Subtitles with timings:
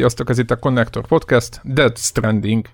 [0.00, 2.66] Sziasztok, ez itt a Connector Podcast, Dead Stranding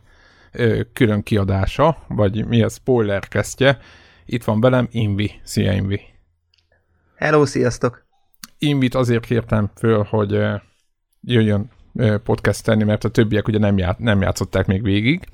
[0.93, 3.79] külön kiadása, vagy mi a spoiler kesztje.
[4.25, 5.31] Itt van velem Invi.
[5.43, 6.01] Szia Invi.
[7.17, 8.07] Hello, sziasztok.
[8.59, 10.31] Invit azért kértem föl, hogy
[11.21, 11.71] jöjjön
[12.25, 15.29] podcastelni, mert a többiek ugye nem, ját, nem játszották még végig,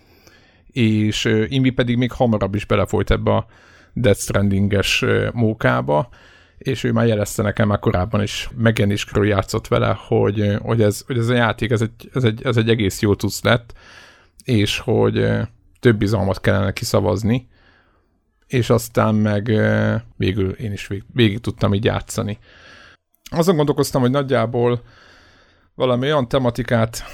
[0.67, 3.47] és Invi pedig még hamarabb is belefolyt ebbe a
[3.93, 6.09] Death Stranding-es mókába,
[6.63, 11.19] és ő már jelezte nekem már korábban is, megjelenéskörül játszott vele, hogy, hogy, ez, hogy
[11.19, 13.75] ez a játék, ez egy, ez, egy, ez egy egész jó tudsz lett,
[14.45, 15.29] és hogy
[15.81, 17.49] több bizalmat kellene kiszavazni,
[18.47, 19.45] és aztán meg
[20.17, 22.39] végül én is vég, végig tudtam így játszani.
[23.31, 24.83] Azon gondolkoztam, hogy nagyjából
[25.75, 27.05] valami olyan tematikát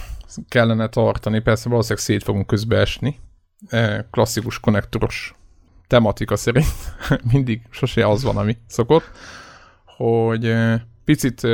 [0.48, 3.20] kellene tartani, persze valószínűleg szét fogunk közbeesni,
[4.10, 5.37] klasszikus konnektoros
[5.88, 6.66] tematika szerint
[7.32, 9.10] mindig sose az van, ami szokott,
[9.84, 10.54] hogy
[11.04, 11.46] picit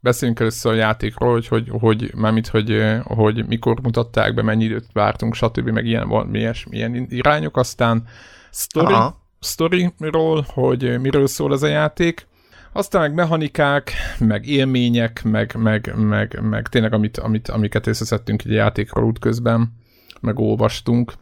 [0.00, 4.86] beszéljünk először a játékról, hogy, hogy, hogy mármint, hogy, hogy mikor mutatták be, mennyi időt
[4.92, 5.68] vártunk, stb.
[5.68, 8.04] meg ilyen, milyen, milyen irányok, aztán
[8.50, 8.94] story,
[9.40, 12.26] storyról, hogy miről szól ez a játék,
[12.72, 18.52] aztán meg mechanikák, meg élmények, meg, meg, meg, meg tényleg amit, amit, amiket összeszedtünk egy
[18.52, 19.72] játékról útközben,
[20.20, 21.12] meg olvastunk.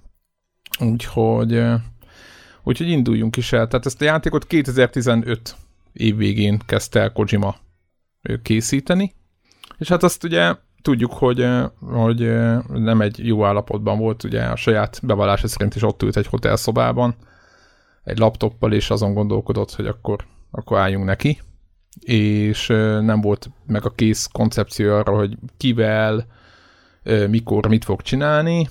[0.78, 1.62] Úgyhogy,
[2.70, 3.66] úgyhogy induljunk is el.
[3.66, 5.56] Tehát ezt a játékot 2015
[5.92, 7.56] év végén kezdte el Kojima
[8.42, 9.14] készíteni,
[9.78, 11.48] és hát azt ugye tudjuk, hogy,
[11.80, 12.18] hogy
[12.68, 17.14] nem egy jó állapotban volt, ugye a saját bevallása szerint is ott ült egy hotelszobában,
[18.04, 21.40] egy laptoppal, és azon gondolkodott, hogy akkor, akkor álljunk neki,
[22.00, 22.66] és
[23.00, 26.26] nem volt meg a kész koncepció arra, hogy kivel,
[27.28, 28.68] mikor, mit fog csinálni,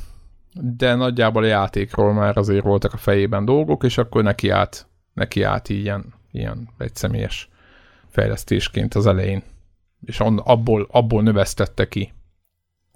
[0.53, 5.43] de nagyjából a játékról már azért voltak a fejében dolgok, és akkor neki állt, neki
[5.43, 7.49] állt ilyen ilyen egyszemélyes
[8.09, 9.43] fejlesztésként az elején,
[10.05, 12.13] és on, abból, abból növesztette ki.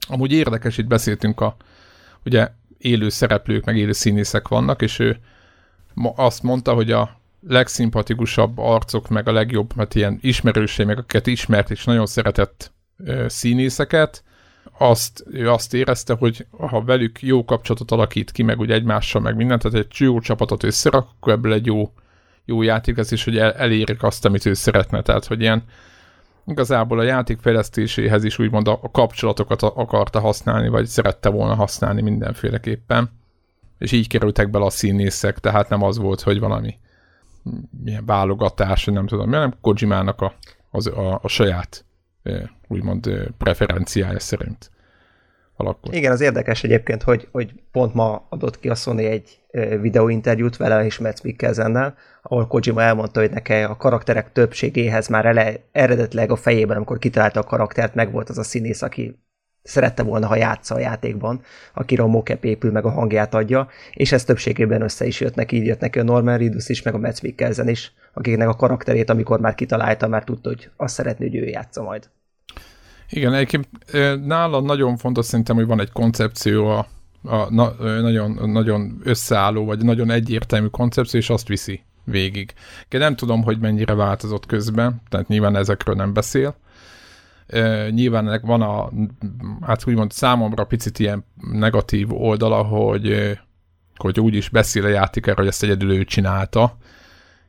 [0.08, 1.56] Amúgy érdekes, itt beszéltünk a,
[2.26, 5.18] ugye élő szereplők, meg élő színészek vannak, és ő
[6.16, 11.72] azt mondta, hogy a legszimpatikusabb arcok, meg a legjobb, mert ilyen ismerőség, meg akiket ismert
[11.72, 14.24] és nagyon szeretett ö, színészeket,
[14.78, 19.36] azt, ő azt érezte, hogy ha velük jó kapcsolatot alakít ki, meg ugye egymással, meg
[19.36, 21.92] mindent, tehát egy jó csapatot összerak, akkor ebből egy jó
[22.46, 25.02] jó játék az is, hogy el, elérik azt, amit ő szeretne.
[25.02, 25.64] Tehát, hogy ilyen
[26.46, 32.02] igazából a játék fejlesztéséhez is úgymond a, a kapcsolatokat akarta használni, vagy szerette volna használni
[32.02, 33.10] mindenféleképpen.
[33.78, 36.78] És így kerültek bele a színészek, tehát nem az volt, hogy valami
[37.84, 40.34] milyen válogatás, nem tudom, nem Kojimának a,
[40.72, 41.86] az, a, a saját
[42.68, 44.72] úgymond preferenciája szerint
[45.56, 45.94] alakul.
[45.94, 49.40] Igen, az érdekes egyébként, hogy, hogy pont ma adott ki a Sony egy
[49.82, 55.54] videóinterjút vele és Matt Mikkelsennel, ahol Kojima elmondta, hogy neki a karakterek többségéhez már ele,
[55.72, 59.22] eredetileg a fejében, amikor kitalálta a karaktert, meg volt az a színész, aki
[59.64, 61.42] szerette volna, ha játsza a játékban,
[61.74, 65.56] akire a mocap épül, meg a hangját adja, és ez többségében össze is jött neki,
[65.56, 69.10] így jött neki a Norman Reedus is, meg a Matt Mikkelsen is, akiknek a karakterét,
[69.10, 72.10] amikor már kitalálta, már tudta, hogy azt szeretné, hogy ő játsza majd.
[73.10, 73.68] Igen, egyébként
[74.26, 76.88] nála nagyon fontos szerintem, hogy van egy koncepció, a,
[77.24, 82.54] a, na, nagyon, nagyon összeálló, vagy nagyon egyértelmű koncepció, és azt viszi végig.
[82.90, 86.56] Én nem tudom, hogy mennyire változott közben, tehát nyilván ezekről nem beszél.
[87.48, 88.90] E, nyilván van a,
[89.62, 93.38] hát úgymond számomra picit ilyen negatív oldala, hogy,
[93.96, 96.78] hogy úgy is beszél a játékára, hogy ezt egyedül ő csinálta,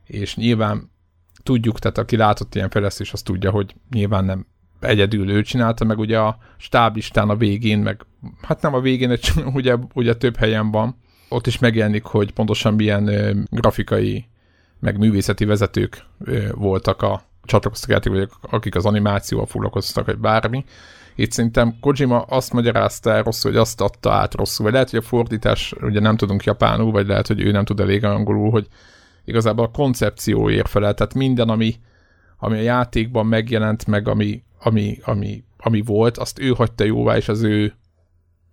[0.05, 0.91] és nyilván
[1.43, 4.45] tudjuk, tehát aki látott ilyen fejlesztés, az tudja, hogy nyilván nem
[4.85, 8.05] egyedül ő csinálta, meg ugye a stáblistán a végén, meg
[8.41, 9.17] hát nem a végén,
[9.53, 10.95] ugye, ugye több helyen van,
[11.29, 14.25] ott is megjelenik, hogy pontosan milyen ö, grafikai,
[14.79, 20.65] meg művészeti vezetők ö, voltak a csatlakoztak vagy akik az animációval foglalkoztak, vagy bármi.
[21.15, 24.99] Itt szerintem Kojima azt magyarázta el rosszul, hogy azt adta át rosszul, vagy lehet, hogy
[24.99, 28.67] a fordítás, ugye nem tudunk japánul, vagy lehet, hogy ő nem tud elég angolul, hogy
[29.25, 31.75] igazából a koncepció ér fel, tehát minden, ami,
[32.37, 37.27] ami a játékban megjelent, meg ami ami, ami, ami volt, azt ő hagyta jóvá, és
[37.27, 37.73] az ő,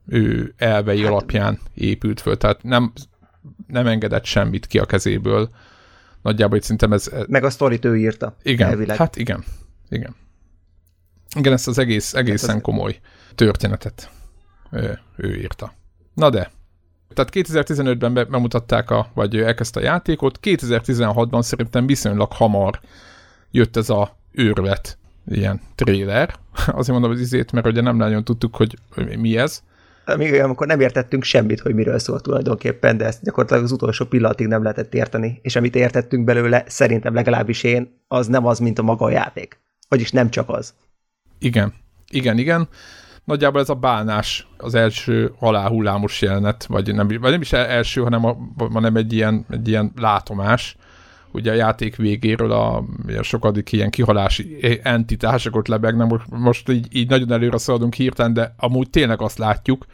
[0.07, 2.37] ő elvei hát, alapján épült föl.
[2.37, 2.93] Tehát nem,
[3.67, 5.51] nem engedett semmit ki a kezéből.
[6.23, 7.11] Nagyjából itt szerintem ez...
[7.29, 8.37] Meg a sztorit ő írta.
[8.43, 8.97] Igen, elvileg.
[8.97, 9.45] hát igen.
[9.89, 10.15] Igen.
[11.37, 12.63] Igen, ezt az egész, egészen hát az...
[12.63, 13.01] komoly
[13.35, 14.11] történetet
[14.71, 15.73] ő, ő írta.
[16.15, 16.51] Na de,
[17.15, 22.81] tehát 2015-ben bemutatták, a, vagy elkezdte a játékot, 2016-ban szerintem viszonylag hamar
[23.51, 24.99] jött ez a őrület
[25.31, 26.35] ilyen trailer.
[26.67, 28.77] Azért mondom az izét, mert ugye nem nagyon tudtuk, hogy,
[29.19, 29.63] mi ez.
[30.17, 34.47] Még amikor nem értettünk semmit, hogy miről szól tulajdonképpen, de ezt gyakorlatilag az utolsó pillanatig
[34.47, 38.83] nem lehetett érteni, és amit értettünk belőle, szerintem legalábbis én, az nem az, mint a
[38.83, 39.61] maga a játék.
[39.89, 40.75] Vagyis nem csak az.
[41.39, 41.75] Igen,
[42.11, 42.69] igen, igen.
[43.25, 48.25] nagyjából ez a bánás az első aláhullámos jelenet, vagy nem, vagy nem is első, hanem,
[48.25, 48.37] a,
[48.73, 50.77] hanem egy, ilyen, egy ilyen látomás,
[51.33, 52.85] ugye a játék végéről a,
[53.19, 58.33] a sokadik ilyen kihalási entitások ott lebegnek, most, most így, így nagyon előre szaladunk hirtelen,
[58.33, 59.87] de amúgy tényleg azt látjuk,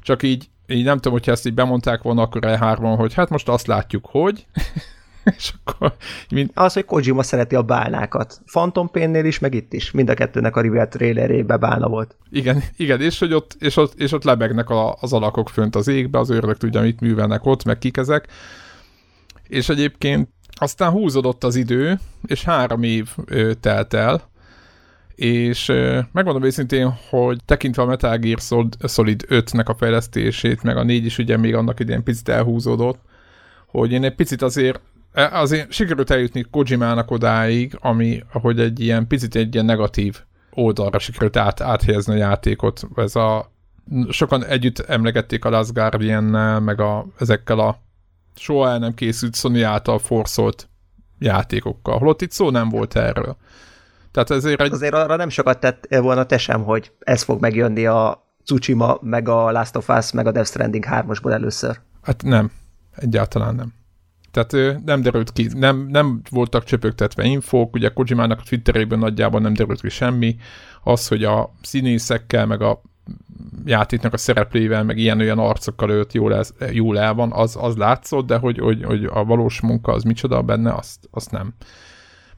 [0.00, 3.48] csak így, így nem tudom, hogyha ezt így bemondták volna akkor E3-on, hogy hát most
[3.48, 4.46] azt látjuk, hogy
[5.36, 5.94] és akkor...
[6.30, 6.50] Mind...
[6.54, 8.40] Az, hogy Kojima szereti a bálnákat.
[8.46, 9.90] Phantom Pain-nél is, meg itt is.
[9.90, 12.16] Mind a kettőnek a reveal trailerében bálna volt.
[12.30, 15.88] Igen, igen és, hogy ott, és, ott, és ott lebegnek a, az alakok fönt az
[15.88, 18.28] égbe, az őrök tudja, mit művelnek ott, meg kik ezek.
[19.48, 20.28] És egyébként
[20.62, 24.30] aztán húzódott az idő, és három év ö, telt el,
[25.14, 28.38] és ö, megmondom őszintén, hogy tekintve a Metal Gear
[28.88, 33.00] Solid 5-nek a fejlesztését, meg a 4 is ugye még annak idején picit elhúzódott,
[33.66, 34.80] hogy én egy picit azért
[35.12, 40.20] E, azért sikerült eljutni Kojimának odáig, ami, ahogy egy ilyen picit egy ilyen negatív
[40.50, 42.82] oldalra sikerült át, áthelyezni a játékot.
[42.96, 43.52] Ez a,
[44.08, 46.24] sokan együtt emlegették a Last guardian
[46.62, 47.78] meg a, ezekkel a
[48.34, 50.68] soha el nem készült Sony által forszolt
[51.18, 53.36] játékokkal, holott itt szó nem volt erről.
[54.10, 54.72] Tehát ezért egy...
[54.72, 59.28] Azért arra nem sokat tett volna te sem, hogy ez fog megjönni a Tsushima, meg
[59.28, 61.80] a Last of Us, meg a Death Stranding 3-osból először.
[62.02, 62.50] Hát nem,
[62.96, 63.72] egyáltalán nem.
[64.30, 69.52] Tehát nem derült ki, nem, nem voltak csöpögtetve infók, ugye Kojimának a Twitterében nagyjából nem
[69.52, 70.36] derült ki semmi.
[70.82, 72.82] Az, hogy a színészekkel, meg a
[73.64, 78.26] játéknak a szereplőivel, meg ilyen-olyan arcokkal őt jól, el, jól el van, az, az látszott,
[78.26, 81.54] de hogy, hogy, hogy a valós munka az micsoda benne, azt, azt nem.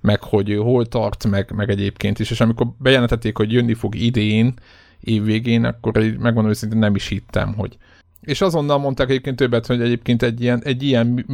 [0.01, 2.31] Meg hogy ő hol tart, meg, meg egyébként is.
[2.31, 4.55] És amikor bejelentették, hogy jönni fog idén,
[5.01, 7.77] évvégén, akkor megmondom őszintén nem is hittem, hogy,
[8.21, 11.27] és azonnal mondták egyébként többet, hogy egyébként egy ilyen, egy ilyen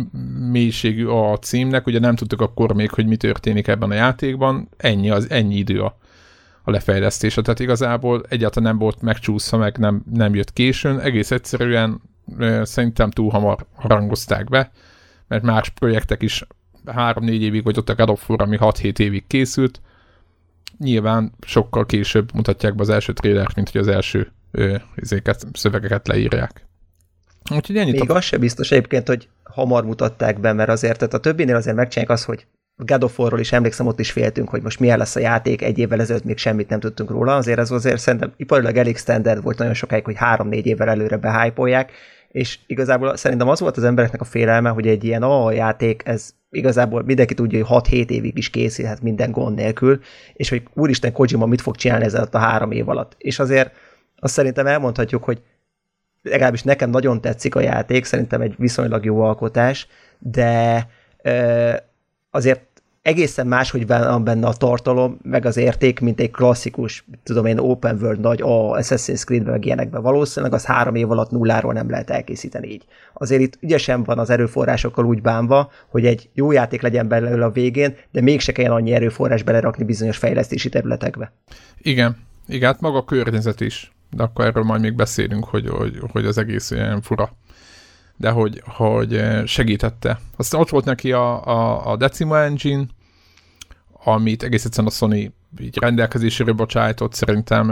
[0.50, 5.10] mélységű a címnek, ugye nem tudtuk akkor még, hogy mi történik ebben a játékban, ennyi,
[5.10, 5.98] az, ennyi idő a,
[6.70, 12.00] a lefejlesztése, tehát igazából egyáltalán nem volt megcsúszva, meg nem, nem jött későn, egész egyszerűen
[12.62, 14.70] szerintem túl hamar harangozták be,
[15.28, 16.46] mert más projektek is
[16.86, 19.80] 3-4 évig, vagy ott a God of War, ami 6-7 évig készült,
[20.78, 26.08] nyilván sokkal később mutatják be az első trélert, mint hogy az első ö, izéket, szövegeket
[26.08, 26.66] leírják.
[27.54, 28.14] Úgyhogy ennyit Még a...
[28.14, 32.16] az se biztos egyébként, hogy hamar mutatták be, mert azért tehát a többinél azért megcsinálják
[32.16, 32.46] azt, hogy
[32.86, 35.78] God of War-ról is emlékszem, ott is féltünk, hogy most milyen lesz a játék, egy
[35.78, 39.58] évvel ezelőtt még semmit nem tudtunk róla, azért ez azért szerintem iparilag elég standard volt
[39.58, 41.92] nagyon sokáig, hogy három-négy évvel előre behájpolják,
[42.28, 46.34] és igazából szerintem az volt az embereknek a félelme, hogy egy ilyen a játék, ez
[46.50, 50.00] igazából mindenki tudja, hogy 6-7 évig is készülhet minden gond nélkül,
[50.32, 53.14] és hogy úristen Kojima mit fog csinálni ezzel a három év alatt.
[53.18, 53.72] És azért
[54.16, 55.42] azt szerintem elmondhatjuk, hogy
[56.22, 59.86] legalábbis nekem nagyon tetszik a játék, szerintem egy viszonylag jó alkotás,
[60.18, 60.86] de
[61.22, 61.72] ö,
[62.30, 62.62] azért
[63.02, 67.58] egészen más, hogy van benne a tartalom, meg az érték, mint egy klasszikus, tudom én,
[67.58, 70.02] open world nagy a Assassin's Creed-ben, meg ilyenekben.
[70.02, 72.84] Valószínűleg az három év alatt nulláról nem lehet elkészíteni így.
[73.14, 77.50] Azért itt ügyesen van az erőforrásokkal úgy bánva, hogy egy jó játék legyen belőle a
[77.50, 81.32] végén, de mégse kell annyi erőforrás belerakni bizonyos fejlesztési területekbe.
[81.78, 82.16] Igen,
[82.46, 86.24] igen, hát maga a környezet is de akkor erről majd még beszélünk, hogy, hogy, hogy
[86.24, 87.32] az egész ilyen fura.
[88.20, 90.20] De hogy, hogy segítette.
[90.36, 92.84] Aztán ott volt neki a, a, a Decima Engine,
[94.04, 97.70] amit egész egyszerűen a Sony így rendelkezésére bocsájtott, szerintem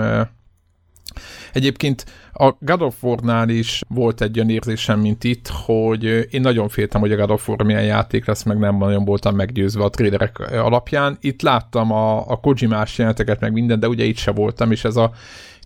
[1.52, 6.68] Egyébként a God of War-nál is volt egy olyan érzésem, mint itt, hogy én nagyon
[6.68, 9.90] féltem, hogy a God of War milyen játék lesz, meg nem nagyon voltam meggyőzve a
[9.90, 11.16] trailerek alapján.
[11.20, 14.96] Itt láttam a, a Kojimás jeleneteket, meg minden, de ugye itt se voltam, és ez
[14.96, 15.12] a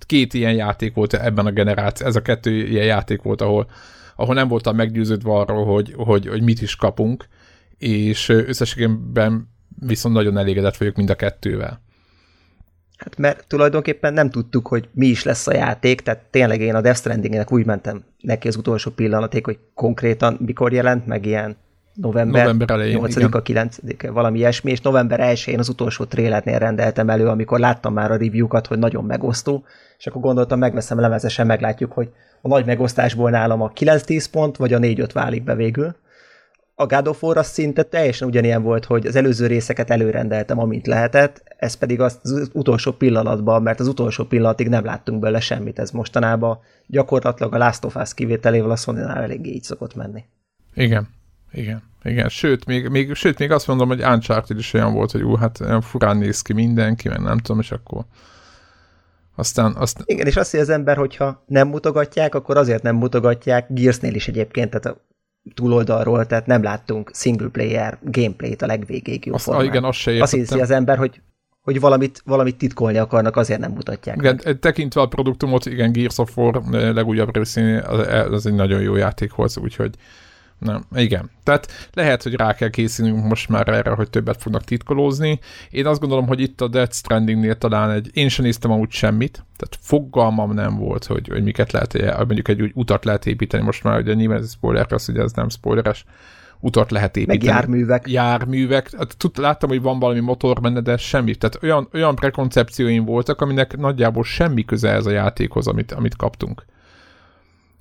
[0.06, 3.66] két ilyen játék volt ebben a generáció, ez a kettő ilyen játék volt, ahol,
[4.16, 7.28] ahol nem voltam meggyőződve arról, hogy, hogy, hogy mit is kapunk,
[7.78, 11.80] és összességében viszont nagyon elégedett vagyok mind a kettővel.
[12.96, 16.80] Hát mert tulajdonképpen nem tudtuk, hogy mi is lesz a játék, tehát tényleg én a
[16.80, 21.56] Death Stranding-nek úgy mentem neki az utolsó pillanaték, hogy konkrétan mikor jelent, meg ilyen
[21.94, 27.26] november, november elején, 8-a, 9 valami ilyesmi, és november 1-én az utolsó tréletnél rendeltem elő,
[27.26, 29.64] amikor láttam már a review-kat, hogy nagyon megosztó,
[29.98, 32.08] és akkor gondoltam, megveszem lemezesen, meglátjuk, hogy
[32.42, 35.96] a nagy megosztásból nálam a 9-10 pont, vagy a 4-5 válik be végül.
[36.74, 41.42] A God of War szinte teljesen ugyanilyen volt, hogy az előző részeket előrendeltem, amint lehetett,
[41.58, 42.20] ez pedig az,
[42.52, 47.84] utolsó pillanatban, mert az utolsó pillanatig nem láttunk belőle semmit, ez mostanában gyakorlatilag a Last
[47.84, 50.24] of Us kivételével a sony eléggé így szokott menni.
[50.74, 51.08] Igen,
[51.52, 52.28] igen, igen.
[52.28, 55.58] Sőt még, még, sőt, még azt mondom, hogy Uncharted is olyan volt, hogy ú, hát
[55.80, 58.04] furán néz ki mindenki, meg nem tudom, és akkor
[59.34, 60.02] aztán, azt...
[60.04, 64.28] Igen, és azt hogy az ember, hogyha nem mutogatják, akkor azért nem mutogatják, Gearsnél is
[64.28, 65.00] egyébként, tehát a
[65.54, 70.22] túloldalról, tehát nem láttunk single player gameplayt a legvégéig jó azt, ah, igen, azt se
[70.22, 71.20] Azt hiszi az ember, hogy
[71.62, 74.16] hogy valamit, valamit titkolni akarnak, azért nem mutatják.
[74.16, 74.58] Igen, meg.
[74.58, 77.78] tekintve a produktumot, igen, Gears of War legújabb részén,
[78.30, 79.94] az egy nagyon jó játék volt, úgyhogy
[80.62, 81.30] nem, igen.
[81.42, 85.40] Tehát lehet, hogy rá kell készülnünk most már erre, hogy többet fognak titkolózni.
[85.70, 89.44] Én azt gondolom, hogy itt a Death Strandingnél talán egy, én sem néztem amúgy semmit,
[89.56, 93.82] tehát fogalmam nem volt, hogy, hogy miket lehet, mondjuk egy úgy utat lehet építeni, most
[93.82, 96.04] már ugye nyilván ez spoiler, az ugye ez nem spoileres,
[96.62, 97.38] utat lehet építeni.
[97.44, 98.08] Meg járművek.
[98.08, 98.90] Járművek.
[98.96, 101.34] Hát tud, láttam, hogy van valami motor benne, de semmi.
[101.34, 106.64] Tehát olyan, olyan prekoncepcióim voltak, aminek nagyjából semmi köze ez a játékhoz, amit, amit kaptunk.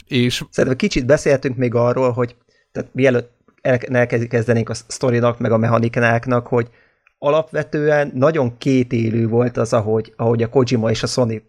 [0.07, 0.43] És...
[0.49, 2.35] Szerintem kicsit beszéltünk még arról, hogy
[2.71, 6.69] tehát mielőtt elkezdenénk a sztorinak, meg a mechanikáknak, hogy
[7.17, 11.43] alapvetően nagyon kétélű volt az, ahogy, ahogy a Kojima és a Sony,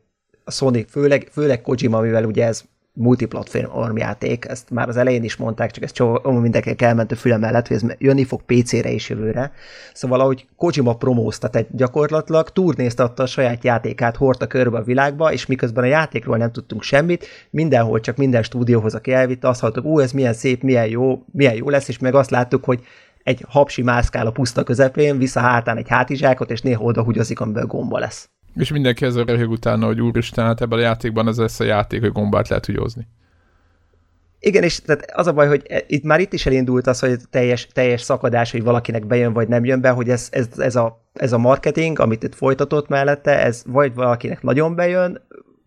[0.44, 2.64] a Sony főleg, főleg Kojima, mivel ugye ez
[2.94, 7.37] multiplatform játék, ezt már az elején is mondták, csak ez csomó mindenkinek elment a füle
[7.37, 9.52] mellett, hogy ez jönni fog PC-re is jövőre.
[9.94, 15.46] Szóval ahogy Kojima promózta, tehát gyakorlatilag turnéztatta a saját játékát, hordta körbe a világba, és
[15.46, 19.99] miközben a játékról nem tudtunk semmit, mindenhol csak minden stúdióhoz, aki elvitte, azt hallottuk, ú,
[19.99, 22.80] ez milyen szép, milyen jó, milyen jó lesz, és meg azt láttuk, hogy
[23.22, 27.66] egy hapsi mászkál a puszta közepén, vissza hátán egy hátizsákot, és néha oda húgyozik, amiből
[27.66, 28.30] gomba lesz.
[28.54, 32.00] És mindenki ezzel röhög utána, hogy úristen, hát ebben a játékban ez lesz a játék,
[32.00, 33.06] hogy gombát lehet húgyozni.
[34.44, 37.18] Igen, és tehát az a baj, hogy e, itt már itt is elindult az, hogy
[37.30, 41.04] teljes, teljes szakadás, hogy valakinek bejön vagy nem jön be, hogy ez, ez, ez, a,
[41.12, 45.21] ez a marketing, amit itt folytatott mellette, ez vagy valakinek nagyon bejön,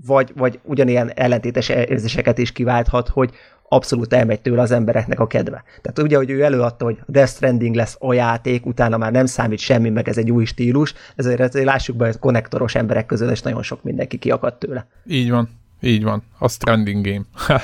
[0.06, 3.32] vagy, vagy ugyanilyen ellentétes érzéseket is kiválthat, hogy
[3.69, 5.63] abszolút elmegy tőle az embereknek a kedve.
[5.81, 9.60] Tehát ugye, hogy ő előadta, hogy Death Stranding lesz a játék, utána már nem számít
[9.60, 13.41] semmi, meg ez egy új stílus, ezért, ezért lássuk be, hogy konnektoros emberek közül, és
[13.41, 14.88] nagyon sok mindenki kiakadt tőle.
[15.07, 15.50] Így van,
[15.81, 16.24] így van.
[16.39, 17.24] A Stranding Game.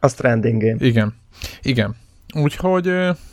[0.00, 0.76] a Stranding Game.
[0.78, 1.14] Igen,
[1.62, 1.96] igen.
[2.42, 2.92] Úgyhogy,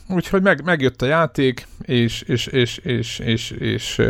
[0.10, 4.01] úgyhogy meg, megjött a játék, és, és, és, és, és, és,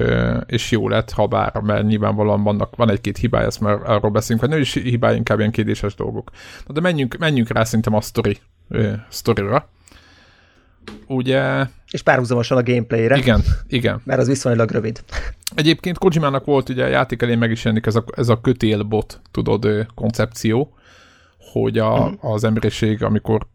[0.46, 4.42] és jó lett, ha bár, mert nyilvánvalóan vannak, van egy-két hibája, ezt már arról beszélünk,
[4.42, 6.32] vagy nem is hibája, inkább ilyen kérdéses dolgok.
[6.68, 8.38] Na de menjünk, menjünk rá szerintem a sztori,
[9.10, 9.70] sztorira.
[11.08, 11.66] Ugye...
[11.92, 13.18] És párhuzamosan a gameplayre.
[13.18, 14.02] Igen, igen.
[14.04, 15.04] Mert az viszonylag rövid.
[15.56, 19.22] Egyébként Kojimának volt ugye a játék elé meg is jelenik ez a, ez a kötélbot,
[19.32, 20.74] tudod, koncepció,
[21.52, 22.14] hogy a, mm.
[22.20, 23.48] az emberiség, amikor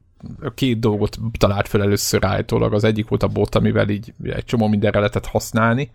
[0.54, 2.72] két dolgot talált fel először állítólag.
[2.72, 5.90] Az egyik volt a bot, amivel így egy csomó mindenre lehetett használni,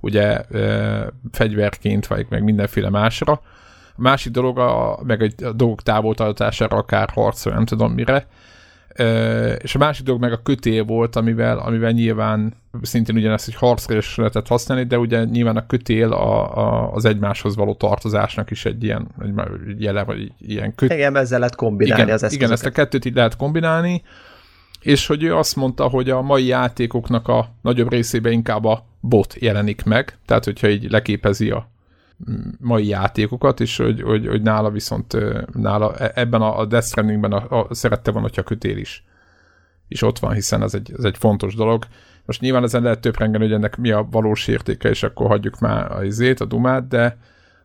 [0.00, 0.44] ugye
[1.32, 3.32] fegyverként, vagy meg mindenféle másra.
[3.96, 8.26] A másik dolog, a, meg egy a dolgok távoltartására, akár harcra, nem tudom mire,
[9.58, 14.16] és a másik dolog meg a kötél volt, amivel, amivel nyilván szintén ugyanezt egy is
[14.16, 18.84] lehetett használni, de ugye nyilván a kötél a, a, az egymáshoz való tartozásnak is egy
[18.84, 20.92] ilyen egy, jele, vagy egy ilyen köt...
[20.92, 22.48] Igen, ezzel lehet kombinálni igen, az eszközöket.
[22.48, 24.02] Igen, ezt a kettőt így lehet kombinálni,
[24.80, 29.34] és hogy ő azt mondta, hogy a mai játékoknak a nagyobb részében inkább a bot
[29.38, 31.71] jelenik meg, tehát hogyha így leképezi a
[32.60, 35.16] mai játékokat, és hogy, hogy, hogy nála viszont
[35.52, 39.04] nála e, ebben a, a Death Strandingben a, a, szerette van, hogyha kötél is,
[39.88, 41.84] is ott van, hiszen ez egy, ez egy fontos dolog.
[42.24, 45.58] Most nyilván ezen lehet több rengeni, hogy ennek mi a valós értéke, és akkor hagyjuk
[45.58, 47.16] már a izét, a dumát, de,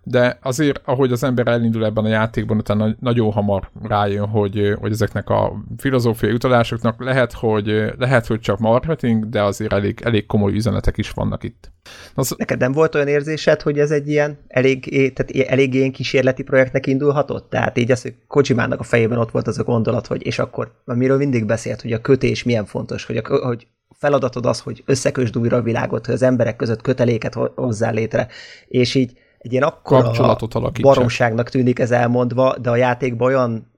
[0.09, 4.91] de azért, ahogy az ember elindul ebben a játékban, utána nagyon hamar rájön, hogy, hogy
[4.91, 10.53] ezeknek a filozófiai utalásoknak lehet, hogy, lehet, hogy csak marketing, de azért elég, elég komoly
[10.53, 11.71] üzenetek is vannak itt.
[12.13, 12.35] Az...
[12.37, 16.87] Neked nem volt olyan érzésed, hogy ez egy ilyen elég, tehát elég ilyen kísérleti projektnek
[16.87, 17.49] indulhatott?
[17.49, 20.71] Tehát így az, hogy Kojimának a fejében ott volt az a gondolat, hogy és akkor,
[20.85, 25.37] miről mindig beszélt, hogy a kötés milyen fontos, hogy, a, hogy feladatod az, hogy összekösd
[25.37, 28.27] újra a világot, hogy az emberek között köteléket hozzá létre,
[28.67, 30.36] és így egy ilyen akkora
[30.82, 33.72] baromságnak tűnik ez elmondva, de a játékban olyan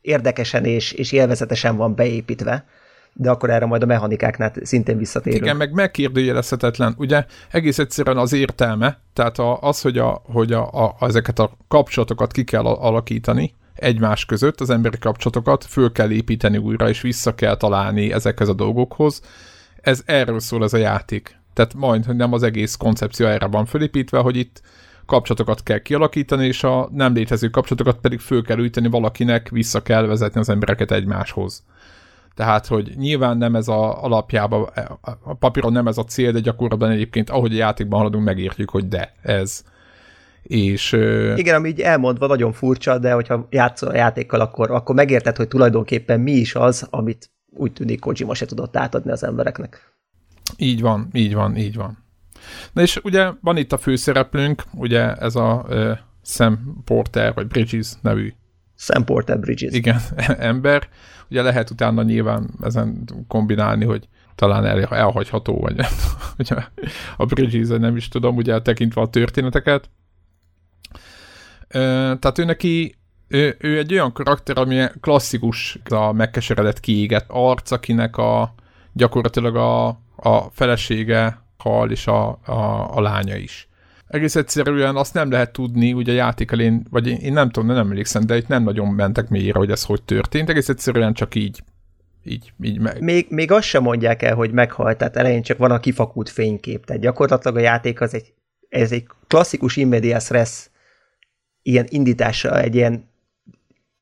[0.00, 2.64] érdekesen és, és élvezetesen van beépítve,
[3.12, 5.42] de akkor erre majd a mechanikáknál szintén visszatérünk.
[5.42, 6.94] Igen, meg megkérdőjelezhetetlen.
[6.98, 12.32] Ugye egész egyszerűen az értelme, tehát az, hogy, a, hogy a, a, ezeket a kapcsolatokat
[12.32, 17.56] ki kell alakítani egymás között, az emberi kapcsolatokat föl kell építeni újra, és vissza kell
[17.56, 19.22] találni ezekhez a dolgokhoz.
[19.80, 21.40] Ez erről szól ez a játék.
[21.52, 24.62] Tehát majd, hogy nem az egész koncepció erre van fölépítve, hogy itt
[25.06, 30.06] kapcsolatokat kell kialakítani, és a nem létező kapcsolatokat pedig föl kell űteni valakinek, vissza kell
[30.06, 31.64] vezetni az embereket egymáshoz.
[32.34, 34.68] Tehát, hogy nyilván nem ez a alapjában,
[35.00, 38.88] a papíron nem ez a cél, de gyakorlatban egyébként, ahogy a játékban haladunk, megértjük, hogy
[38.88, 39.62] de, ez.
[40.42, 40.92] És,
[41.36, 45.48] Igen, ami így elmondva nagyon furcsa, de hogyha játszol a játékkal, akkor, akkor megérted, hogy
[45.48, 49.92] tulajdonképpen mi is az, amit úgy tűnik Kojima se tudott átadni az embereknek.
[50.56, 51.98] Így van, így van, így van.
[52.72, 57.92] Na és ugye van itt a főszereplőnk, ugye ez a uh, Sam Porter, vagy Bridges
[58.00, 58.32] nevű
[58.76, 59.72] Sam Porter Bridges.
[59.74, 60.00] Igen,
[60.38, 60.88] ember.
[61.30, 65.80] Ugye lehet utána nyilván ezen kombinálni, hogy talán el, elhagyható, vagy
[66.38, 66.54] ugye
[67.16, 69.90] a Bridges, nem is tudom, ugye tekintve a történeteket.
[71.68, 72.96] Tehát ő neki
[73.28, 78.54] ő, ő egy olyan karakter, ami klasszikus a megkeseredett kiégett arc, akinek a
[78.92, 83.68] gyakorlatilag a, a felesége hal, és a, a, a lánya is.
[84.08, 87.68] Egész egyszerűen azt nem lehet tudni, ugye a játék elén, vagy én, én nem tudom,
[87.68, 91.34] nem emlékszem, de itt nem nagyon mentek mélyre, hogy ez hogy történt, egész egyszerűen csak
[91.34, 91.62] így
[92.24, 93.00] így, így meg.
[93.00, 96.84] Még, még azt sem mondják el, hogy meghalt, tehát elején csak van a kifakult fénykép,
[96.84, 98.32] tehát gyakorlatilag a játék az egy,
[98.68, 100.70] ez egy klasszikus immedias res
[101.62, 103.10] ilyen indítása, egy ilyen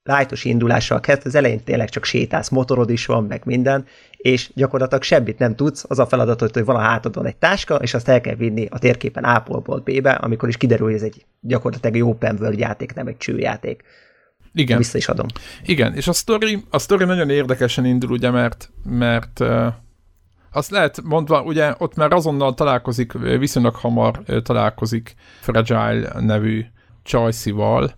[0.02, 3.84] lájtos indulással kezd, az elején tényleg csak sétálsz, motorod is van, meg minden,
[4.16, 7.94] és gyakorlatilag semmit nem tudsz, az a feladat, hogy van a hátadon egy táska, és
[7.94, 11.96] azt el kell vinni a térképen A-ból B-be, amikor is kiderül, hogy ez egy gyakorlatilag
[11.96, 13.82] egy open world játék, nem egy csőjáték.
[14.52, 14.78] Igen.
[14.78, 15.26] Vissza is adom.
[15.64, 19.66] Igen, és a story, a story nagyon érdekesen indul, ugye, mert, mert uh,
[20.52, 26.64] azt lehet mondva, ugye ott már azonnal találkozik, viszonylag hamar találkozik Fragile nevű
[27.02, 27.94] Csajszival,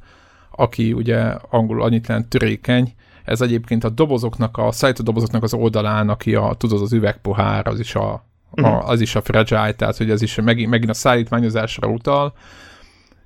[0.56, 1.18] aki ugye
[1.50, 2.94] angol annyit jelent törékeny,
[3.24, 7.94] ez egyébként a dobozoknak, a dobozoknak az oldalán, aki a, tudod, az üvegpohár, az is
[7.94, 8.22] a, a,
[8.60, 8.88] mhm.
[8.88, 12.34] az is a fragile, tehát hogy ez is megint, megint a szállítmányozásra utal.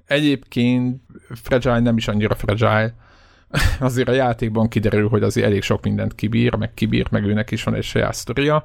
[0.06, 2.94] Egyébként fragile nem is annyira fragile,
[3.80, 7.64] azért a játékban kiderül, hogy azért elég sok mindent kibír, meg kibír, meg őnek is
[7.64, 8.64] van egy saját sztoria.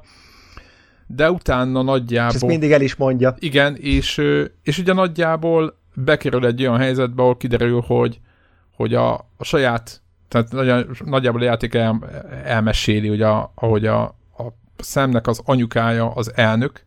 [1.06, 2.28] De utána nagyjából...
[2.28, 3.34] És ezt mindig el is mondja.
[3.38, 4.20] Igen, és,
[4.62, 8.20] és ugye nagyjából bekerül egy olyan helyzetbe, ahol kiderül, hogy,
[8.82, 11.98] hogy a, a saját, tehát nagy, nagyjából a játék el,
[12.44, 14.02] elmeséli, hogy a, ahogy a,
[14.38, 14.46] a
[14.78, 16.84] szemnek az anyukája az elnök,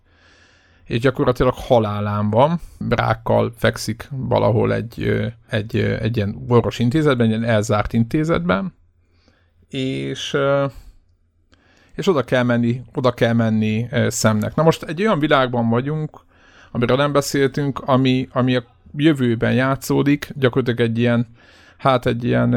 [0.85, 7.49] és gyakorlatilag halálán van, brákkal fekszik valahol egy, egy, egy ilyen orvos intézetben, egy ilyen
[7.49, 8.73] elzárt intézetben,
[9.69, 10.37] és,
[11.93, 14.55] és oda kell menni, oda kell menni szemnek.
[14.55, 16.25] Na most egy olyan világban vagyunk,
[16.71, 18.63] amiről nem beszéltünk, ami, ami a
[18.95, 21.27] jövőben játszódik, gyakorlatilag egy ilyen,
[21.77, 22.49] hát egy ilyen,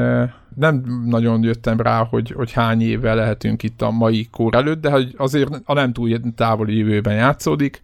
[0.54, 4.90] nem nagyon jöttem rá, hogy, hogy hány éve lehetünk itt a mai kór előtt, de
[4.90, 7.82] hogy azért a nem túl távoli jövőben játszódik,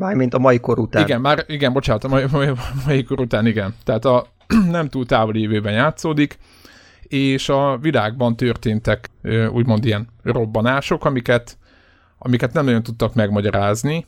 [0.00, 1.02] Mármint a mai kor után.
[1.02, 2.48] Igen, már, igen, bocsánat, a mai, mai,
[2.86, 3.74] mai kor után, igen.
[3.84, 4.26] Tehát a
[4.70, 6.38] nem túl távoli évőben játszódik,
[7.02, 9.10] és a világban történtek
[9.52, 11.58] úgymond ilyen robbanások, amiket,
[12.18, 14.06] amiket nem nagyon tudtak megmagyarázni,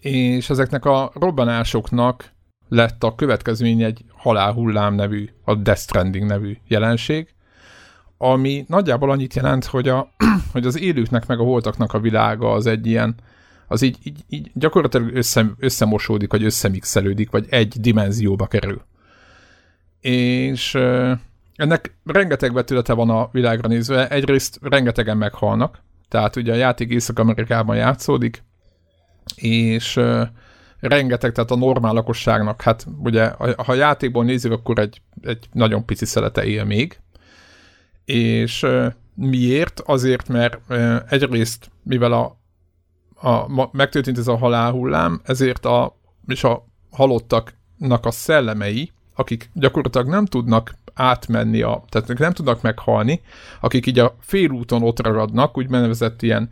[0.00, 2.30] és ezeknek a robbanásoknak
[2.68, 7.34] lett a következmény egy halálhullám nevű, a Death Stranding nevű jelenség,
[8.18, 10.12] ami nagyjából annyit jelent, hogy, a,
[10.52, 13.14] hogy az élőknek meg a holtaknak a világa az egy ilyen
[13.68, 18.82] az így, így, így gyakorlatilag össze, összemosódik, vagy összemixelődik, vagy egy dimenzióba kerül.
[20.00, 20.74] És
[21.54, 24.08] ennek rengeteg vetülete van a világra nézve.
[24.08, 28.42] Egyrészt rengetegen meghalnak, tehát ugye a játék Észak-Amerikában játszódik,
[29.34, 30.00] és
[30.88, 36.04] rengeteg, tehát a normál lakosságnak, hát ugye, ha játékból nézzük, akkor egy, egy nagyon pici
[36.04, 37.00] szelete él még,
[38.04, 38.66] és
[39.14, 39.80] miért?
[39.80, 40.72] Azért, mert
[41.08, 42.40] egyrészt, mivel a
[43.22, 50.26] a, megtörtént ez a halálhullám, ezért a, és a halottaknak a szellemei, akik gyakorlatilag nem
[50.26, 53.20] tudnak átmenni, a, tehát nem tudnak meghalni,
[53.60, 56.48] akik így a félúton ott ragadnak, úgy nevezett ilyen,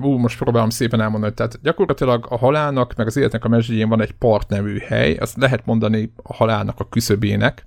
[0.00, 4.02] ú, most próbálom szépen elmondani, tehát gyakorlatilag a halálnak, meg az életnek a mezőjén van
[4.02, 7.64] egy part nevű hely, azt lehet mondani a halálnak a küszöbének,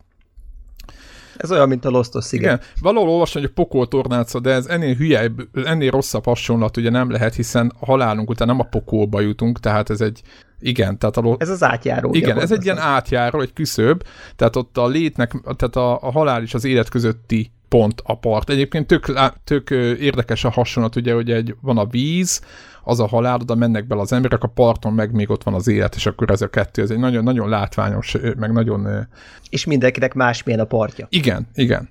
[1.38, 2.46] ez olyan, mint a Lostos sziget.
[2.46, 6.90] Igen, valahol olvasni, hogy a pokol tornáca, de ez ennél hülyebb, ennél rosszabb hasonlat ugye
[6.90, 10.22] nem lehet, hiszen a halálunk után nem a pokolba jutunk, tehát ez egy
[10.60, 11.36] igen, tehát a...
[11.40, 12.14] Ez az átjáró.
[12.14, 14.04] Igen, ez egy ilyen átjáró, egy küszöb,
[14.36, 18.50] tehát ott a létnek, tehát a, a halál és az élet közötti pont a part.
[18.50, 22.42] Egyébként tök, tök érdekes a hasonlat, ugye, hogy egy, van a víz,
[22.84, 25.68] az a halál, oda mennek bele az emberek, a parton meg még ott van az
[25.68, 29.08] élet, és akkor ez a kettő, ez egy nagyon-nagyon látványos, meg nagyon...
[29.50, 31.08] És mindenkinek másmilyen a partja.
[31.10, 31.90] Igen, igen.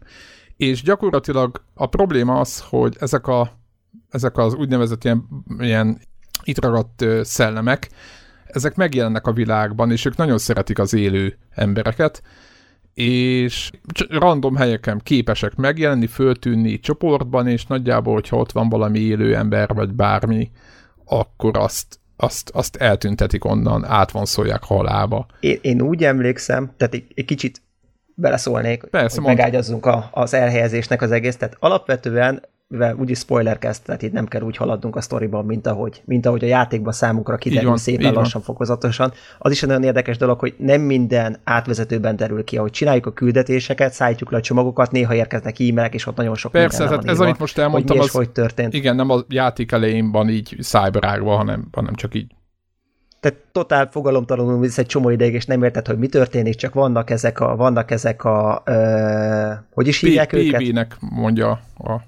[0.57, 3.51] És gyakorlatilag a probléma az, hogy ezek, a,
[4.11, 5.25] ezek az úgynevezett ilyen,
[5.59, 6.01] ilyen
[6.45, 7.91] itt ragadt szellemek,
[8.57, 12.23] ezek megjelennek a világban, és ők nagyon szeretik az élő embereket,
[12.95, 13.71] és
[14.09, 19.92] random helyeken képesek megjelenni, föltűnni csoportban, és nagyjából, hogyha ott van valami élő ember, vagy
[19.92, 20.51] bármi,
[21.05, 25.27] akkor azt, azt, azt eltüntetik onnan, átvonszolják halába.
[25.40, 27.62] Én, én úgy emlékszem, tehát egy, egy kicsit
[28.14, 33.83] beleszólnék, Persze, hogy megágyazzunk a, az elhelyezésnek az egész, tehát alapvetően mivel úgyis spoiler kezd,
[33.83, 37.37] tehát itt nem kell úgy haladnunk a sztoriban, mint ahogy, mint ahogy a játékban számunkra
[37.37, 38.43] kiderül szépen lassan, van.
[38.43, 39.13] fokozatosan.
[39.39, 43.13] Az is egy nagyon érdekes dolog, hogy nem minden átvezetőben derül ki, ahogy csináljuk a
[43.13, 47.21] küldetéseket, szállítjuk le a csomagokat, néha érkeznek e-mailek, és ott nagyon sok Persze, tehát ez,
[47.21, 48.75] amit most elmondtam, hogy, az, hogy történt.
[48.75, 52.35] Igen, nem a játék elején van így szájbarágva, hanem, hanem csak így
[53.21, 57.11] tehát totál fogalomtalanul visz egy csomó ideig, és nem érted, hogy mi történik, csak vannak
[57.11, 60.63] ezek a, vannak ezek a, ö, hogy is hívják őket?
[60.63, 62.01] PB-nek mondja a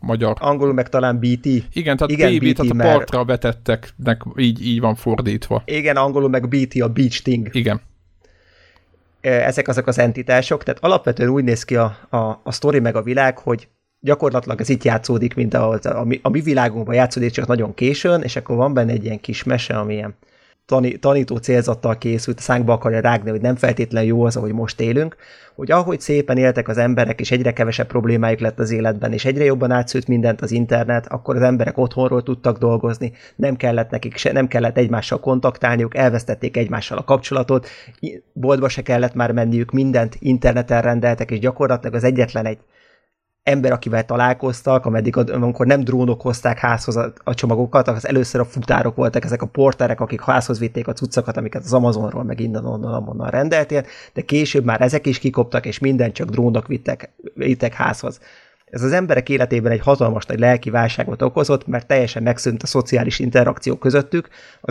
[0.00, 0.36] magyar.
[0.40, 1.46] Angolul meg talán BT.
[1.72, 2.96] Igen, tehát igen, PB, BT, tehát a mert...
[2.96, 5.62] partra vetetteknek így, így van fordítva.
[5.64, 7.48] Igen, angolul meg BT, a beach thing.
[7.52, 7.80] Igen.
[9.20, 13.02] Ezek azok az entitások, tehát alapvetően úgy néz ki a, a, a sztori meg a
[13.02, 13.68] világ, hogy
[14.00, 18.22] gyakorlatilag ez itt játszódik, mint ahol a, mi, a mi világunkban játszódik, csak nagyon későn,
[18.22, 20.14] és akkor van benne egy ilyen kis mese, amilyen
[20.70, 25.16] tani, tanító célzattal készült, szánkba akarja rágni, hogy nem feltétlenül jó az, ahogy most élünk,
[25.54, 29.44] hogy ahogy szépen éltek az emberek, és egyre kevesebb problémájuk lett az életben, és egyre
[29.44, 34.32] jobban átszült mindent az internet, akkor az emberek otthonról tudtak dolgozni, nem kellett nekik se,
[34.32, 37.68] nem kellett egymással kontaktálniuk, elvesztették egymással a kapcsolatot,
[38.32, 42.58] boltba se kellett már menniük, mindent interneten rendeltek, és gyakorlatilag az egyetlen egy
[43.50, 48.44] ember, akivel találkoztak, ameddig amikor nem drónok hozták házhoz a, a csomagokat, az először a
[48.44, 52.64] futárok voltak, ezek a porterek, akik házhoz vitték a cuccokat, amiket az Amazonról, meg innen,
[52.64, 57.74] onnan, onnan rendeltél, de később már ezek is kikoptak, és minden csak drónok vittek, vittek
[57.74, 58.20] házhoz.
[58.70, 63.18] Ez az emberek életében egy hatalmas nagy lelki válságot okozott, mert teljesen megszűnt a szociális
[63.18, 64.28] interakció közöttük,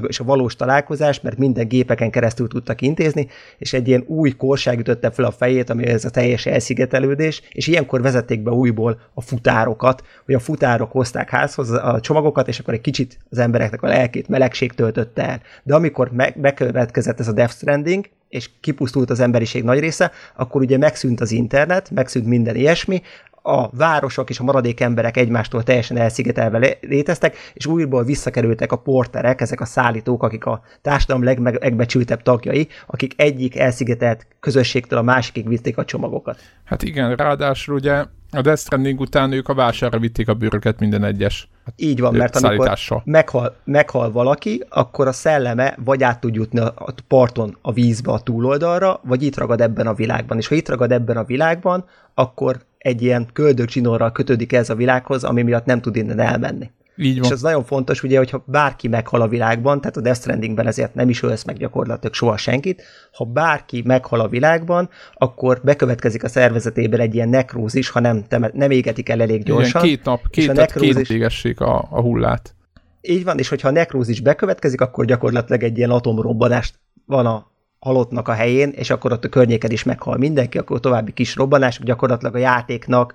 [0.07, 4.79] és a valós találkozás, mert minden gépeken keresztül tudtak intézni, és egy ilyen új korság
[4.79, 9.21] ütötte fel a fejét, ami ez a teljes elszigetelődés, és ilyenkor vezették be újból a
[9.21, 13.88] futárokat, hogy a futárok hozták házhoz a csomagokat, és akkor egy kicsit az embereknek a
[13.88, 15.41] lelkét melegség töltötte el.
[15.63, 20.77] De amikor bekövetkezett ez a Death Stranding, és kipusztult az emberiség nagy része, akkor ugye
[20.77, 23.01] megszűnt az internet, megszűnt minden ilyesmi,
[23.49, 29.41] a városok és a maradék emberek egymástól teljesen elszigetelve léteztek, és újból visszakerültek a porterek,
[29.41, 35.77] ezek a szállítók, akik a társadalom legmegbecsültebb tagjai, akik egyik elszigetelt közösségtől a másikig vitték
[35.77, 36.39] a csomagokat.
[36.63, 41.03] Hát igen, ráadásul ugye a Death Stranding után ők a vásárra vitték a bőröket minden
[41.03, 46.59] egyes Így van, mert amikor meghal, meghal valaki, akkor a szelleme vagy át tud jutni
[46.59, 50.38] a parton a vízbe a túloldalra, vagy itt ragad ebben a világban.
[50.38, 55.24] És ha itt ragad ebben a világban, akkor egy ilyen köldögcsinorral kötődik ez a világhoz,
[55.24, 56.70] ami miatt nem tud innen elmenni.
[57.02, 57.26] Így van.
[57.26, 60.94] És ez nagyon fontos, ugye, hogyha bárki meghal a világban, tehát a Death Strandingben ezért
[60.94, 66.28] nem is ölsz meg gyakorlatilag soha senkit, ha bárki meghal a világban, akkor bekövetkezik a
[66.28, 69.84] szervezetében egy ilyen nekrózis, ha nem, nem égetik el elég gyorsan.
[69.84, 71.42] Igen, két nap, két, a nekrózis...
[71.42, 72.56] két a, a hullát.
[73.02, 78.28] Így van, és hogyha a nekrózis bekövetkezik, akkor gyakorlatilag egy ilyen atomrobbanást van a halottnak
[78.28, 82.36] a helyén, és akkor ott a környéked is meghal mindenki, akkor további kis robbanások, gyakorlatilag
[82.36, 83.13] a játéknak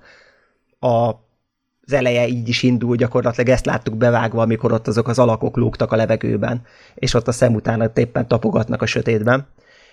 [0.79, 1.23] a
[1.87, 5.91] az eleje így is indul, gyakorlatilag ezt láttuk bevágva, amikor ott azok az alakok lógtak
[5.91, 6.61] a levegőben,
[6.95, 9.47] és ott a szem után éppen tapogatnak a sötétben.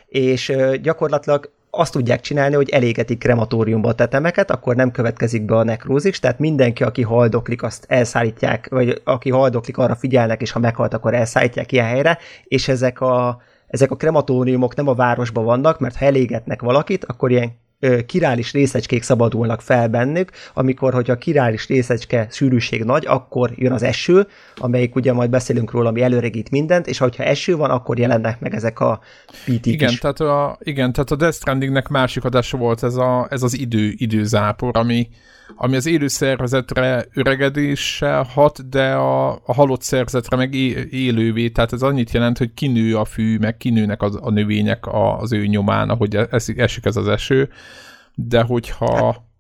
[0.07, 5.63] És gyakorlatilag azt tudják csinálni, hogy elégetik krematóriumba a tetemeket, akkor nem következik be a
[5.63, 10.95] nekrózis, tehát mindenki, aki haldoklik, azt elszállítják, vagy aki haldoklik, arra figyelnek, és ha meghalt,
[10.95, 15.97] akkor elszállítják ilyen helyre, és ezek a, ezek a krematóriumok nem a városban vannak, mert
[15.97, 17.61] ha elégetnek valakit, akkor ilyen
[18.07, 23.83] királis részecskék szabadulnak fel bennük, amikor, hogyha a királis részecske sűrűség nagy, akkor jön az
[23.83, 28.41] eső, amelyik ugye majd beszélünk róla, ami előregít mindent, és ha eső van, akkor jelennek
[28.41, 29.01] meg ezek a
[29.47, 29.99] pt igen, is.
[29.99, 33.93] Tehát a, igen, tehát a Death Strandingnek másik adása volt ez, a, ez az idő,
[33.97, 35.09] időzápor, ami,
[35.57, 41.83] ami az élő szervezetre öregedéssel hat, de a, a halott szervezetre meg élővé, tehát ez
[41.83, 46.17] annyit jelent, hogy kinő a fű, meg kinőnek az, a növények az ő nyomán, ahogy
[46.17, 47.49] esik, esik ez az eső,
[48.15, 49.07] de hogyha...
[49.07, 49.31] Hát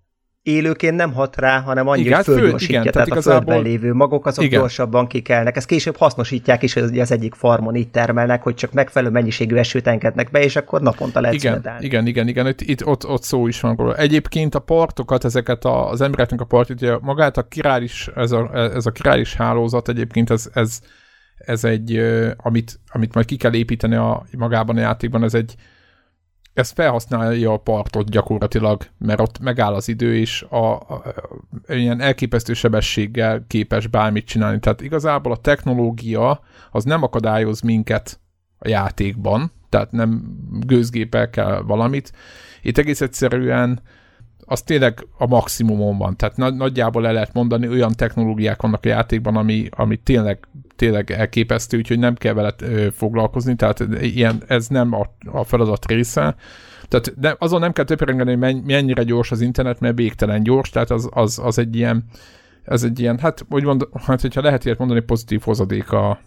[0.42, 3.92] élőként nem hat rá, hanem annyi, igen, hogy földgyorsítja, igen, tehát, tehát a földben lévő
[3.92, 4.60] magok azok igen.
[4.60, 5.56] gyorsabban kikelnek.
[5.56, 9.86] Ezt később hasznosítják is, hogy az egyik farmon így termelnek, hogy csak megfelelő mennyiségű esőt
[9.86, 11.84] engednek be, és akkor naponta lehet igen, születelni.
[11.84, 13.96] Igen, igen, igen, itt, itt ott, ott szó is van róla.
[13.96, 18.50] Egyébként a partokat, ezeket a, az embereknek a partot, ugye magát a királis, ez a,
[18.54, 20.80] ez a királis hálózat egyébként ez, ez,
[21.36, 21.96] ez egy,
[22.36, 25.54] amit, amit majd ki kell építeni a, magában a játékban, ez egy,
[26.54, 31.02] ez felhasználja a partot gyakorlatilag, mert ott megáll az idő, és a, a,
[31.66, 34.58] a, ilyen elképesztő sebességgel képes bármit csinálni.
[34.58, 38.20] Tehát igazából a technológia az nem akadályoz minket
[38.58, 42.12] a játékban, tehát nem gőzgépel kell valamit.
[42.62, 43.80] Itt egész egyszerűen
[44.46, 46.16] az tényleg a maximumon van.
[46.16, 50.38] Tehát nagy, nagyjából le lehet mondani, olyan technológiák vannak a játékban, ami, ami tényleg,
[50.76, 52.54] tényleg elképesztő, úgyhogy nem kell vele
[52.92, 56.34] foglalkozni, tehát ilyen, ez nem a, a feladat része.
[56.88, 60.90] Tehát de azon nem kell töprengeni, hogy mennyire gyors az internet, mert végtelen gyors, tehát
[60.90, 62.04] az, az, az egy ilyen
[62.64, 66.10] ez egy ilyen, hát úgy mond, hát hogyha lehet ilyet mondani, pozitív hozadék a,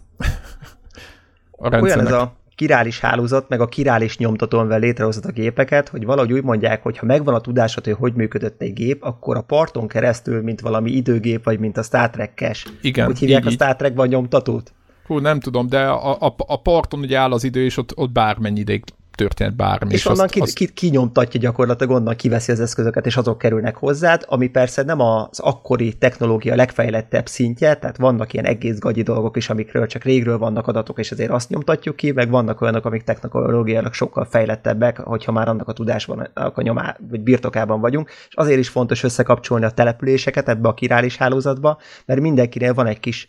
[1.50, 2.06] a rendszernek.
[2.06, 6.32] Olyan ez a királis hálózat, meg a királis nyomtató, amivel létrehozott a gépeket, hogy valahogy
[6.32, 9.88] úgy mondják, hogy ha megvan a tudásod, hogy hogy működött egy gép, akkor a parton
[9.88, 12.66] keresztül, mint valami időgép, vagy mint a Star Trek-kes.
[12.80, 13.08] Igen.
[13.08, 14.72] Úgy hívják így, a Star Trek-ban nyomtatót?
[15.06, 18.10] Hú, nem tudom, de a, a, a parton ugye áll az idő, és ott, ott
[18.10, 18.84] bármennyi ideig
[19.16, 19.92] történet bármi.
[19.92, 20.54] És, és onnan azt, ki, azt...
[20.54, 25.38] ki, kinyomtatja gyakorlatilag, onnan kiveszi az eszközöket, és azok kerülnek hozzád, ami persze nem az
[25.38, 30.66] akkori technológia legfejlettebb szintje, tehát vannak ilyen egész gagyi dolgok is, amikről csak régről vannak
[30.66, 35.48] adatok, és azért azt nyomtatjuk ki, meg vannak olyanok, amik technológiailag sokkal fejlettebbek, hogyha már
[35.48, 40.48] annak a tudásban, a nyomá, vagy birtokában vagyunk, és azért is fontos összekapcsolni a településeket
[40.48, 43.28] ebbe a királis hálózatba, mert mindenkinél van egy kis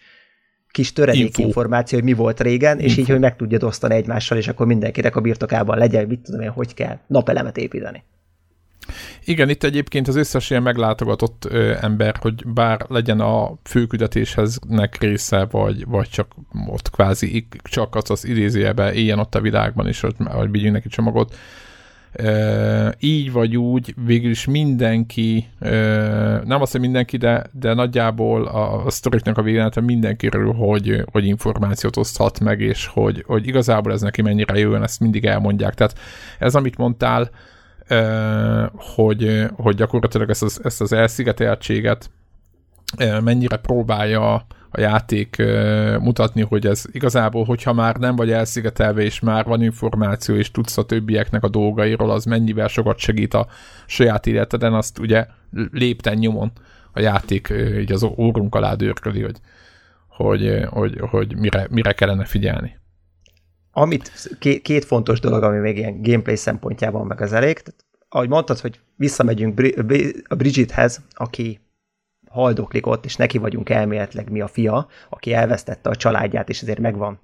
[0.71, 1.41] kis töredék Info.
[1.41, 2.85] információ, hogy mi volt régen, Info.
[2.85, 6.41] és így, hogy meg tudja osztani egymással, és akkor mindenkinek a birtokában legyen, mit tudom
[6.41, 8.03] én, hogy kell napelemet építeni.
[9.25, 15.47] Igen, itt egyébként az összes ilyen meglátogatott ö, ember, hogy bár legyen a főküldetéshez-nek része,
[15.51, 16.27] vagy, vagy csak
[16.67, 20.87] ott kvázi csak az az idézőjebe éljen ott a világban, és hogy, hogy vigyünk neki
[20.87, 21.35] csomagot,
[22.99, 25.47] így vagy úgy, végül is mindenki,
[26.43, 31.25] nem azt, hogy mindenki, de, de nagyjából a, a sztoriknak a végén mindenkiről, hogy, hogy
[31.25, 35.73] információt oszthat meg, és hogy, hogy igazából ez neki mennyire jó, ezt mindig elmondják.
[35.73, 35.99] Tehát
[36.39, 37.29] ez, amit mondtál,
[38.73, 42.09] hogy, hogy gyakorlatilag ezt az, ezt az elszigeteltséget
[43.23, 44.33] mennyire próbálja
[44.71, 45.35] a játék
[45.99, 50.77] mutatni, hogy ez igazából, hogyha már nem vagy elszigetelve, és már van információ, és tudsz
[50.77, 53.47] a többieknek a dolgairól, az mennyivel sokat segít a
[53.85, 55.25] saját életeden, azt ugye
[55.71, 56.51] lépten nyomon
[56.91, 59.39] a játék így az órunk alá dörköli, hogy,
[60.07, 62.79] hogy, hogy, hogy mire, mire kellene figyelni.
[63.71, 64.11] Amit
[64.61, 68.79] két fontos dolog, ami még ilyen gameplay szempontjában meg az elég, tehát, ahogy mondtad, hogy
[68.95, 69.61] visszamegyünk
[70.27, 71.59] a Bridgethez, aki
[72.37, 76.79] haldoklik ott, és neki vagyunk elméletleg mi a fia, aki elvesztette a családját, és ezért
[76.79, 77.19] megvan.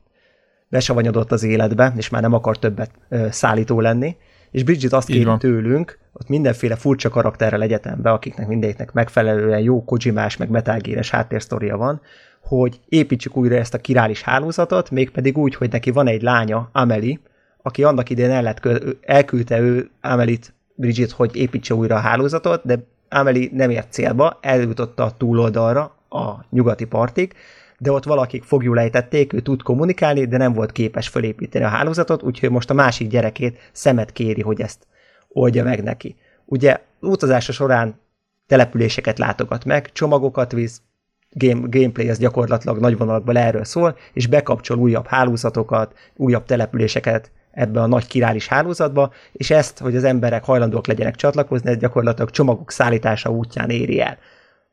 [0.69, 4.15] Besavanyodott az életbe, és már nem akar többet ö, szállító lenni,
[4.51, 10.37] és Bridget azt kéri tőlünk, ott mindenféle furcsa karakterrel egyetembe, akiknek mindegyiknek megfelelően jó kojimás,
[10.37, 12.01] meg metágéres háttérsztoria van,
[12.41, 17.19] hogy építsük újra ezt a királis hálózatot, mégpedig úgy, hogy neki van egy lánya, Ameli,
[17.61, 18.67] aki annak idén el lett,
[19.01, 22.79] elküldte ő Amelit Bridget, hogy építse újra a hálózatot, de
[23.13, 27.33] Amelie nem ért célba, eljutott a túloldalra, a nyugati partig,
[27.77, 32.49] de ott valakik fogjulejtették, ő tud kommunikálni, de nem volt képes felépíteni a hálózatot, úgyhogy
[32.49, 34.87] most a másik gyerekét szemet kéri, hogy ezt
[35.27, 36.15] oldja meg neki.
[36.45, 37.99] Ugye utazása során
[38.47, 40.81] településeket látogat meg, csomagokat visz,
[41.29, 47.81] game, gameplay az gyakorlatilag nagy vonalakban erről szól, és bekapcsol újabb hálózatokat, újabb településeket ebbe
[47.81, 52.71] a nagy királis hálózatba, és ezt, hogy az emberek hajlandóak legyenek csatlakozni, ez gyakorlatilag csomagok
[52.71, 54.17] szállítása útján éri el.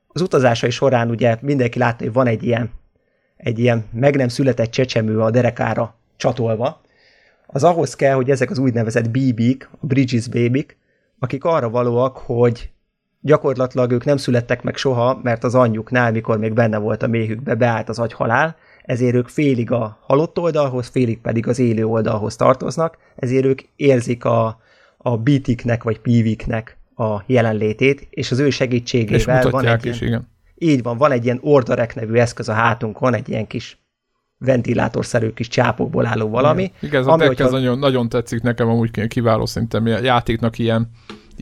[0.07, 2.71] Az utazásai során ugye mindenki látja, hogy van egy ilyen,
[3.37, 6.81] egy ilyen meg nem született csecsemő a derekára csatolva,
[7.47, 10.67] az ahhoz kell, hogy ezek az úgynevezett BB-k, a Bridges baby
[11.23, 12.71] akik arra valóak, hogy
[13.21, 17.55] gyakorlatilag ők nem születtek meg soha, mert az anyjuknál, mikor még benne volt a méhükbe,
[17.55, 18.57] beállt az agyhalál,
[18.91, 24.25] ezért ők félig a halott oldalhoz, félig pedig az élő oldalhoz tartoznak, ezért ők érzik
[24.25, 24.61] a,
[24.97, 30.13] a BT-knek vagy PV-knek a jelenlétét, és az ő segítségével és van egy is, ilyen,
[30.13, 30.29] igen.
[30.55, 33.79] Így van, van egy ilyen orderek nevű eszköz a hátunkon, egy ilyen kis
[34.39, 36.73] ventilátorszerű kis csápokból álló valami.
[36.81, 37.51] Igen, ez a ami, hogyha...
[37.51, 40.91] nagyon, nagyon tetszik nekem, amúgy kiváló szerintem, a játéknak ilyen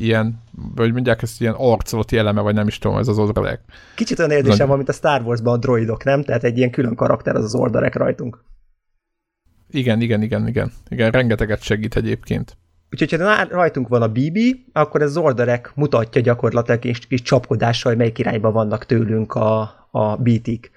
[0.01, 0.43] ilyen,
[0.75, 3.61] vagy mondják ezt ilyen arcolati eleme, vagy nem is tudom, ez az orderek.
[3.95, 6.23] Kicsit olyan érzésem van, mint a Star Wars-ban a droidok, nem?
[6.23, 8.45] Tehát egy ilyen külön karakter az az orderek rajtunk.
[9.71, 10.73] Igen, igen, igen, igen.
[10.89, 12.57] Igen, rengeteget segít egyébként.
[12.91, 14.39] Úgyhogy ha rajtunk van a BB,
[14.73, 19.61] akkor ez az orderek mutatja gyakorlatilag kis, kis csapkodással, hogy melyik irányba vannak tőlünk a,
[19.91, 20.71] a BT-k,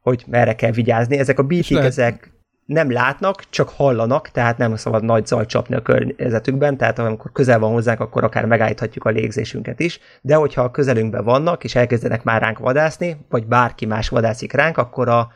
[0.00, 1.18] hogy merre kell vigyázni.
[1.18, 2.32] Ezek a BT-k, ezek
[2.70, 7.58] nem látnak, csak hallanak, tehát nem szabad nagy zaj csapni a környezetükben, tehát amikor közel
[7.58, 12.22] van hozzánk, akkor akár megállíthatjuk a légzésünket is, de hogyha a közelünkben vannak, és elkezdenek
[12.22, 15.32] már ránk vadászni, vagy bárki más vadászik ránk, akkor a,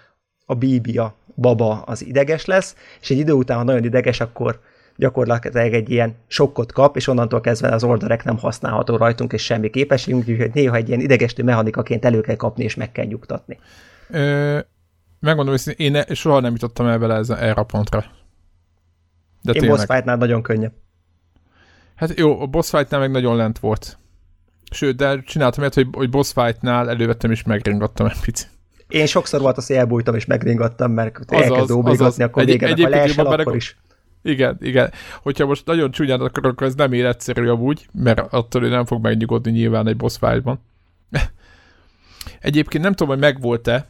[0.46, 4.60] a bíbia, baba az ideges lesz, és egy idő után, ha nagyon ideges, akkor
[4.96, 9.70] gyakorlatilag egy ilyen sokkot kap, és onnantól kezdve az orderek nem használható rajtunk, és semmi
[9.70, 13.58] képességünk, úgyhogy néha egy ilyen idegestő mechanikaként elő kell kapni, és meg kell nyugtatni.
[14.10, 14.72] Ö-
[15.24, 18.04] megmondom, hogy én ne, soha nem jutottam el vele erre a pontra.
[19.42, 20.72] De én boss fight nagyon könnyebb.
[21.94, 23.98] Hát jó, a boss fightnál meg nagyon lent volt.
[24.70, 28.50] Sőt, de csináltam ilyet, hogy, hogy boss fightnál elővettem és megringattam egy picit.
[28.88, 32.80] Én sokszor volt az, hogy elbújtam és megringattam, mert az elkezd az, akkor egy, végenek,
[32.80, 33.54] ha leesel, akkor bereg...
[33.54, 33.76] is.
[34.22, 34.92] Igen, igen.
[35.22, 39.02] Hogyha most nagyon csúnyán akarok, akkor ez nem életszerű amúgy, mert attól ő nem fog
[39.02, 40.60] megnyugodni nyilván egy boss fightban.
[42.40, 43.86] Egyébként nem tudom, hogy megvolt-e,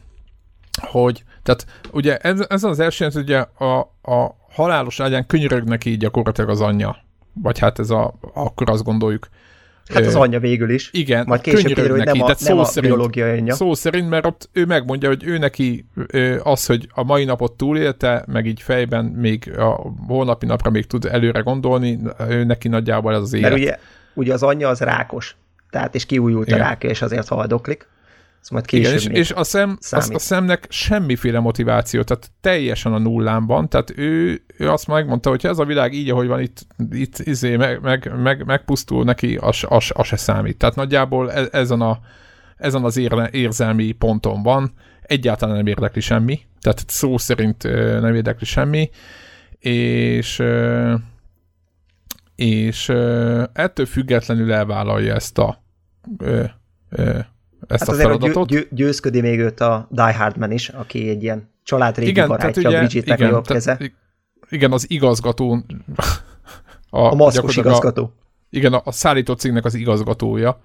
[0.81, 5.97] hogy, tehát ugye ez, ez az első, hogy ugye a, a halálos ágyán könyörögnek így
[5.97, 6.97] gyakorlatilag az anyja.
[7.41, 9.27] Vagy hát ez a, akkor azt gondoljuk,
[9.93, 10.89] Hát az anyja végül is.
[10.93, 13.53] Igen, Majd később ér, hogy nem a, nem szó a szerint, biológiai anyja.
[13.53, 15.85] Szó szerint, mert ott ő megmondja, hogy ő neki
[16.43, 21.05] az, hogy a mai napot túlélte, meg így fejben még a holnapi napra még tud
[21.05, 23.49] előre gondolni, ő neki nagyjából ez az élet.
[23.49, 23.77] Mert ugye,
[24.13, 25.35] ugye az anyja az rákos,
[25.69, 26.59] tehát és kiújult Igen.
[26.59, 27.87] a rákja, és azért haldoklik.
[28.45, 32.97] Ez majd Igen, és, és a, szem, az, a szemnek semmiféle motiváció, tehát teljesen a
[32.97, 36.65] nullán van, tehát ő, ő azt megmondta, hogy ez a világ így, ahogy van, itt,
[36.91, 40.57] itt izé, meg, meg, meg, megpusztul neki, az, az, az se számít.
[40.57, 41.99] Tehát nagyjából e, ezen, a,
[42.57, 47.63] ezen az ér, érzelmi ponton van, egyáltalán nem érdekli semmi, tehát szó szerint
[48.01, 48.89] nem érdekli semmi,
[49.59, 50.43] és
[52.35, 52.89] és
[53.53, 55.63] ettől függetlenül elvállalja ezt a
[57.67, 58.47] ezt hát a feladatot.
[58.47, 62.69] Győ, győzködi még őt a Die Hard Man is, aki egy ilyen családrégi igen, barátja,
[62.69, 63.79] ugye, Bridgetnek igen, a jobb keze.
[64.49, 65.65] Igen, az igazgató.
[66.89, 68.03] A, a maszkos igazgató.
[68.03, 68.13] A,
[68.49, 70.61] igen, a, a szállító cégnek az igazgatója,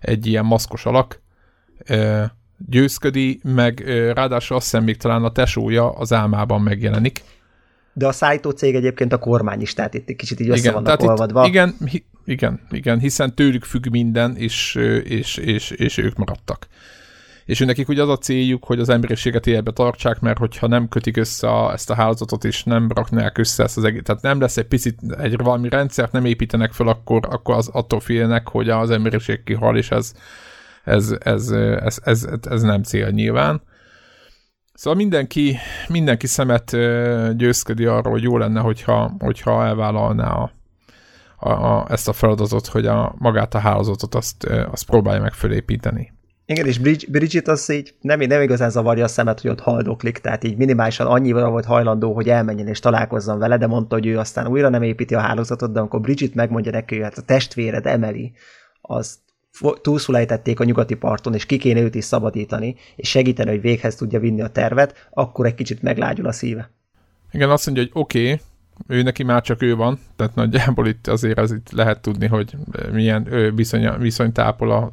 [0.00, 1.20] egy ilyen maszkos alak,
[1.84, 2.32] e,
[2.68, 7.22] győzködi, meg e, ráadásul azt hiszem még talán a tesója az álmában megjelenik.
[7.98, 11.02] De a szállító cég egyébként a kormány is, tehát itt kicsit így össze igen, vannak
[11.02, 11.42] olvadva.
[11.42, 11.74] Itt, igen,
[12.24, 16.66] igen, igen, hiszen tőlük függ minden, és, és, és, és ők maradtak.
[17.44, 21.16] És nekik ugye az a céljuk, hogy az emberiséget életbe tartsák, mert hogyha nem kötik
[21.16, 24.56] össze a, ezt a hálózatot, és nem raknák össze ezt az egész, tehát nem lesz
[24.56, 28.90] egy picit, egy valami rendszert nem építenek fel, akkor, akkor az attól félnek, hogy az
[28.90, 30.12] emberiség kihal, és ez,
[30.84, 33.62] ez, ez, ez, ez, ez, ez nem cél nyilván.
[34.78, 35.56] Szóval mindenki,
[35.88, 36.70] mindenki szemet
[37.36, 40.50] győzködi arról, hogy jó lenne, hogyha, hogyha elvállalná a,
[41.36, 46.12] a, a, ezt a feladatot, hogy a, magát a hálózatot azt, azt próbálja meg fölépíteni.
[46.46, 50.44] Igen, és Bridget az így nem, nem igazán zavarja a szemet, hogy ott haldoklik, tehát
[50.44, 54.46] így minimálisan annyira volt hajlandó, hogy elmenjen és találkozzon vele, de mondta, hogy ő aztán
[54.46, 58.32] újra nem építi a hálózatot, de amikor Bridget megmondja neki, hogy hát a testvéred emeli,
[58.80, 59.18] az
[59.82, 64.20] túlszulejtették a nyugati parton, és ki kéne őt is szabadítani, és segíteni, hogy véghez tudja
[64.20, 66.70] vinni a tervet, akkor egy kicsit meglágyul a szíve.
[67.32, 68.40] Igen, azt mondja, hogy oké, okay,
[68.86, 72.56] ő neki már csak ő van, tehát nagyjából itt azért az itt lehet tudni, hogy
[72.92, 74.92] milyen viszony, viszony tápol a,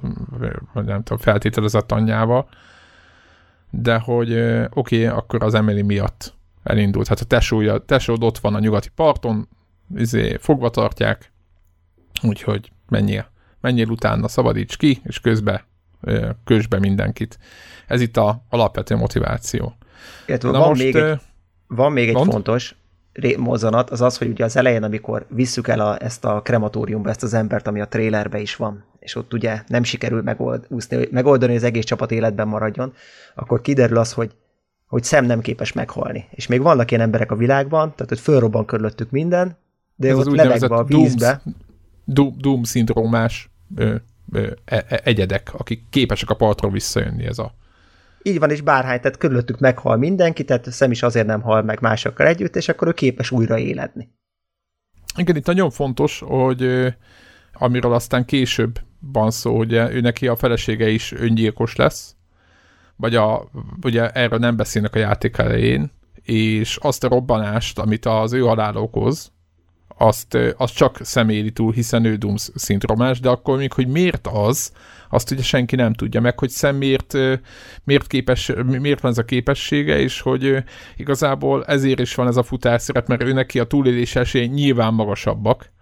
[0.73, 2.47] nem tudom, feltételezett anyjával,
[3.69, 7.07] de hogy oké, okay, akkor az Emily miatt elindult.
[7.07, 9.47] Hát a tesója, tesód ott van a nyugati parton,
[9.95, 11.31] izé, fogva tartják,
[12.23, 13.33] úgyhogy menjél,
[13.65, 15.65] menjél utána, szabadíts ki, és közbe
[16.43, 17.37] közbe mindenkit.
[17.87, 19.73] Ez itt a alapvető motiváció.
[20.25, 21.19] Illetve van, most, még egy,
[21.67, 22.31] van még egy mond?
[22.31, 22.75] fontos,
[23.37, 27.23] mozzanat, az az, hogy ugye az elején, amikor visszük el a, ezt a krematóriumba, ezt
[27.23, 31.51] az embert, ami a trailerbe is van, és ott ugye nem sikerül megold, úszni, megoldani,
[31.51, 32.93] hogy az egész csapat életben maradjon,
[33.35, 34.31] akkor kiderül az, hogy
[34.85, 36.27] hogy szem nem képes meghalni.
[36.31, 39.57] És még vannak ilyen emberek a világban, tehát hogy fölrobban körülöttük minden,
[39.95, 41.41] de Ez ott levegve a vízbe.
[42.05, 43.95] Doom, doom szindrómás ö,
[44.31, 47.53] ö, e, e, egyedek, akik képesek a partról visszajönni ez a
[48.27, 51.81] így van, és bárhány, tehát körülöttük meghal mindenki, tehát szem is azért nem hal meg
[51.81, 54.09] másokkal együtt, és akkor ő képes újra éledni.
[55.17, 56.93] Igen, itt nagyon fontos, hogy
[57.53, 62.15] amiről aztán később van szó, hogy ő neki a felesége is öngyilkos lesz,
[62.95, 63.49] vagy a,
[63.81, 65.91] ugye erről nem beszélnek a játék elején,
[66.23, 69.31] és azt a robbanást, amit az ő halál okoz,
[69.97, 74.71] azt, azt csak személy túl, hiszen ő Doom szindromás, de akkor még, hogy miért az,
[75.09, 77.13] azt ugye senki nem tudja meg, hogy szem miért,
[77.83, 80.63] miért, képes, miért van ez a képessége, és hogy
[80.95, 85.73] igazából ezért is van ez a futásszerep, mert ő neki a túlélés esély nyilván magasabbak,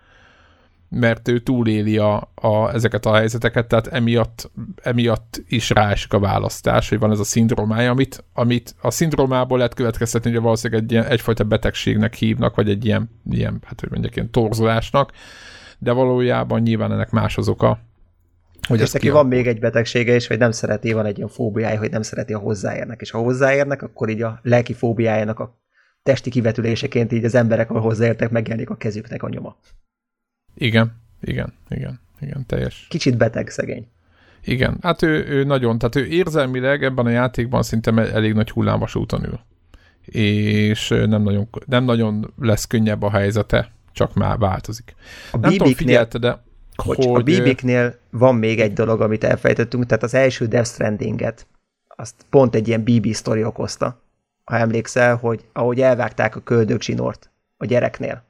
[0.94, 4.52] mert ő túléli a, a, ezeket a helyzeteket, tehát emiatt,
[4.82, 9.74] emiatt is ráesik a választás, hogy van ez a szindrómája, amit, amit a szindrómából lehet
[9.74, 14.16] következtetni, hogy valószínűleg egy ilyen, egyfajta betegségnek hívnak, vagy egy ilyen, ilyen hát hogy mondjak,
[14.16, 15.12] ilyen torzulásnak,
[15.80, 17.80] de valójában nyilván ennek más az oka,
[18.68, 21.80] hogy és neki van még egy betegsége is, hogy nem szereti, van egy ilyen fóbiája,
[21.80, 23.02] hogy nem szereti, a hozzáérnek.
[23.02, 25.58] És ha hozzáérnek, akkor így a lelki fóbiájának a
[26.04, 29.58] testi kivetüléseként így az emberek, ahol hozzáértek, megjelenik a kezüknek a nyoma.
[30.54, 32.86] Igen, igen, igen, igen, teljes.
[32.90, 33.88] Kicsit beteg szegény.
[34.44, 39.26] Igen, hát ő, ő nagyon, tehát ő érzelmileg ebben a játékban szinte elég nagy hullámvasúton
[39.26, 39.40] ül.
[40.22, 44.96] És nem nagyon, nem nagyon lesz könnyebb a helyzete, csak már változik.
[45.32, 46.44] A nem tudom, figyelte, de
[46.76, 47.08] hogy...
[47.08, 51.48] A BB-knél van még egy dolog, amit elfejtettünk, tehát az első Death Stranding-et,
[51.88, 54.02] azt pont egy ilyen BB sztori okozta,
[54.44, 58.24] ha emlékszel, hogy ahogy elvágták a köldögzsinort a gyereknél,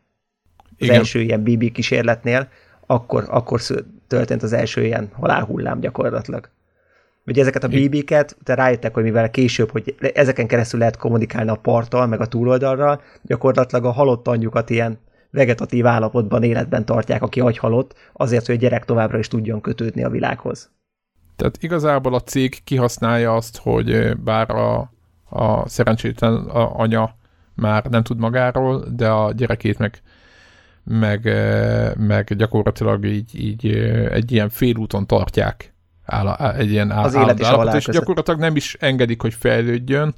[0.83, 0.95] Igen.
[0.95, 2.47] első ilyen BB kísérletnél,
[2.85, 3.61] akkor, akkor
[4.07, 6.49] történt az első ilyen halálhullám gyakorlatilag.
[7.25, 11.55] Vagy ezeket a BB-ket, te rájöttek, hogy mivel később, hogy ezeken keresztül lehet kommunikálni a
[11.55, 14.99] parttal, meg a túloldalral, gyakorlatilag a halott anyjukat ilyen
[15.31, 20.09] vegetatív állapotban életben tartják, aki agyhalott, azért, hogy a gyerek továbbra is tudjon kötődni a
[20.09, 20.71] világhoz.
[21.35, 24.91] Tehát igazából a cég kihasználja azt, hogy bár a,
[25.29, 27.15] a szerencsétlen anya
[27.55, 30.01] már nem tud magáról, de a gyerekét meg,
[30.83, 31.23] meg,
[31.97, 33.67] meg gyakorlatilag így, így
[34.11, 35.73] egy ilyen félúton tartják
[36.05, 40.13] áll, egy ilyen az élet és, állapot, és gyakorlatilag nem is engedik, hogy fejlődjön,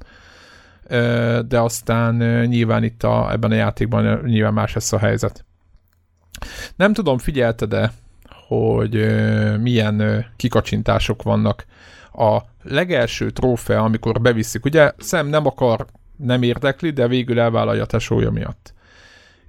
[1.48, 2.14] de aztán
[2.46, 5.44] nyilván itt a, ebben a játékban nyilván más lesz a helyzet.
[6.76, 7.92] Nem tudom, figyelted-e,
[8.46, 9.06] hogy
[9.60, 11.64] milyen kikacsintások vannak.
[12.12, 15.86] A legelső trófea, amikor beviszik, ugye Szem nem akar,
[16.16, 18.74] nem érdekli, de végül elvállalja a tesója miatt.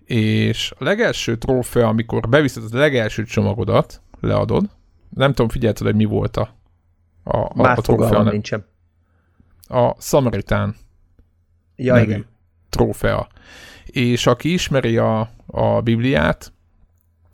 [0.07, 4.69] És a legelső trófea, amikor beviszed a legelső csomagodat, leadod,
[5.09, 6.55] nem tudom, figyelted, hogy mi volt a,
[7.23, 8.23] a, a, Már a trófea.
[8.23, 8.65] nincsen.
[9.67, 10.75] A Samaritan
[11.75, 12.25] ja, nevű igen.
[12.69, 13.27] trófea.
[13.85, 16.53] És aki ismeri a, a Bibliát,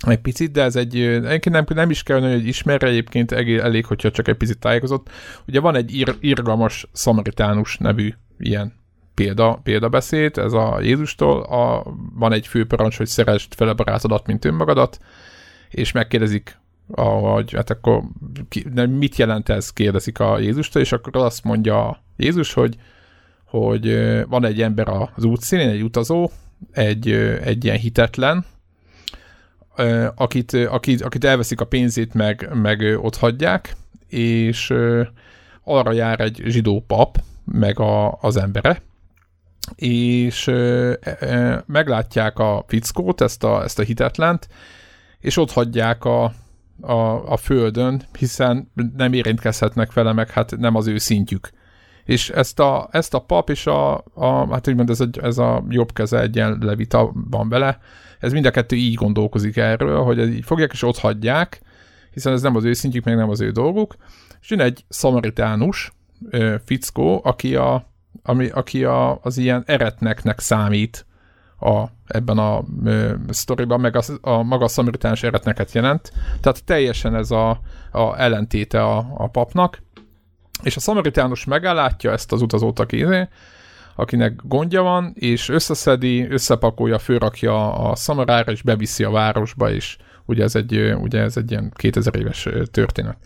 [0.08, 4.12] egy picit, de ez egy, egyébként nem, nem is kell, hogy ismerje, egyébként elég, hogyha
[4.12, 5.10] csak egy picit tájékozott.
[5.48, 8.74] Ugye van egy ír, írgalmas szamaritánus nevű ilyen
[9.14, 11.84] példa, példabeszéd, ez a Jézustól, a,
[12.14, 15.00] van egy főparancs, hogy szeresd a barátodat, mint önmagadat,
[15.70, 16.58] és megkérdezik,
[16.96, 18.04] hogy hát akkor
[18.50, 22.78] ki, mit jelent ez, kérdezik a Jézustól, és akkor azt mondja Jézus, hogy
[23.46, 23.94] hogy
[24.28, 26.32] van egy ember az útszínén, egy utazó,
[26.72, 27.12] egy,
[27.44, 28.46] egy ilyen hitetlen,
[30.16, 33.76] akit, akit, akit elveszik a pénzét, meg, meg ott hagyják,
[34.08, 34.74] és
[35.64, 38.82] arra jár egy zsidó pap, meg a, az embere,
[39.76, 40.52] és
[41.66, 44.48] meglátják a fickót, ezt a, ezt a hitetlent,
[45.20, 46.34] és ott hagyják a,
[46.82, 51.50] a, a földön, hiszen nem érintkezhetnek vele, meg hát nem az ő szintjük.
[52.06, 55.64] És ezt a, ezt a pap és a, a hát úgymond ez, egy, ez a
[55.70, 57.80] jobb keze egyenlevita van vele,
[58.20, 61.62] ez mind a kettő így gondolkozik erről, hogy így fogják és ott hagyják,
[62.12, 63.96] hiszen ez nem az ő szintjük, meg nem az ő dolguk,
[64.42, 65.92] és jön egy szamaritánus
[66.30, 67.93] ö, fickó, aki, a,
[68.24, 71.06] ami, aki a, az ilyen eretneknek számít
[71.60, 76.12] a, ebben a ö, sztoriban, meg a, a maga a szamaritánus eretneket jelent,
[76.42, 77.60] tehát teljesen ez a,
[77.92, 79.82] a ellentéte a, a papnak,
[80.64, 83.06] és a szamaritánus megállátja ezt az utazót, aki,
[83.96, 90.44] akinek gondja van, és összeszedi, összepakolja, főrakja a szamarára, és beviszi a városba, és ugye
[90.44, 93.18] ez egy, ugye ez egy ilyen 2000 éves történet.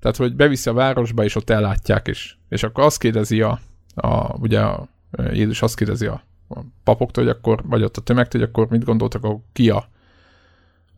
[0.00, 3.58] Tehát, hogy beviszi a városba, és ott ellátják, és, és akkor azt kérdezi a,
[3.96, 4.88] a ugye a,
[5.32, 8.84] Jézus azt kérdezi a, a papoktól, hogy akkor, vagy ott a tömegtől, hogy akkor mit
[8.84, 9.88] gondoltak, akkor ki a,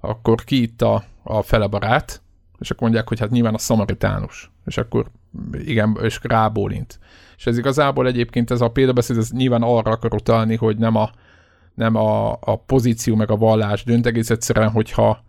[0.00, 2.22] akkor ki itt a, a fele barát,
[2.58, 4.50] és akkor mondják, hogy hát nyilván a szamaritánus.
[4.66, 5.06] És akkor
[5.52, 6.98] igen, és rábólint.
[7.36, 11.10] És ez igazából egyébként ez a példabeszéd, ez nyilván arra akar utalni, hogy nem a,
[11.74, 15.24] nem a, a pozíció meg a vallás dönt egész egyszerűen, hogyha,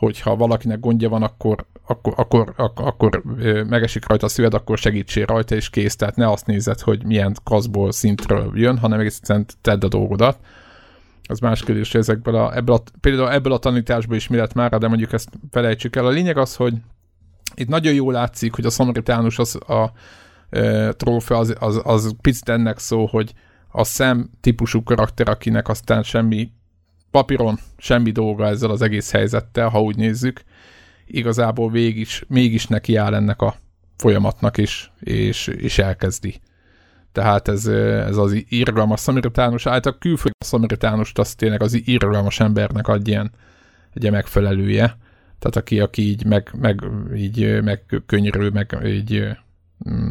[0.00, 3.22] hogyha valakinek gondja van, akkor, akkor, akkor, akkor, akkor
[3.68, 5.96] megesik rajta a szíved, akkor segítsél rajta, és kész.
[5.96, 10.38] Tehát ne azt nézed, hogy milyen kaszból szintről jön, hanem egész egyszerűen tedd a dolgodat.
[11.22, 14.52] Az más kérdés, hogy ezekből a, ebből a, például ebből a tanításból is mi lett
[14.52, 16.06] már, de mondjuk ezt felejtsük el.
[16.06, 16.74] A lényeg az, hogy
[17.54, 19.92] itt nagyon jól látszik, hogy a szamaritánus az a
[20.50, 23.32] e, trófea az, az, az picit ennek szó, hogy
[23.68, 26.50] a szem típusú karakter, akinek aztán semmi
[27.10, 30.42] papíron semmi dolga ezzel az egész helyzettel, ha úgy nézzük,
[31.06, 33.54] igazából végig mégis neki áll ennek a
[33.96, 36.40] folyamatnak is, és, és elkezdi.
[37.12, 43.08] Tehát ez, ez az irgalmas szamaritánus, által külföldi szamaritánust azt tényleg az irgalmas embernek ad
[43.08, 43.30] ilyen,
[43.94, 44.96] egy megfelelője
[45.40, 46.80] tehát aki, aki így meg, meg,
[47.16, 49.26] így meg könyörül, meg így
[49.90, 50.10] mm,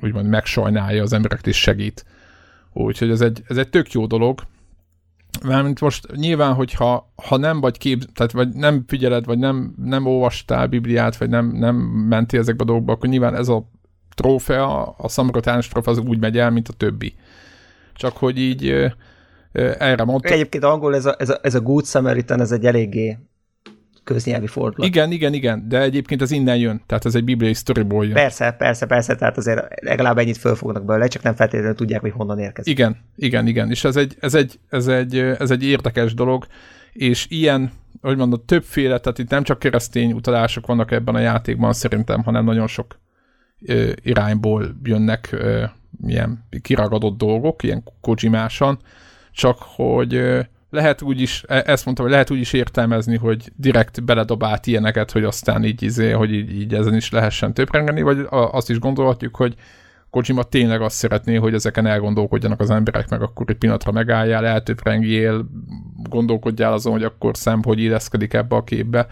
[0.00, 2.04] úgymond megsajnálja az embereket és segít.
[2.72, 4.40] Úgyhogy ez egy, ez egy tök jó dolog.
[5.44, 10.06] Mármint most nyilván, hogyha ha nem vagy kép, tehát vagy nem figyeled, vagy nem, nem
[10.06, 11.76] olvastál Bibliát, vagy nem, nem
[12.08, 13.70] mentél ezekbe a dolgokba, akkor nyilván ez a
[14.14, 17.14] trófea, a szamaratános trófea az úgy megy el, mint a többi.
[17.94, 18.92] Csak hogy így
[19.78, 20.32] erre mondtam.
[20.32, 23.18] Egyébként angol ez a, ez a, ez a Good Samaritan, ez egy eléggé
[24.04, 24.88] köznyelvi fordulat.
[24.88, 28.14] Igen, igen, igen, de egyébként ez innen jön, tehát ez egy bibliai storyból jön.
[28.14, 32.38] Persze, persze, persze, tehát azért legalább ennyit fölfognak belőle, csak nem feltétlenül tudják, hogy honnan
[32.38, 32.72] érkezik.
[32.72, 36.46] Igen, igen, igen, és ez egy, ez egy, ez egy, ez egy érdekes dolog,
[36.92, 37.70] és ilyen,
[38.00, 42.44] hogy mondod, többféle, tehát itt nem csak keresztény utalások vannak ebben a játékban szerintem, hanem
[42.44, 42.98] nagyon sok
[43.66, 45.64] ö, irányból jönnek ö,
[46.06, 48.78] ilyen kiragadott dolgok, ilyen kojimásan,
[49.32, 50.40] csak hogy ö,
[50.70, 55.10] lehet úgy is, e, ezt mondtam, hogy lehet úgy is értelmezni, hogy direkt beledobált ilyeneket,
[55.10, 59.36] hogy aztán így, izé, hogy így, így ezen is lehessen töprengeni, vagy azt is gondolhatjuk,
[59.36, 59.54] hogy
[60.10, 65.46] Kojima tényleg azt szeretné, hogy ezeken elgondolkodjanak az emberek, meg akkor egy pillanatra megálljál, eltöprengjél,
[66.08, 69.06] gondolkodjál azon, hogy akkor szem, hogy illeszkedik ebbe a képbe.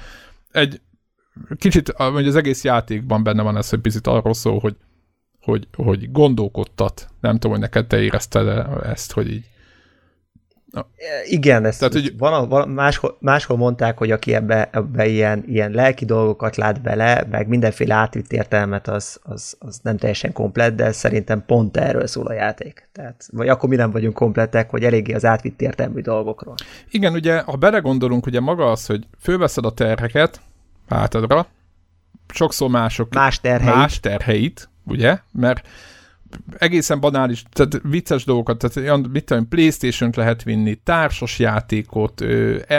[0.50, 0.80] Egy
[1.56, 4.76] kicsit, hogy az egész játékban benne van ez, hogy picit arról szól, hogy,
[5.40, 7.08] hogy, hogy gondolkodtat.
[7.20, 9.44] Nem tudom, hogy neked te érezted ezt, hogy így.
[11.24, 12.18] Igen, ezt Tehát, hogy...
[12.18, 17.26] van, van, máshol, máshol mondták, hogy aki ebbe, ebbe ilyen, ilyen lelki dolgokat lát bele,
[17.30, 22.26] meg mindenféle átvitt értelmet, az, az, az nem teljesen komplet, de szerintem pont erről szól
[22.26, 22.88] a játék.
[22.92, 26.54] Tehát, vagy akkor mi nem vagyunk kompletek, hogy eléggé az átvitt értelmű dolgokról.
[26.90, 30.40] Igen, ugye, ha belegondolunk, ugye maga az, hogy fölveszed a terheket
[30.88, 31.46] hátadra,
[32.32, 35.68] sokszor mások más terheit, más terheit ugye, mert
[36.58, 42.24] egészen banális, tehát vicces dolgokat, tehát olyan, mit tudom, Playstation-t lehet vinni, társas játékot,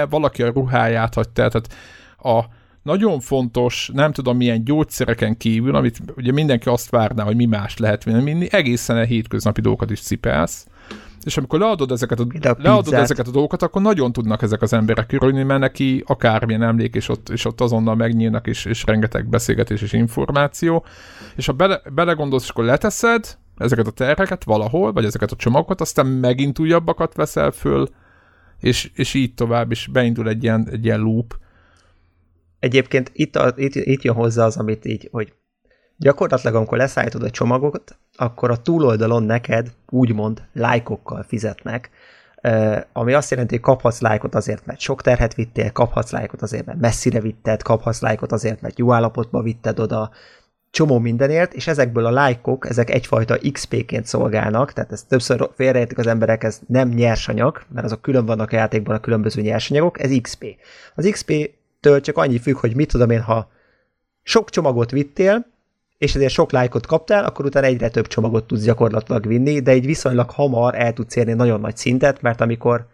[0.10, 1.74] valaki a ruháját hagyta, tehát
[2.18, 7.46] a nagyon fontos, nem tudom milyen gyógyszereken kívül, amit ugye mindenki azt várná, hogy mi
[7.46, 10.68] más lehet vinni, egészen a hétköznapi dolgokat is cipelsz,
[11.24, 14.74] és amikor leadod ezeket a, a leadod ezeket a dolgokat, akkor nagyon tudnak ezek az
[14.74, 19.30] emberek körülni, mert neki akármilyen emlék, és ott, és ott azonnal megnyílnak, és, és rengeteg
[19.30, 20.86] beszélgetés és információ,
[21.36, 25.82] és ha bele, belegondolsz, és akkor leteszed ezeket a terheket valahol, vagy ezeket a csomagokat,
[25.82, 27.88] aztán megint újabbakat veszel föl,
[28.60, 31.38] és, és így tovább, és beindul egy ilyen, egy ilyen loop.
[32.60, 35.34] Egyébként itt, a, itt, itt jön hozzá az, amit így, hogy
[36.00, 41.90] gyakorlatilag amikor leszállítod a csomagot, akkor a túloldalon neked úgymond lájkokkal fizetnek,
[42.94, 46.80] ami azt jelenti, hogy kaphatsz lájkot azért, mert sok terhet vittél, kaphatsz lájkot azért, mert
[46.80, 50.12] messzire vitted, kaphatsz lájkot azért, mert jó állapotba vitted oda,
[50.72, 56.08] csomó mindenért, és ezekből a lájkok, ezek egyfajta XP-ként szolgálnak, tehát ezt többször félreértik az
[56.08, 60.46] emberek, ez nem nyersanyag, mert azok külön vannak a játékban a különböző nyersanyagok, ez XP.
[60.96, 63.52] Az XP-től csak annyi függ, hogy mit tudom én, ha
[64.24, 65.46] sok csomagot vittél,
[66.00, 69.86] és ezért sok lájkot kaptál, akkor utána egyre több csomagot tudsz gyakorlatilag vinni, de egy
[69.86, 72.88] viszonylag hamar el tudsz érni nagyon nagy szintet, mert amikor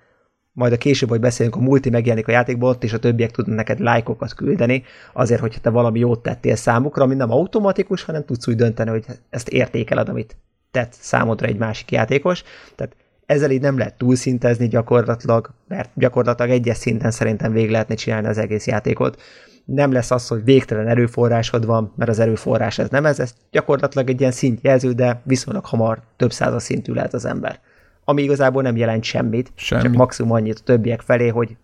[0.51, 3.55] majd a később, hogy beszélünk, a multi megjelenik a játékból, ott és a többiek tudnak
[3.55, 4.83] neked lájkokat küldeni,
[5.13, 9.05] azért, hogyha te valami jót tettél számukra, ami nem automatikus, hanem tudsz úgy dönteni, hogy
[9.29, 10.37] ezt értékeled, amit
[10.71, 12.43] tett számodra egy másik játékos.
[12.75, 12.95] Tehát
[13.26, 18.38] ezzel így nem lehet túlszintezni gyakorlatilag, mert gyakorlatilag egyes szinten szerintem végig lehetne csinálni az
[18.38, 19.21] egész játékot
[19.65, 24.09] nem lesz az, hogy végtelen erőforrásod van, mert az erőforrás ez nem ez, ez gyakorlatilag
[24.09, 27.59] egy ilyen szintjelző, de viszonylag hamar több százas szintű lehet az ember.
[28.03, 29.82] Ami igazából nem jelent semmit, Semmi.
[29.82, 31.57] csak maximum annyit a többiek felé, hogy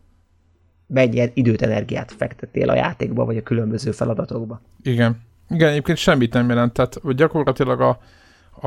[0.88, 4.62] mennyi időt, energiát fektettél a játékba, vagy a különböző feladatokba.
[4.84, 5.22] Igen.
[5.49, 7.89] Igen, egyébként semmit nem jelent, tehát gyakorlatilag a,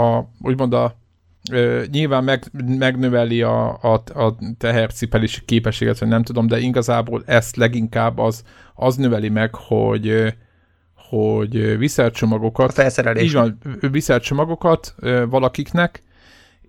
[0.01, 0.97] a úgymond a
[1.91, 2.45] nyilván meg,
[2.79, 8.97] megnöveli a, a, a tehercipelési képességet, vagy nem tudom, de igazából ezt leginkább az, az
[8.97, 10.35] növeli meg, hogy
[11.09, 12.69] hogy viszel csomagokat.
[12.69, 13.23] A felszerelés.
[13.23, 14.95] Így van, viszel csomagokat
[15.29, 16.03] valakiknek,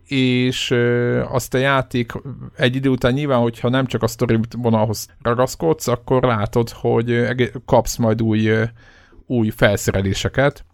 [0.07, 0.71] és
[1.29, 2.11] azt a játék
[2.55, 7.29] egy idő után nyilván, hogyha nem csak a story vonalhoz ragaszkodsz, akkor látod, hogy
[7.65, 8.51] kapsz majd új,
[9.25, 10.65] új felszereléseket.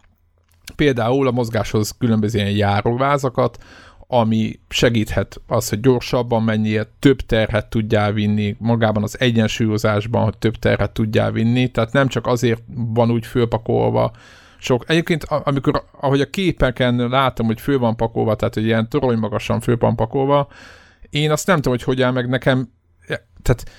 [0.76, 3.58] Például a mozgáshoz különböző ilyen járóvázakat,
[4.14, 10.56] ami segíthet az, hogy gyorsabban menjél, több terhet tudjál vinni, magában az egyensúlyozásban, hogy több
[10.56, 14.12] terhet tudjál vinni, tehát nem csak azért van úgy fölpakolva
[14.58, 14.84] sok.
[14.90, 19.60] Egyébként, amikor, ahogy a képeken látom, hogy föl van pakolva, tehát hogy ilyen torony magasan
[19.60, 20.48] föl van pakolva,
[21.10, 22.72] én azt nem tudom, hogy hogy áll meg nekem,
[23.42, 23.70] tehát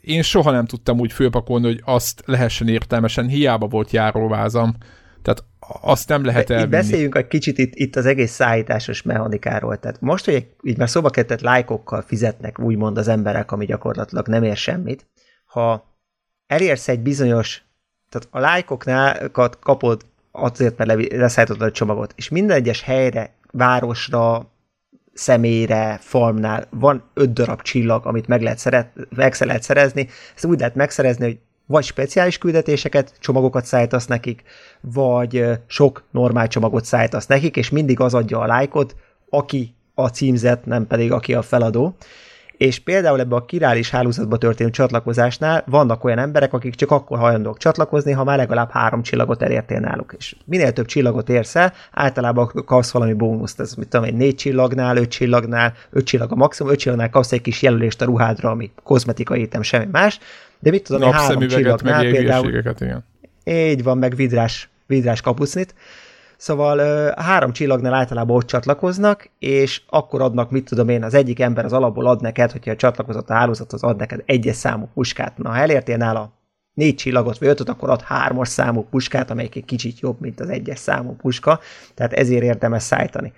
[0.00, 4.76] én soha nem tudtam úgy fölpakolni, hogy azt lehessen értelmesen, hiába volt járóvázam,
[5.22, 5.44] tehát
[5.80, 6.76] azt nem lehet elvinni.
[6.76, 9.78] Itt beszéljünk egy kicsit itt, itt az egész szállításos mechanikáról.
[9.78, 14.42] Tehát most, hogy így már szóba kezdett lájkokkal fizetnek úgymond az emberek, ami gyakorlatilag nem
[14.42, 15.06] ér semmit,
[15.44, 15.96] ha
[16.46, 17.62] elérsz egy bizonyos,
[18.08, 24.52] tehát a lájkoknál kapod azért, mert leszállítottad a csomagot, és minden egyes helyre, városra,
[25.12, 30.08] személyre, farmnál van öt darab csillag, amit meg lehet, szeret, meg lehet szerezni.
[30.34, 31.38] Ezt úgy lehet megszerezni, hogy
[31.70, 34.42] vagy speciális küldetéseket, csomagokat szállítasz nekik,
[34.80, 38.96] vagy sok normál csomagot szállítasz nekik, és mindig az adja a lájkot,
[39.28, 41.96] aki a címzet, nem pedig aki a feladó.
[42.56, 47.58] És például ebbe a királis hálózatba történő csatlakozásnál vannak olyan emberek, akik csak akkor hajlandók
[47.58, 50.14] csatlakozni, ha már legalább három csillagot elértél náluk.
[50.18, 53.60] És minél több csillagot érsz el, általában kapsz valami bónuszt.
[53.60, 57.32] Ez mit tudom én, négy csillagnál, öt csillagnál, öt csillag a maximum, öt csillagnál kapsz
[57.32, 60.18] egy kis jelölést a ruhádra, ami kozmetikai étem, semmi más,
[60.60, 62.62] de mit tudom, három csillagnál például...
[62.78, 63.04] Igen.
[63.44, 65.74] Így van, meg vidrás, vidrás kapucnit.
[66.36, 66.78] Szóval
[67.16, 71.72] három csillagnál általában ott csatlakoznak, és akkor adnak, mit tudom én, az egyik ember az
[71.72, 75.38] alapból ad neked, hogyha csatlakozott a hálózathoz, ad neked egyes számú puskát.
[75.38, 76.32] Na, ha elértél nála
[76.74, 80.48] négy csillagot vagy ötöt, akkor ad hármas számú puskát, amelyik egy kicsit jobb, mint az
[80.48, 81.60] egyes számú puska,
[81.94, 83.32] tehát ezért érdemes szállítani.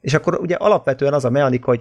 [0.00, 1.80] És akkor ugye alapvetően az a mechanika, hogy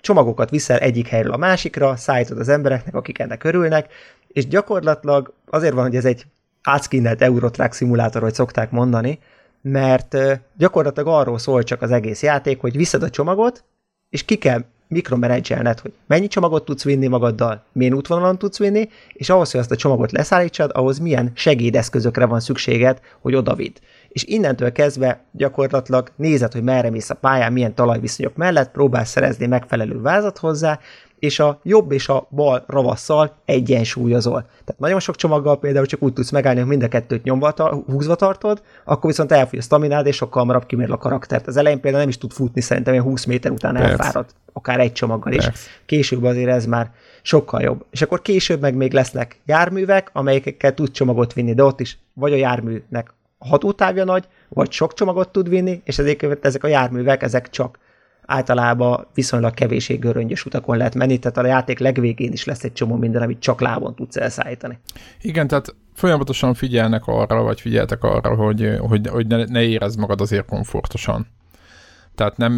[0.00, 3.92] csomagokat viszel egyik helyről a másikra, szállítod az embereknek, akik ennek örülnek,
[4.28, 6.26] és gyakorlatilag azért van, hogy ez egy
[6.62, 9.18] átszkinnelt Eurotrack szimulátor, hogy szokták mondani,
[9.60, 10.16] mert
[10.56, 13.64] gyakorlatilag arról szól csak az egész játék, hogy viszed a csomagot,
[14.10, 19.30] és ki kell mikromenedzselned, hogy mennyi csomagot tudsz vinni magaddal, milyen útvonalon tudsz vinni, és
[19.30, 23.74] ahhoz, hogy azt a csomagot leszállítsad, ahhoz milyen segédeszközökre van szükséged, hogy odavidd.
[24.08, 29.46] És innentől kezdve gyakorlatilag nézed, hogy merre mész a pályán, milyen talajviszonyok mellett, próbálsz szerezni
[29.46, 30.78] megfelelő vázat hozzá,
[31.20, 34.40] és a jobb és a bal ravasszal egyensúlyozol.
[34.40, 38.14] Tehát nagyon sok csomaggal például csak úgy tudsz megállni, hogy mind a kettőt nyomva, húzva
[38.14, 41.46] tartod, akkor viszont elfogy a staminád, és sokkal hamarabb kimérl a karaktert.
[41.46, 43.90] Az elején például nem is tud futni, szerintem ilyen 20 méter után Persze.
[43.90, 45.48] elfárad, akár egy csomaggal is.
[45.86, 46.90] Később azért ez már
[47.22, 47.84] sokkal jobb.
[47.90, 52.32] És akkor később meg még lesznek járművek, amelyekkel tud csomagot vinni, de ott is vagy
[52.32, 57.50] a járműnek hatótávja nagy, vagy sok csomagot tud vinni, és ezért ezek a járművek, ezek
[57.50, 57.78] csak
[58.30, 62.96] általában viszonylag kevésé göröngyös utakon lehet menni, tehát a játék legvégén is lesz egy csomó
[62.96, 64.78] minden, amit csak lábon tudsz elszállítani.
[65.20, 70.20] Igen, tehát folyamatosan figyelnek arra, vagy figyeltek arra, hogy, hogy, hogy ne, ne érezd magad
[70.20, 71.26] azért komfortosan.
[72.14, 72.52] Tehát nem,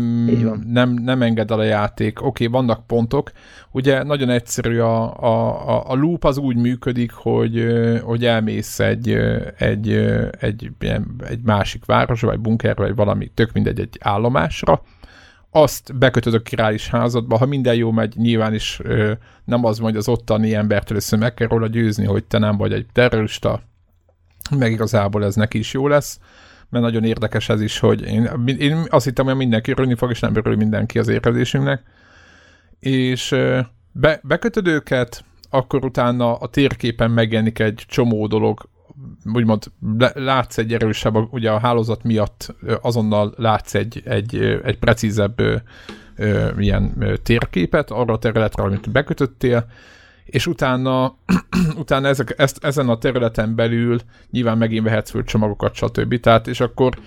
[0.67, 2.19] nem, nem enged el a játék.
[2.19, 3.33] Oké, okay, vannak pontok.
[3.71, 7.67] Ugye nagyon egyszerű a, a, a loop az úgy működik, hogy,
[8.03, 9.09] hogy elmész egy,
[9.59, 9.93] egy,
[10.39, 14.83] egy, egy, egy másik városba, vagy bunkerbe, vagy valami, tök mindegy, egy állomásra,
[15.55, 19.13] azt bekötöd a királyis házadba, ha minden jó megy, nyilván is ö,
[19.45, 22.73] nem az, hogy az ottani embert először meg kell róla győzni, hogy te nem vagy
[22.73, 23.63] egy terrorista,
[24.57, 26.21] meg igazából ez neki is jó lesz,
[26.69, 30.21] mert nagyon érdekes ez is, hogy én, én azt hittem, hogy mindenki örülni fog, és
[30.21, 31.83] nem örül mindenki az érkezésünknek.
[32.79, 33.61] És ö,
[33.93, 38.69] be, bekötöd őket, akkor utána a térképen megjelenik egy csomó dolog,
[39.33, 39.65] úgymond
[40.15, 45.43] látsz egy erősebb, ugye a hálózat miatt azonnal látsz egy, egy, egy precízebb
[46.59, 49.67] ilyen térképet arra a területre, amit bekötöttél,
[50.25, 51.17] és utána,
[51.77, 53.99] utána ezek, ezt, ezen a területen belül
[54.31, 56.21] nyilván megint vehetsz föl csomagokat, stb.
[56.21, 56.99] Tehát, és akkor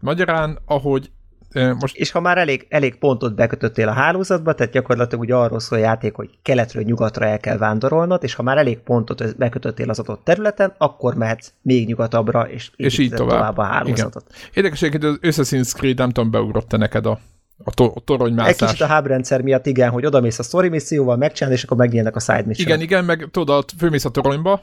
[0.00, 1.10] magyarán, ahogy
[1.52, 1.96] most...
[1.96, 5.82] És ha már elég, elég pontot bekötöttél a hálózatba, tehát gyakorlatilag ugye arról szól a
[5.82, 10.24] játék, hogy keletről nyugatra el kell vándorolnod, és ha már elég pontot bekötöttél az adott
[10.24, 13.36] területen, akkor mehetsz még nyugatabbra, és, és így tovább.
[13.36, 14.24] tovább a hálózatot.
[14.28, 14.50] Igen.
[14.54, 17.18] Érdekes egyébként az Assassin's Creed, nem tudom, beugrott-e neked a
[17.64, 18.60] a, to- a toronymászás.
[18.60, 21.76] Egy kicsit a hub rendszer miatt igen, hogy odamész a story misszióval, megcsinálod, és akkor
[21.76, 24.62] megjelennek a side mission Igen, igen, meg tudod, főmész a toronyba,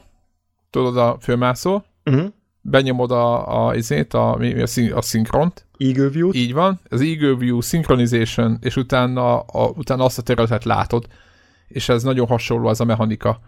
[0.70, 2.26] tudod, a főmászó, uh-huh
[2.60, 4.62] benyomod a, a, izét, a, a,
[4.94, 5.66] a szinkront.
[5.78, 10.64] Eagle view Így van, az Eagle View Synchronization, és utána, a, utána azt a területet
[10.64, 11.06] látod,
[11.68, 13.40] és ez nagyon hasonló az a mechanika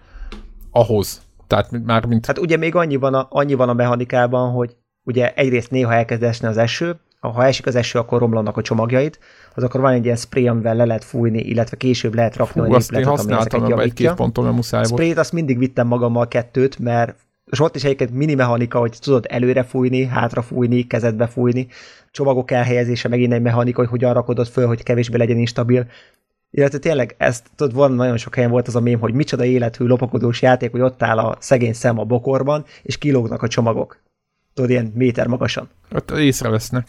[0.70, 1.22] ahhoz.
[1.46, 2.26] Tehát már mint...
[2.26, 6.22] Hát ugye még annyi van a, annyi van a mechanikában, hogy ugye egyrészt néha elkezd
[6.22, 9.18] esni az eső, ha esik az eső, akkor romlanak a csomagjaid,
[9.54, 12.74] az akkor van egy ilyen spray, amivel le lehet fújni, illetve később lehet rakni Fú,
[12.74, 15.00] azt én használtam egy-két ponton, mert muszáj volt.
[15.00, 17.16] Sprayt azt mindig vittem magammal kettőt, mert
[17.52, 21.66] és ott is egyébként mini mechanika, hogy tudod előre fújni, hátra fújni, kezedbe fújni,
[22.10, 25.86] csomagok elhelyezése megint egy mechanika, hogy hogyan rakodod föl, hogy kevésbé legyen instabil.
[26.50, 29.84] Illetve tényleg, ezt tudod, van nagyon sok helyen volt az a mém, hogy micsoda élethű,
[29.84, 33.98] lopakodós játék, hogy ott áll a szegény szem a bokorban, és kilógnak a csomagok.
[34.54, 35.68] Tudod, ilyen méter magasan.
[35.94, 36.88] Ott észrevesznek.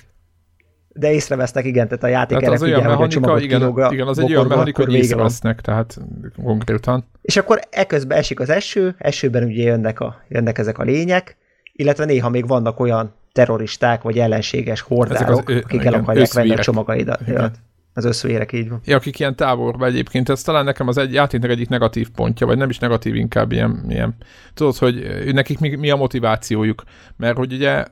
[0.94, 4.32] De észrevesznek, igen, tehát a játék tehát az olyan mechanika, igen, a igen, az egy
[4.32, 5.98] olyan mechanika, hogy észrevesznek, tehát
[6.44, 7.06] konkrétan.
[7.22, 11.38] És akkor eközben esik az eső, esőben ugye jönnek, a, jönnek ezek a lények,
[11.74, 16.58] illetve néha még vannak olyan terroristák, vagy ellenséges hordárok, az, akik el akarják venni a
[16.58, 17.20] csomagaidat.
[17.28, 17.52] Ja,
[17.94, 18.82] az összvérek, így van.
[18.86, 22.58] Ja, akik ilyen távolba egyébként, ez talán nekem az egy játéknak egyik negatív pontja, vagy
[22.58, 24.16] nem is negatív, inkább ilyen, ilyen
[24.54, 26.84] tudod, hogy nekik mi, mi a motivációjuk,
[27.18, 27.86] mert hogy ugye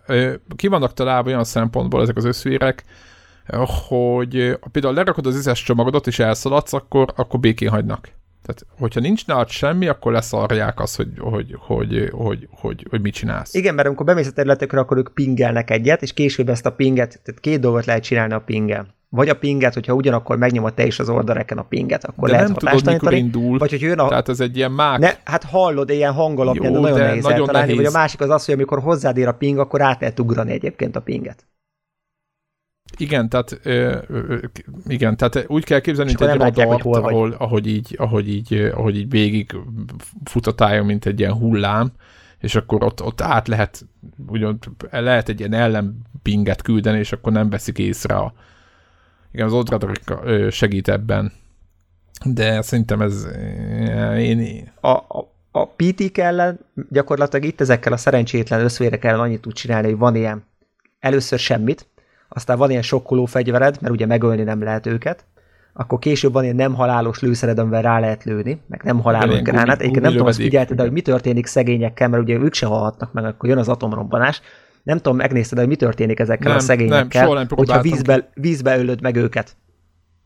[0.55, 2.83] ki vannak találva olyan szempontból ezek az összvérek,
[3.87, 8.09] hogy például lerakod az összes csomagodat és elszaladsz, akkor, akkor békén hagynak.
[8.41, 13.13] Tehát, hogyha nincs nálad semmi, akkor leszarják azt, hogy, hogy, hogy, hogy, hogy, hogy mit
[13.13, 13.53] csinálsz.
[13.53, 17.21] Igen, mert amikor bemész a területekre, akkor ők pingelnek egyet, és később ezt a pinget,
[17.23, 18.99] tehát két dolgot lehet csinálni a pingel.
[19.15, 22.47] Vagy a pinget, hogyha ugyanakkor megnyomod te is az oldaleken a pinget, akkor de lehet
[22.47, 23.57] nem tudod, mikor indul.
[23.57, 24.07] Vagy hogy jön a...
[24.07, 24.99] Tehát ez egy ilyen mák.
[24.99, 27.67] Ne, hát hallod, ilyen hangolapján, de nagyon de nehéz nagyon eltalálni.
[27.67, 27.83] Nehéz.
[27.83, 30.51] Vagy a másik az az, hogy amikor hozzád ér a ping, akkor át lehet ugrani
[30.51, 31.45] egyébként a pinget.
[32.97, 34.37] Igen, tehát, ö, ö,
[34.87, 39.09] igen, tehát úgy kell képzelni, mint egy radart, ahol, ahogy így, ahogy így, ahogy így
[39.09, 39.55] végig
[40.23, 41.91] fut a tájon, mint egy ilyen hullám,
[42.39, 43.85] és akkor ott, ott át lehet,
[44.27, 44.59] ugyan,
[44.91, 48.33] lehet egy ilyen ellenpinget küldeni, és akkor nem veszik észre a,
[49.31, 50.03] igen, az Odradrik
[50.49, 51.31] segít ebben,
[52.25, 53.27] de szerintem ez
[54.17, 54.71] én...
[54.81, 56.59] A, a, a PT ellen
[56.89, 60.43] gyakorlatilag itt ezekkel a szerencsétlen összvérek ellen annyit tud csinálni, hogy van ilyen
[60.99, 61.87] először semmit,
[62.29, 65.25] aztán van ilyen sokkoló fegyvered, mert ugye megölni nem lehet őket,
[65.73, 69.79] akkor később van ilyen nem halálos lőszered, amivel rá lehet lőni, meg nem halálos gránát.
[69.79, 73.13] Egyébként nem tudom, hogy figyelted, de hogy mi történik szegényekkel, mert ugye ők se halhatnak
[73.13, 74.41] meg, akkor jön az atomrobbanás.
[74.83, 78.77] Nem tudom, megnézted, hogy mi történik ezekkel nem, a szegényekkel, nem, nem hogyha vízbe, vízbe
[78.77, 79.55] ölöd meg őket.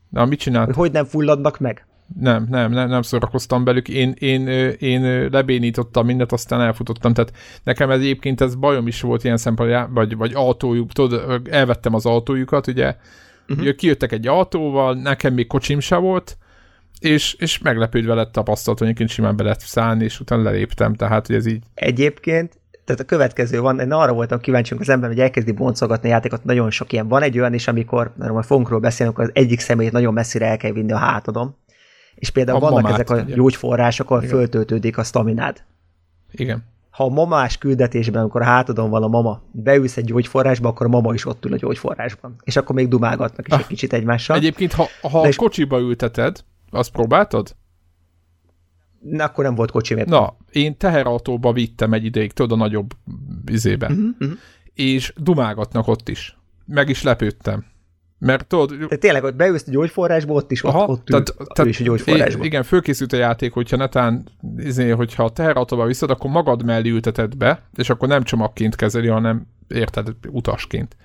[0.08, 0.66] Na, mit csinált?
[0.66, 1.86] Hogy, hogy nem fulladnak meg?
[2.20, 3.88] Nem, nem, nem, nem szórakoztam belük.
[3.88, 4.48] Én, én,
[4.78, 7.12] én lebénítottam mindent, aztán elfutottam.
[7.14, 7.32] Tehát
[7.62, 12.06] nekem ez egyébként ez bajom is volt ilyen szempontból, vagy, vagy autójuk, tudod, elvettem az
[12.06, 12.96] autójukat, ugye,
[13.42, 13.58] uh-huh.
[13.58, 16.38] ugye kijöttek egy autóval, nekem még kocsim se volt,
[17.00, 21.26] és, és meglepődve lett tapasztalat, hogy egyébként simán be lehet szállni, és utána leléptem, tehát
[21.26, 21.62] hogy ez így...
[21.74, 26.12] Egyébként tehát a következő van, én arra voltam kíváncsi, az ember, hogy elkezdi boncolgatni a
[26.12, 27.22] játékot, nagyon sok ilyen van.
[27.22, 30.72] Egy olyan is, amikor, mert majd beszélni, akkor az egyik személyt nagyon messzire el kell
[30.72, 31.56] vinni a hátadon.
[32.14, 33.34] És például a vannak mamát, ezek a ugye.
[33.34, 35.62] gyógyforrások, ahol föltöltődik a staminád.
[36.30, 36.64] Igen.
[36.90, 40.88] Ha a mamás küldetésben, amikor a hátadon van a mama, beülsz egy gyógyforrásba, akkor a
[40.88, 42.36] mama is ott ül a gyógyforrásban.
[42.44, 44.36] És akkor még dumálgatnak is ah, egy kicsit egymással.
[44.36, 46.38] Egyébként, ha, ha a kocsiba ülteted,
[46.70, 47.56] azt próbáltad?
[49.00, 50.04] Na, akkor nem volt kocsi még.
[50.04, 52.90] Na, én teherautóba vittem egy ideig, tudod, a nagyobb
[53.46, 53.86] izébe.
[53.86, 54.38] Uh-huh, uh-huh.
[54.74, 56.38] És dumálgatnak ott is.
[56.66, 57.64] Meg is lepődtem.
[58.18, 58.68] Mert tudod...
[58.68, 61.80] Tehát tényleg, hogy beülsz a gyógyforrásba, ott is, Aha, ott, ott tehát, ül, tehát, is
[61.80, 62.44] a gyógyforrásba.
[62.44, 64.24] Igen, fölkészült a játék, hogyha netán,
[64.56, 69.06] izé, hogyha a teherautóba viszed, akkor magad mellé ülteted be, és akkor nem csomagként kezeli,
[69.06, 70.96] hanem érted, utasként.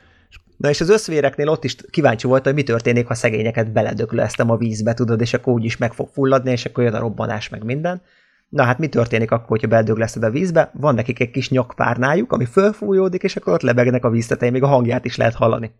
[0.61, 4.57] Na és az összvéreknél ott is kíváncsi volt, hogy mi történik, ha szegényeket beledöglöztem a
[4.57, 8.01] vízbe, tudod, és akkor úgyis meg fog fulladni, és akkor jön a robbanás, meg minden.
[8.49, 10.71] Na hát mi történik akkor, hogyha beledögleszted a vízbe?
[10.73, 14.67] Van nekik egy kis nyakpárnájuk, ami fölfújódik, és akkor ott lebegnek a víztetején, még a
[14.67, 15.71] hangját is lehet hallani.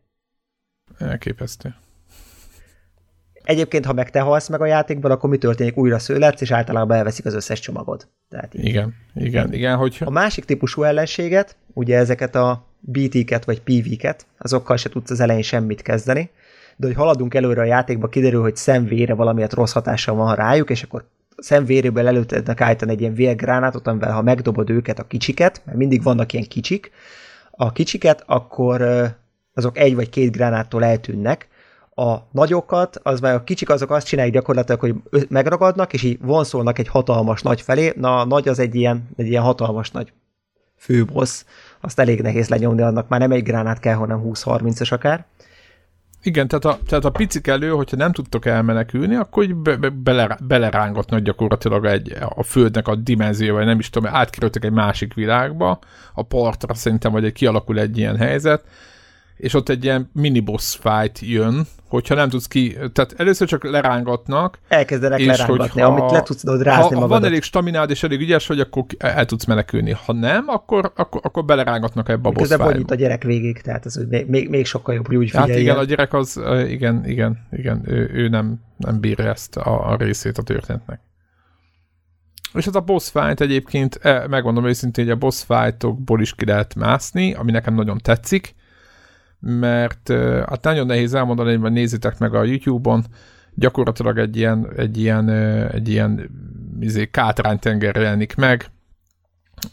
[0.98, 1.76] Elképesztő.
[3.44, 5.78] Egyébként, ha meg te halsz meg a játékban, akkor mi történik?
[5.78, 8.08] Újra szőletsz, és általában elveszik az összes csomagod.
[8.30, 8.66] Tehát így.
[8.66, 9.78] Igen, igen, igen.
[9.78, 10.06] Hogyha...
[10.06, 15.42] A másik típusú ellenséget, ugye ezeket a BT-ket vagy PV-ket, azokkal se tudsz az elején
[15.42, 16.30] semmit kezdeni,
[16.76, 20.84] de hogy haladunk előre a játékba, kiderül, hogy szemvére valamiért rossz hatással van rájuk, és
[20.84, 21.06] akkor
[21.38, 26.34] szemvéréből előttednek állítani egy ilyen vérgránátot, amivel ha megdobod őket, a kicsiket, mert mindig vannak
[26.34, 26.92] ilyen kicsik,
[27.52, 28.82] a kicsiket, akkor
[29.54, 31.50] azok egy vagy két gránáttól eltűnnek,
[31.96, 34.96] a nagyokat, az már a kicsik azok azt csinálják gyakorlatilag, hogy
[35.30, 37.94] megragadnak, és így vonszolnak egy hatalmas nagy felé.
[37.96, 40.14] Na, a nagy az egy ilyen, egy ilyen hatalmas nagy
[40.78, 41.46] főbossz,
[41.82, 45.26] azt elég nehéz lenyomni, annak már nem egy gránát kell, hanem 20-30-es akár.
[46.24, 49.90] Igen, tehát a, tehát a picik elő, hogyha nem tudtok elmenekülni, akkor így be, be,
[49.90, 55.14] bele, belerángatnak gyakorlatilag egy, a földnek a dimenzió, vagy nem is tudom, átkerültek egy másik
[55.14, 55.80] világba,
[56.14, 58.64] a partra szerintem, vagy egy kialakul egy ilyen helyzet,
[59.42, 63.64] és ott egy ilyen mini boss fight jön, hogyha nem tudsz ki, tehát először csak
[63.64, 64.60] lerángatnak.
[64.68, 67.00] Elkezdenek és lerángatni, hogyha, amit le tudsz rázni ha, magadat.
[67.00, 69.92] Ha van elég staminád és elég ügyes, hogy akkor el tudsz menekülni.
[70.06, 73.96] Ha nem, akkor, akkor, akkor belerángatnak ebbe a boss fight a gyerek végig, tehát ez
[74.10, 77.82] még, még, még sokkal jobb, hogy úgy Hát igen, a gyerek az, igen, igen, igen,
[77.86, 81.00] ő, ő nem, nem bírja ezt a, a részét a történetnek.
[82.54, 86.46] És ez a boss fight egyébként, e, megmondom őszintén, hogy a boss fightokból is ki
[86.46, 88.56] lehet mászni, ami nekem nagyon tetszik
[89.42, 90.10] mert
[90.48, 93.04] hát nagyon nehéz elmondani, hogy nézzétek meg a YouTube-on,
[93.54, 95.30] gyakorlatilag egy ilyen, egy ilyen,
[95.70, 96.30] egy ilyen
[96.80, 98.72] izé, kátránytenger jelenik meg,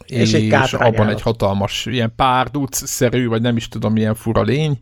[0.05, 4.79] és, és egy abban egy hatalmas, ilyen párduc-szerű, vagy nem is tudom, milyen fura lény,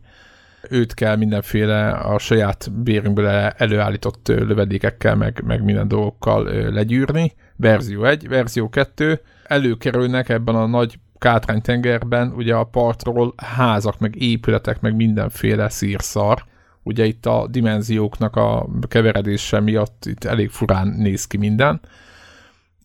[0.70, 3.26] őt kell mindenféle a saját bérünkből
[3.56, 7.32] előállított lövedékekkel, meg, meg minden dolgokkal legyűrni.
[7.56, 9.20] Verzió 1, verzió 2.
[9.44, 10.98] Előkerülnek ebben a nagy
[11.62, 16.44] tengerben ugye a partról házak, meg épületek, meg mindenféle szírszar.
[16.82, 21.80] Ugye itt a dimenzióknak a keveredése miatt itt elég furán néz ki minden.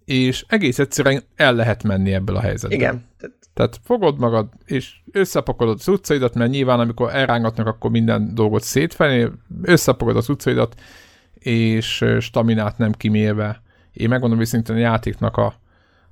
[0.06, 2.80] És egész egyszerűen el lehet menni ebből a helyzetből.
[2.80, 3.06] Igen.
[3.54, 9.30] Tehát fogod magad, és összepakolod az utcaidat, mert nyilván amikor elrángatnak, akkor minden dolgot szétfelé,
[9.62, 10.82] összepakolod az utcaidat,
[11.34, 13.62] és staminát nem kimélve.
[13.92, 15.62] Én megmondom őszintén a játéknak a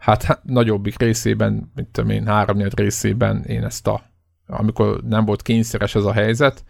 [0.01, 4.03] hát nagyobbik részében, mint tudom én, háromnyed részében én ezt a,
[4.47, 6.63] amikor nem volt kényszeres ez a helyzet,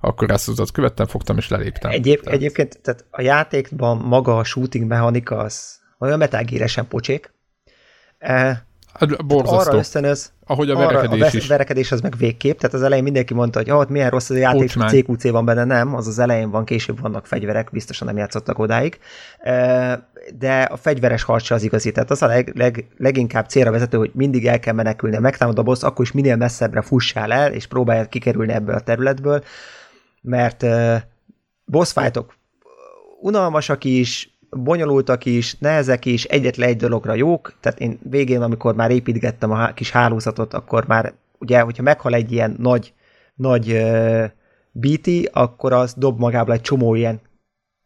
[0.00, 1.90] akkor ezt az követtem, fogtam és leléptem.
[1.90, 2.38] Egyéb, tehát...
[2.38, 7.32] Egyébként tehát a játékban maga a shooting mechanika az olyan metágéresen pocsék.
[8.18, 8.66] E,
[9.00, 9.70] Hát borzasztó.
[9.70, 11.46] Arra ösztönöz, ahogy a verekedés arra, a is.
[11.46, 14.38] verekedés az meg végképp, tehát az elején mindenki mondta, hogy oh, milyen rossz az a
[14.38, 14.88] játék, Kulcsmány.
[14.88, 18.98] CQC van benne, nem, az az elején van, később vannak fegyverek, biztosan nem játszottak odáig,
[20.38, 24.10] de a fegyveres harcsa az igazi, tehát az a leg, leg, leginkább célra vezető, hogy
[24.14, 28.08] mindig el kell menekülni, megtámad a boss, akkor is minél messzebbre fussál el, és próbálj
[28.08, 29.44] kikerülni ebből a területből,
[30.22, 30.66] mert
[31.64, 32.34] boss fightok
[33.20, 38.90] unalmasak is, bonyolultak is, nehezek is, egyetlen egy dologra jók, tehát én végén, amikor már
[38.90, 42.92] építgettem a kis hálózatot, akkor már ugye, hogyha meghal egy ilyen nagy,
[43.34, 44.24] nagy uh,
[44.72, 47.20] BT, akkor az dob magából egy csomó ilyen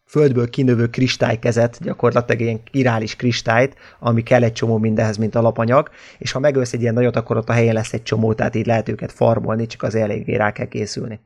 [0.06, 6.32] földből kinövő kristálykezet, gyakorlatilag ilyen irális kristályt, ami kell egy csomó mindenhez, mint alapanyag, és
[6.32, 8.88] ha megölsz egy ilyen nagyot, akkor ott a helyén lesz egy csomó, tehát így lehet
[8.88, 11.20] őket farmolni, csak az eléggé rá kell készülni.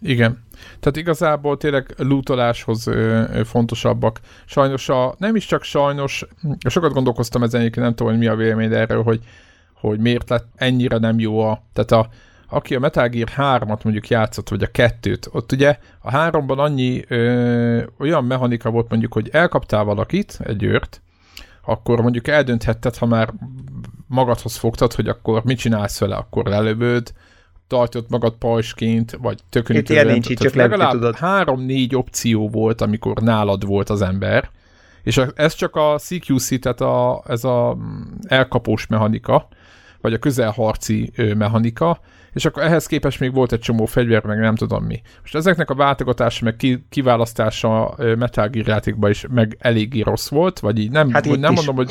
[0.00, 0.44] Igen.
[0.80, 2.90] Tehát igazából tényleg lootoláshoz
[3.44, 4.20] fontosabbak.
[4.46, 6.26] Sajnos a, nem is csak sajnos,
[6.68, 9.20] sokat gondolkoztam ezen, egyébként nem tudom, hogy mi a vélemény erről, hogy,
[9.72, 12.08] hogy miért lett ennyire nem jó a, tehát a,
[12.50, 17.04] aki a Metal Gear 3-at mondjuk játszott, vagy a kettőt, ott ugye a háromban annyi
[17.08, 21.02] ö, olyan mechanika volt mondjuk, hogy elkaptál valakit, egy őrt,
[21.64, 23.32] akkor mondjuk eldönthetted, ha már
[24.06, 27.12] magadhoz fogtad, hogy akkor mit csinálsz vele, akkor lelövőd,
[27.68, 30.00] tartott magad pajsként, vagy tökönítően.
[30.00, 34.50] Itt ilyen nincs, csak legalább három-négy opció volt, amikor nálad volt az ember,
[35.02, 39.48] és ez csak a CQC, tehát a, ez a mm, elkapós mechanika,
[40.00, 42.00] vagy a közelharci mechanika,
[42.32, 45.00] és akkor ehhez képest még volt egy csomó fegyver, meg nem tudom mi.
[45.20, 50.58] Most ezeknek a váltogatása, meg ki, kiválasztása Metal Gear játékban is meg eléggé rossz volt,
[50.58, 51.90] vagy így nem, hát nem mondom, hogy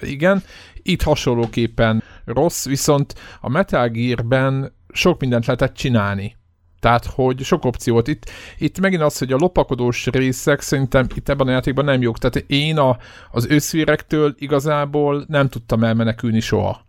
[0.00, 0.42] igen,
[0.82, 6.36] itt hasonlóképpen rossz, viszont a Metal Gear-ben sok mindent lehetett csinálni.
[6.80, 8.08] Tehát, hogy sok opció volt.
[8.08, 12.18] Itt, itt megint az, hogy a lopakodós részek szerintem itt ebben a játékban nem jók.
[12.18, 12.98] Tehát én a,
[13.30, 16.84] az őszvírektől igazából nem tudtam elmenekülni soha.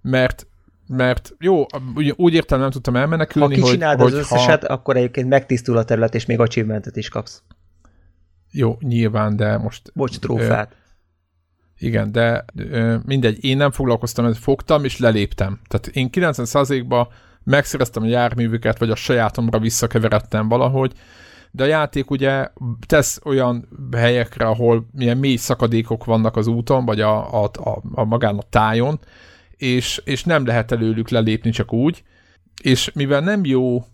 [0.00, 0.46] Mert
[0.88, 4.72] mert jó, úgy, úgy értem nem tudtam elmenekülni, ha kicsinálod hogy, az összeset, ha...
[4.72, 7.42] akkor egyébként megtisztul a terület, és még achievementet is kapsz.
[8.50, 9.90] Jó, nyilván, de most...
[9.94, 10.72] Bocs, trófát.
[10.72, 15.60] Ö, igen, de ö, mindegy, én nem foglalkoztam, ezt fogtam, és leléptem.
[15.68, 17.08] Tehát én 90%-ban
[17.44, 20.92] megszereztem a járművüket, vagy a sajátomra visszakeveredtem valahogy,
[21.50, 22.48] de a játék ugye
[22.86, 28.04] tesz olyan helyekre, ahol milyen mély szakadékok vannak az úton, vagy a, a, a, a
[28.04, 29.00] magán a tájon,
[29.56, 32.02] és, és nem lehet előlük lelépni csak úgy,
[32.62, 33.84] és mivel nem jó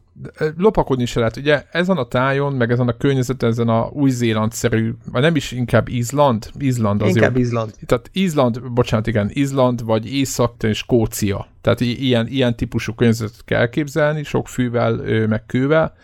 [0.57, 1.37] lopakodni se lehet.
[1.37, 5.89] Ugye ezen a tájon, meg ezen a környezeten, ezen a új-zéland-szerű, vagy nem is inkább
[5.89, 6.51] Izland?
[6.59, 7.41] Izland az Inkább jó.
[7.41, 7.75] Izland.
[7.87, 11.47] Tehát Izland, bocsánat, igen, Izland, vagy Észak, és Skócia.
[11.61, 15.95] Tehát ilyen, ilyen típusú környezetet kell elképzelni, sok fűvel, meg kővel,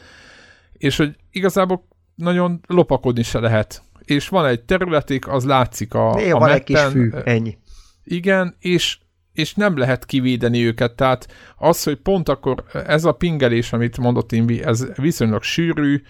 [0.73, 3.83] és hogy igazából nagyon lopakodni se lehet.
[4.05, 7.59] És van egy területik, az látszik a, Néha a van metten, egy kis fű, ennyi.
[8.05, 8.99] Igen, és
[9.33, 14.33] és nem lehet kivédeni őket, tehát az, hogy pont akkor ez a pingelés, amit mondott
[14.33, 16.03] Invi, ez viszonylag sűrű,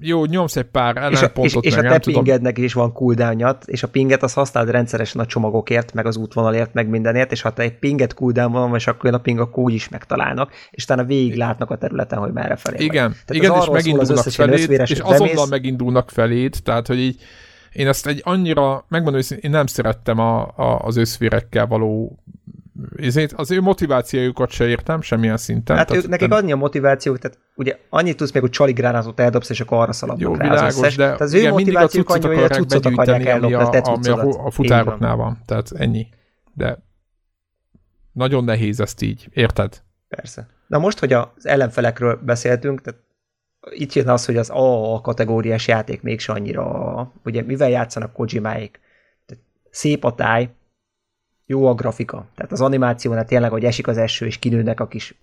[0.00, 3.82] jó, nyomsz egy pár ellenpontot, és, és, és a te pingednek is van cooldownjat, és
[3.82, 7.62] a pinget az használd rendszeresen a csomagokért, meg az útvonalért, meg mindenért, és ha te
[7.62, 11.36] egy pinget cooldown van, és akkor a ping akkor úgy is megtalálnak, és utána végig
[11.36, 13.36] látnak a területen, hogy merre felé Igen, vagy.
[13.36, 15.48] igen és megindulnak feléd, és azonnal bemész.
[15.48, 17.22] megindulnak feléd, tehát hogy így
[17.74, 22.18] én ezt egy annyira, megmondom, hogy én nem szerettem a, a, az összvérekkel való
[22.96, 25.76] ezért az ő motivációjukat se értem semmilyen szinten.
[25.76, 29.20] Hát tehát, ők, nekik annyi a motivációk, tehát ugye annyit tudsz még, hogy csali gránátot
[29.20, 30.96] eldobsz, és akkor arra szaladnak Jó, rá világos, az összes.
[30.96, 34.44] de tehát az igen, ő motivációk annyi, hogy a cuccot akarják ellopni, a, ami a,
[34.44, 35.42] a futároknál van.
[35.46, 36.08] Tehát ennyi.
[36.52, 36.78] De
[38.12, 39.82] nagyon nehéz ezt így, érted?
[40.08, 40.46] Persze.
[40.66, 43.00] Na most, hogy az ellenfelekről beszéltünk, tehát
[43.70, 48.80] itt jön az, hogy az A kategóriás játék mégse annyira, ugye mivel játszanak Kojimáik?
[49.70, 50.48] Szép a táj,
[51.46, 52.26] jó a grafika.
[52.34, 55.14] Tehát az animációnál tényleg, hogy esik az eső, és kinőnek a kis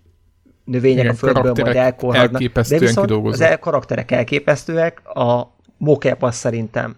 [0.64, 2.42] növények Igen, a földből, majd elkorhadnak.
[2.42, 6.96] De viszont az el, karakterek elképesztőek, a mocap az szerintem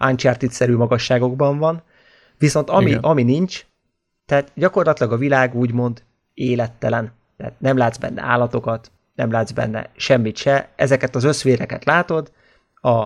[0.00, 1.82] Uncharted-szerű magasságokban van,
[2.38, 3.66] viszont ami, ami nincs,
[4.26, 6.02] tehát gyakorlatilag a világ úgymond
[6.34, 7.12] élettelen.
[7.36, 12.32] Tehát nem látsz benne állatokat, nem látsz benne semmit se, ezeket az összvéreket látod,
[12.74, 13.04] a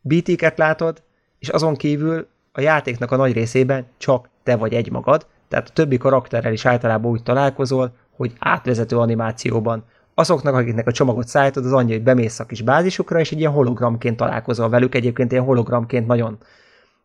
[0.00, 1.02] BT-ket látod,
[1.38, 5.72] és azon kívül a játéknak a nagy részében csak te vagy egy magad, tehát a
[5.72, 9.84] többi karakterrel is általában úgy találkozol, hogy átvezető animációban.
[10.14, 13.52] Azoknak, akiknek a csomagot szállítod, az annyi, hogy bemész a kis bázisukra, és egy ilyen
[13.52, 14.94] hologramként találkozol velük.
[14.94, 16.38] Egyébként ilyen hologramként nagyon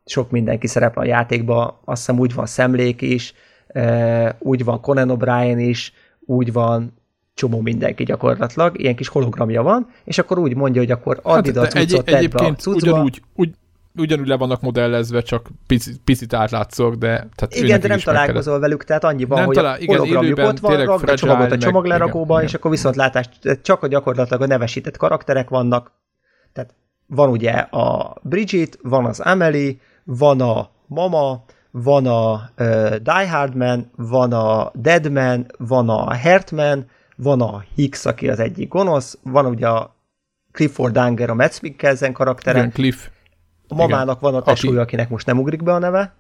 [0.05, 3.33] sok mindenki szerepel a játékban, azt hiszem úgy van Szemlék is,
[4.39, 7.00] úgy van Conan O'Brien is, úgy van
[7.34, 11.47] csomó mindenki gyakorlatilag, ilyen kis hologramja van, és akkor úgy mondja, hogy akkor add hát,
[11.47, 12.91] ide a cuccot, egy, be a cuccba.
[12.91, 13.53] Ugyanúgy, ugy,
[13.95, 17.07] ugyanúgy le vannak modellezve, csak picit, picit átlátszók, de...
[17.07, 18.61] Tehát igen, de nem találkozol kellett.
[18.61, 21.57] velük, tehát annyi van, nem hogy talál, igen, hologramjuk ott van, ragd a csomagot a
[21.57, 22.59] csomaglerakóba, igen, és igen.
[22.59, 23.29] akkor viszontlátás,
[23.61, 25.91] csak a gyakorlatilag a nevesített karakterek vannak,
[26.53, 26.73] tehát
[27.07, 33.55] van ugye a Bridget, van az Emily, van a Mama, van a uh, Die Hard
[33.55, 36.86] Man, van a Deadman, van a Hertman,
[37.22, 39.95] van a Hicks, aki az egyik gonosz, van ugye a
[40.51, 42.57] Clifford Danger, a Matt Mikkelsen karaktere.
[42.57, 43.07] Igen, Cliff.
[43.67, 44.32] A mamának Igen.
[44.32, 44.82] van a tesója, Aki...
[44.82, 46.13] akinek most nem ugrik be a neve.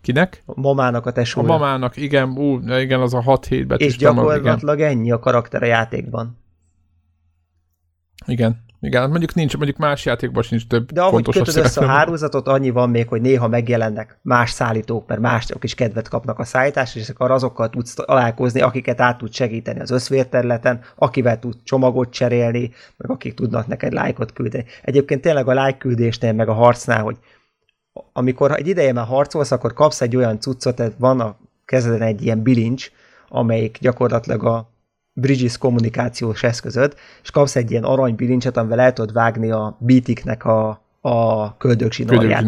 [0.00, 0.42] Kinek?
[0.46, 1.48] A mamának a tesója.
[1.48, 5.66] A mamának, igen, ú, igen, az a 6-7 betűs És gyakorlatilag ennyi a karakter a
[5.66, 6.38] játékban.
[8.26, 8.64] Igen.
[8.80, 12.48] Igen, hát mondjuk nincs, mondjuk más játékban sincs több De ahogy kötöd össze a hálózatot,
[12.48, 17.00] annyi van még, hogy néha megjelennek más szállítók, mert mások is kedvet kapnak a szállításra,
[17.00, 22.70] és akkor azokkal tudsz találkozni, akiket át tud segíteni az összvérterületen, akivel tud csomagot cserélni,
[22.96, 24.64] meg akik tudnak neked lájkot küldeni.
[24.82, 27.16] Egyébként tényleg a lájk küldésnél, meg a harcnál, hogy
[28.12, 32.22] amikor egy ideje már harcolsz, akkor kapsz egy olyan cuccot, tehát van a kezeden egy
[32.22, 32.90] ilyen bilincs,
[33.28, 34.74] amelyik gyakorlatilag a
[35.18, 40.44] Bridges kommunikációs eszközöd, és kapsz egy ilyen arany bilincset, amivel el tudod vágni a beatiknek
[40.44, 42.44] a, a köldögzsinórját.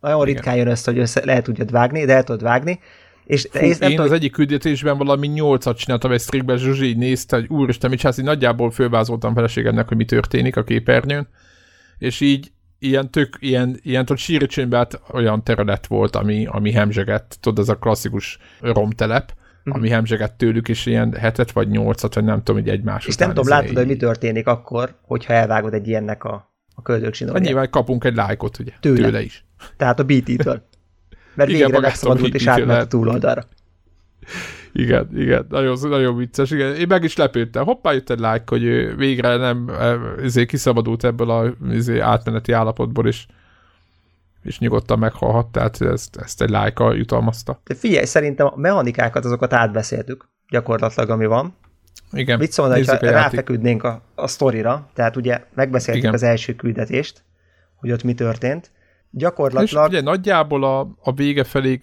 [0.00, 2.80] Nagyon ritkán jön össze, hogy össze lehet tudjad vágni, de el tudod vágni.
[3.24, 7.36] És Fú, én tudom, az egyik küldetésben valami nyolcat csináltam egy streakben, Zsuzsi így nézte,
[7.36, 11.28] hogy úristen, mit csinálsz, nagyjából fölvázoltam feleségemnek, hogy mi történik a képernyőn,
[11.98, 17.58] és így ilyen tök, ilyen, ilyen tudod, sírcsőnben olyan terület volt, ami, ami hemzsegett, tudod,
[17.58, 19.32] ez a klasszikus romtelep,
[19.68, 19.82] uh-huh.
[19.82, 23.28] ami hemzseget tőlük, és ilyen hetet vagy nyolcat, vagy nem tudom, hogy egymás És nem
[23.28, 27.38] tudom, látod, hogy mi történik akkor, hogyha elvágod egy ilyennek a, a köldögsinóját.
[27.38, 29.44] Hát nyilván kapunk egy lájkot, ugye, tőle, tőle is.
[29.76, 30.62] Tehát a BT-től.
[31.34, 33.44] Mert Igen, végre megszabadult és átment a túloldalra.
[34.72, 36.50] Igen, igen, nagyon, nagyon vicces.
[36.50, 36.74] Igen.
[36.74, 37.64] Én meg is lepődtem.
[37.64, 39.70] Hoppá, jött egy like, hogy végre nem
[40.22, 43.26] ezért kiszabadult ebből a izé, átmeneti állapotból, és
[44.42, 47.60] és nyugodtan meghalhat, tehát ezt, ezt egy lájka jutalmazta.
[47.64, 51.54] De figyelj, szerintem a mechanikákat azokat átbeszéltük, gyakorlatilag, ami van.
[52.12, 52.38] Igen.
[52.38, 56.14] Mit szólna, ha ráfeküdnénk a, a sztorira, tehát ugye megbeszéltük Igen.
[56.14, 57.24] az első küldetést,
[57.76, 58.70] hogy ott mi történt.
[59.10, 59.86] Gyakorlatilag...
[59.86, 61.80] És ugye nagyjából a, a vége felé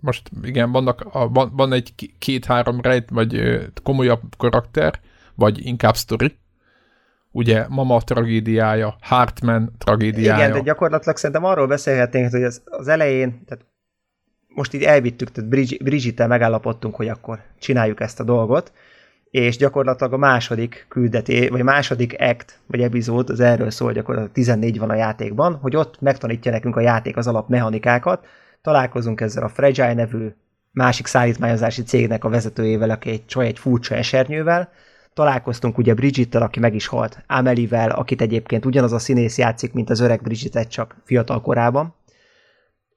[0.00, 5.00] most igen, vannak, a, van, van egy két-három rejt, vagy komolyabb karakter,
[5.34, 6.38] vagy inkább sztori,
[7.32, 10.44] ugye Mama tragédiája, Hartman tragédiája.
[10.44, 13.64] Igen, de gyakorlatilag szerintem arról beszélhetnénk, hogy az, az elején, tehát
[14.48, 15.50] most így elvittük, tehát
[15.82, 18.72] Brigitte megállapodtunk, hogy akkor csináljuk ezt a dolgot,
[19.30, 24.78] és gyakorlatilag a második küldeté, vagy második act, vagy epizód, az erről szól, gyakorlatilag 14
[24.78, 28.26] van a játékban, hogy ott megtanítja nekünk a játék az alapmechanikákat,
[28.62, 30.28] találkozunk ezzel a Fragile nevű
[30.72, 34.72] másik szállítmányozási cégnek a vezetőjével, aki egy csaj egy furcsa esernyővel,
[35.14, 39.90] Találkoztunk ugye Bridgettel, aki meg is halt, Amelivel, akit egyébként ugyanaz a színész játszik, mint
[39.90, 41.94] az öreg Bridget, csak fiatal korában.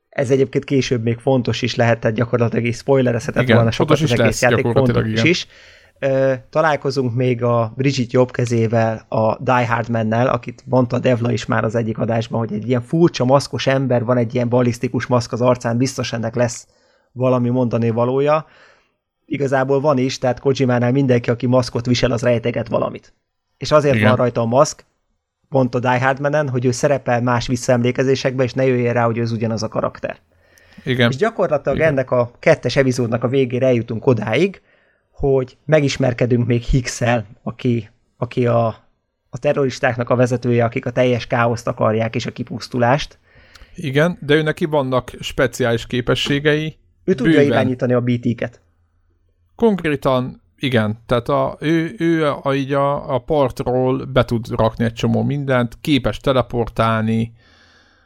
[0.09, 4.41] Ez egyébként később még fontos is lehet, tehát gyakorlatilag is spoilerezhetett volna sokat az egész
[4.41, 5.25] játék, fontos igen.
[5.25, 5.47] is.
[6.49, 11.63] találkozunk még a Bridget jobb kezével, a Die Hard Man-nel, akit mondta Devla is már
[11.63, 15.41] az egyik adásban, hogy egy ilyen furcsa maszkos ember, van egy ilyen balisztikus maszk az
[15.41, 16.67] arcán, biztos ennek lesz
[17.11, 18.45] valami mondani valója
[19.33, 23.13] igazából van is, tehát Kojimánál mindenki, aki maszkot visel, az rejteget valamit.
[23.57, 24.07] És azért Igen.
[24.07, 24.85] van rajta a maszk,
[25.49, 29.19] pont a Die Hard Man-en, hogy ő szerepel más visszaemlékezésekben, és ne jöjjön rá, hogy
[29.19, 30.17] ez ugyanaz a karakter.
[30.83, 31.09] Igen.
[31.09, 31.89] És gyakorlatilag Igen.
[31.89, 34.61] ennek a kettes epizódnak a végére eljutunk odáig,
[35.11, 37.01] hogy megismerkedünk még hicks
[37.43, 38.67] aki, aki a,
[39.29, 43.17] a terroristáknak a vezetője, akik a teljes káoszt akarják, és a kipusztulást.
[43.75, 46.77] Igen, de ő neki vannak speciális képességei.
[47.03, 47.47] Ő tudja bőven.
[47.47, 48.62] irányítani a BT-ket.
[49.63, 54.93] Konkrétan igen, tehát a, ő, ő a, így a, a partról be tud rakni egy
[54.93, 57.33] csomó mindent, képes teleportálni,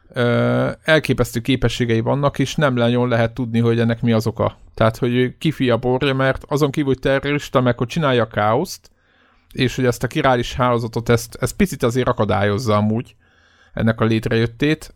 [0.10, 4.58] ö, elképesztő képességei vannak, és nem nagyon lehet tudni, hogy ennek mi az oka.
[4.74, 8.91] Tehát, hogy ő kifia borja, mert azon kívül, hogy terrorista, meg hogy csinálja a káoszt,
[9.53, 13.16] és hogy ezt a királis hálózatot, ezt, ezt picit azért akadályozza amúgy,
[13.74, 14.93] ennek a létrejöttét,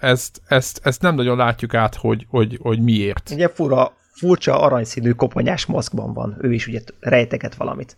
[0.00, 3.30] ezt, ezt, ezt nem nagyon látjuk át, hogy, hogy, hogy miért.
[3.30, 6.38] Ugye fura, furcsa aranyszínű koponyás maszkban van.
[6.40, 7.96] Ő is ugye rejteget valamit.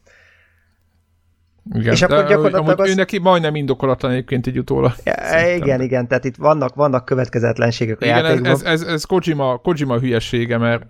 [1.74, 2.88] Igen, és akkor gyakorlatilag az...
[2.88, 4.92] ő neki majdnem indokolatlan egyébként egy utólag.
[5.04, 8.50] Ja, igen, igen, tehát itt vannak, vannak következetlenségek a igen, játékban.
[8.50, 10.86] Ez, ez, ez Kojima, Kojima hülyesége, mert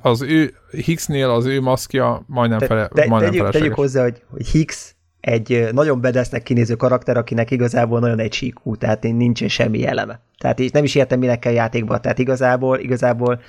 [0.00, 4.22] az ő Hicksnél az ő maszkja majdnem, Te, fele, de, majdnem tegyük, tegyük hozzá, hogy,
[4.30, 9.86] hogy Hicks egy nagyon bedesznek kinéző karakter, akinek igazából nagyon egy síkú, tehát nincsen semmi
[9.86, 10.20] eleme.
[10.38, 12.00] Tehát így nem is értem, minek kell játékban.
[12.00, 13.40] Tehát igazából, igazából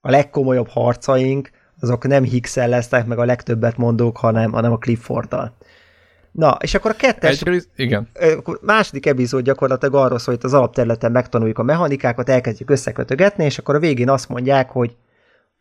[0.00, 5.56] a legkomolyabb harcaink, azok nem hicks lesznek, meg a legtöbbet mondók, hanem, hanem a Clifforddal.
[6.32, 7.42] Na, és akkor a kettes...
[7.42, 8.08] Egy igen.
[8.60, 13.74] Második epizód gyakorlatilag arról szól, hogy az alapterületen megtanuljuk a mechanikákat, elkezdjük összekötögetni, és akkor
[13.74, 14.96] a végén azt mondják, hogy,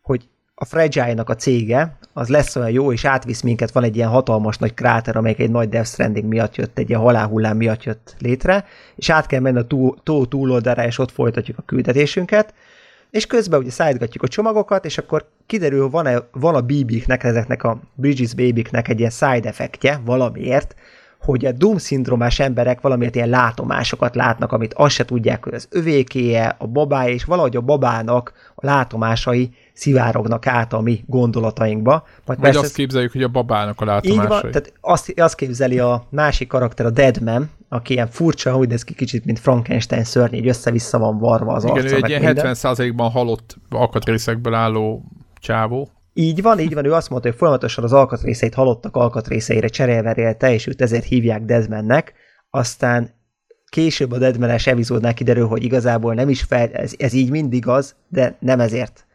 [0.02, 4.10] hogy a Fragile-nak a cége, az lesz olyan jó, és átvisz minket, van egy ilyen
[4.10, 8.16] hatalmas nagy kráter, amelyik egy nagy Death Stranding miatt jött, egy ilyen halálhullám miatt jött
[8.20, 8.66] létre,
[8.96, 12.54] és át kell menni a tó, tó túloldalára, és ott folytatjuk a küldetésünket,
[13.12, 17.80] és közben ugye szállítgatjuk a csomagokat, és akkor kiderül, van-e, van a BB-knek, ezeknek a
[17.96, 20.76] Bridges Baby-knek egy ilyen side effektje valamiért,
[21.20, 26.56] hogy a Doom-szindromás emberek valamiért ilyen látomásokat látnak, amit azt se tudják, hogy az övékéje,
[26.58, 32.08] a babája, és valahogy a babának a látomásai szivárognak át a mi gondolatainkba.
[32.26, 34.24] Majd Vagy azt képzeljük, hogy a babának a látomásai.
[34.24, 38.72] Így van, tehát azt, azt képzeli a másik karakter, a Deadman, aki ilyen furcsa, hogy
[38.72, 41.98] ez ki kicsit, mint Frankenstein szörny, így össze-vissza van varva az Igen, arca.
[41.98, 45.04] Igen, egy ilyen 70%-ban halott alkatrészekből álló
[45.40, 45.90] csávó.
[46.14, 50.68] Így van, így van, ő azt mondta, hogy folyamatosan az alkatrészeit halottak alkatrészeire cserélverélte, és
[50.68, 52.14] őt ezért hívják Deadmannek,
[52.50, 53.10] aztán
[53.70, 57.96] később a Deadman-es epizódnál kiderül, hogy igazából nem is fel, ez, ez így mindig az,
[58.08, 59.08] de nem ezért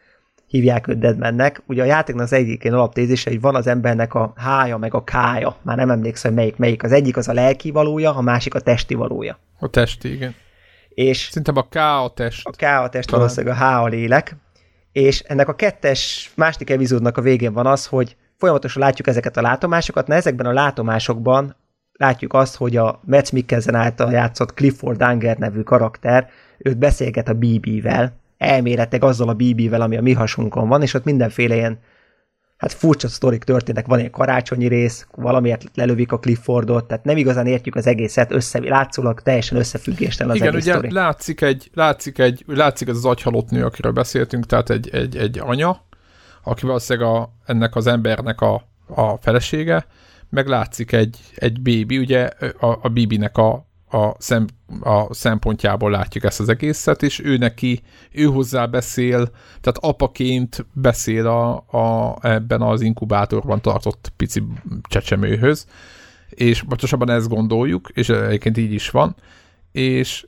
[0.47, 1.63] hívják őt Deadmannek.
[1.67, 5.57] Ugye a játéknak az egyik alaptézése, hogy van az embernek a hája meg a kája.
[5.63, 6.83] Már nem emlékszem, hogy melyik melyik.
[6.83, 9.39] Az egyik az a lelki valója, a másik a testi valója.
[9.59, 10.35] A testi, igen.
[10.89, 12.47] És Szerintem a K a test.
[12.47, 13.21] A K a test, Talán.
[13.21, 14.37] valószínűleg a H a lélek.
[14.95, 19.43] És ennek a kettes, másik epizódnak a végén van az, hogy folyamatosan látjuk ezeket a
[19.43, 21.57] látomásokat, na ezekben a látomásokban
[21.93, 27.35] látjuk azt, hogy a Metz Mikkelsen által játszott Clifford Danger nevű karakter, őt beszélget a
[27.35, 31.79] BB-vel, elméletek azzal a BB-vel, ami a mi hasunkon van, és ott mindenféle ilyen
[32.57, 37.47] hát furcsa sztorik történnek, van egy karácsonyi rész, valamiért lelövik a Cliffordot, tehát nem igazán
[37.47, 40.93] értjük az egészet, össze, látszólag teljesen összefüggéstelen az Igen, egész ugye sztori.
[40.93, 45.39] látszik egy, látszik egy, látszik az, az agyhalott nő, akiről beszéltünk, tehát egy, egy, egy
[45.39, 45.85] anya,
[46.43, 49.87] aki valószínűleg a, ennek az embernek a, a felesége,
[50.31, 52.29] meg látszik egy, egy bébi, ugye
[52.59, 54.47] a, a Bibinek a, a, szem,
[54.81, 57.83] a szempontjából látjuk ezt az egészet, és ő neki,
[58.13, 59.31] ő hozzá beszél,
[59.61, 64.43] tehát apaként beszél a, a, ebben az inkubátorban tartott pici
[64.83, 65.67] csecsemőhöz,
[66.29, 69.17] és pontosabban ezt gondoljuk, és egyébként így is van,
[69.73, 70.27] és,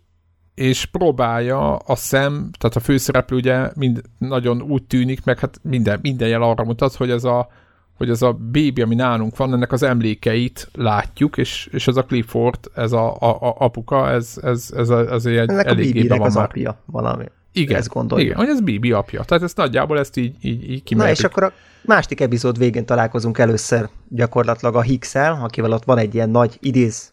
[0.54, 5.98] és próbálja a szem, tehát a főszereplő ugye mind, nagyon úgy tűnik, meg hát minden,
[6.02, 7.48] minden jel arra mutat, hogy ez a
[7.96, 12.04] hogy ez a bébi, ami nálunk van, ennek az emlékeit látjuk, és, és ez a
[12.04, 16.16] Clifford, ez a, a, a apuka, ez, ez, ez, a, ez egy ennek eléggé a
[16.16, 16.44] van az már.
[16.44, 17.24] apja valami.
[17.52, 18.26] Igen, ezt gondoljuk.
[18.26, 19.22] Igen, hogy ez Bibi apja.
[19.22, 21.16] Tehát ez nagyjából ezt így, így, így kimerjük.
[21.16, 25.98] Na és akkor a másik epizód végén találkozunk először gyakorlatilag a Higgs-el, akivel ott van
[25.98, 27.12] egy ilyen nagy idéz,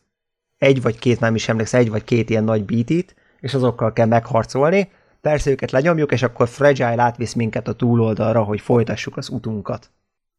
[0.58, 4.08] egy vagy két, nem is emlékszem, egy vagy két ilyen nagy beatit, és azokkal kell
[4.08, 4.92] megharcolni.
[5.22, 9.92] Persze őket lenyomjuk, és akkor Fragile átvisz minket a túloldalra, hogy folytassuk az utunkat.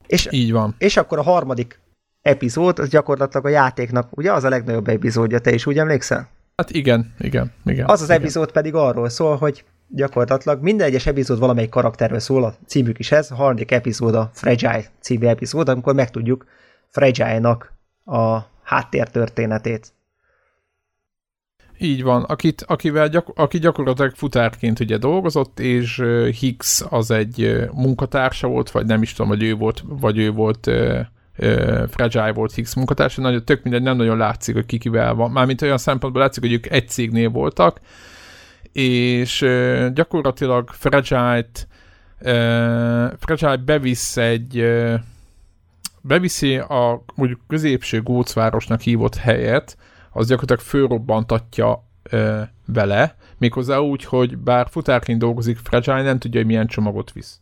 [0.06, 0.74] És, Így van.
[0.78, 1.80] És akkor a harmadik
[2.22, 6.28] epizód, az gyakorlatilag a játéknak, ugye az a legnagyobb epizódja, te is úgy emlékszel?
[6.56, 7.86] Hát igen, igen, igen.
[7.86, 8.20] Az az igen.
[8.20, 13.12] epizód pedig arról szól, hogy gyakorlatilag minden egyes epizód valamelyik karakterről szól, a címük is
[13.12, 16.46] ez, a harmadik epizód a Fragile című epizód, amikor megtudjuk
[16.88, 17.72] Fragile-nak
[18.04, 19.92] a háttértörténetét.
[21.78, 26.02] Így van, akit, akivel gyak, aki gyakorlatilag futárként ugye dolgozott, és
[26.40, 30.70] Higgs az egy munkatársa volt, vagy nem is tudom, hogy ő volt, vagy ő volt
[31.88, 35.30] Fragile volt Higgs munkatársa, nagyon, tök mindegy, nem nagyon látszik, hogy kikivel van.
[35.30, 37.80] Mármint olyan szempontból látszik, hogy ők egy cégnél voltak,
[38.72, 39.46] és
[39.92, 41.66] gyakorlatilag Fragile-t
[43.18, 44.64] Fragile bevisz egy
[46.00, 49.76] beviszi a mondjuk középső gócvárosnak hívott helyet,
[50.14, 56.48] az gyakorlatilag fölrobbantatja ö, vele, méghozzá úgy, hogy bár futárként dolgozik Fragile, nem tudja, hogy
[56.48, 57.40] milyen csomagot visz.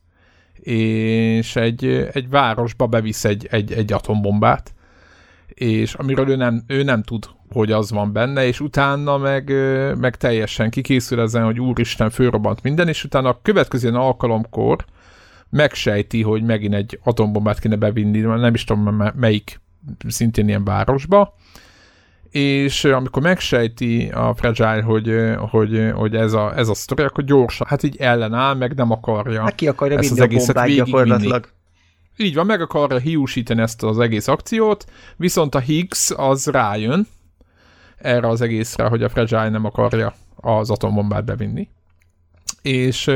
[0.61, 4.75] És egy, egy városba bevisz egy, egy, egy atombombát,
[5.47, 9.53] és amiről ő nem, ő nem tud, hogy az van benne, és utána meg,
[9.99, 14.85] meg teljesen kikészül ezen, hogy úristen, fölrobbant minden, és utána a következő alkalomkor
[15.51, 19.61] megsejti, hogy megint egy atombombát kéne bevinni, nem is tudom melyik
[20.09, 21.35] szintén ilyen városba,
[22.33, 25.15] és amikor megsejti a Fragile, hogy,
[25.51, 29.43] hogy, hogy ez, a, ez a sztori, akkor gyorsan, hát így ellenáll, meg nem akarja
[29.43, 31.49] hát ki akarja ezt az egészet gyakorlatilag.
[32.17, 34.85] Így van, meg akarja hiúsítani ezt az egész akciót,
[35.17, 37.07] viszont a Higgs az rájön
[37.97, 41.69] erre az egészre, hogy a Fragile nem akarja az atombombát bevinni
[42.63, 43.11] és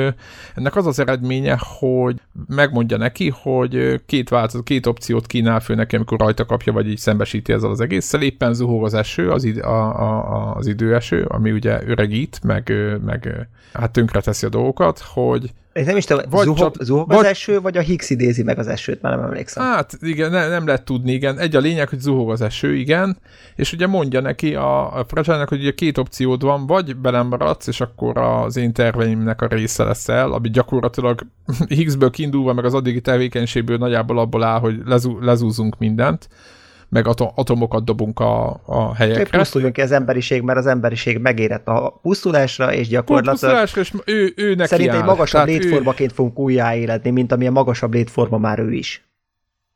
[0.54, 5.96] ennek az az eredménye, hogy megmondja neki, hogy két változat, két opciót kínál fő neki,
[5.96, 8.22] amikor rajta kapja, vagy így szembesíti ezzel az egésszel.
[8.22, 12.72] Éppen zuhog az eső, az, id- a, a, az időeső, ami ugye öregít, meg,
[13.04, 17.08] meg hát tönkre teszi a dolgokat, hogy Én nem is tudom, vagy zuhog, csak, zuhog
[17.08, 19.64] vagy, az eső, vagy a Higgs idézi meg az esőt, már nem emlékszem.
[19.64, 21.38] Hát igen, ne, nem lehet tudni, igen.
[21.38, 23.18] Egy a lényeg, hogy zuhog az eső, igen,
[23.56, 27.66] és ugye mondja neki a, a fragile hogy ugye két opciód van, vagy belem maradsz,
[27.66, 31.26] és akkor az én terveimnek a része leszel, ami gyakorlatilag
[31.68, 36.28] Higgsből kiindulva, meg az addigi tevékenységből nagyjából abból áll, hogy lezú, lezúzunk mindent,
[36.88, 39.38] meg atomokat dobunk a, a helyekre.
[39.38, 44.32] Pusztuljon ki az emberiség, mert az emberiség megérett a pusztulásra, és gyakorlatilag pusztulásra, és ő,
[44.36, 44.96] ő neki szerint áll.
[44.96, 46.14] egy magasabb Tehát létformaként ő...
[46.14, 49.08] fogunk újjáéledni, mint amilyen magasabb létforma már ő is.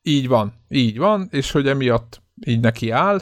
[0.02, 3.20] Így van, így van, és hogy emiatt így neki áll,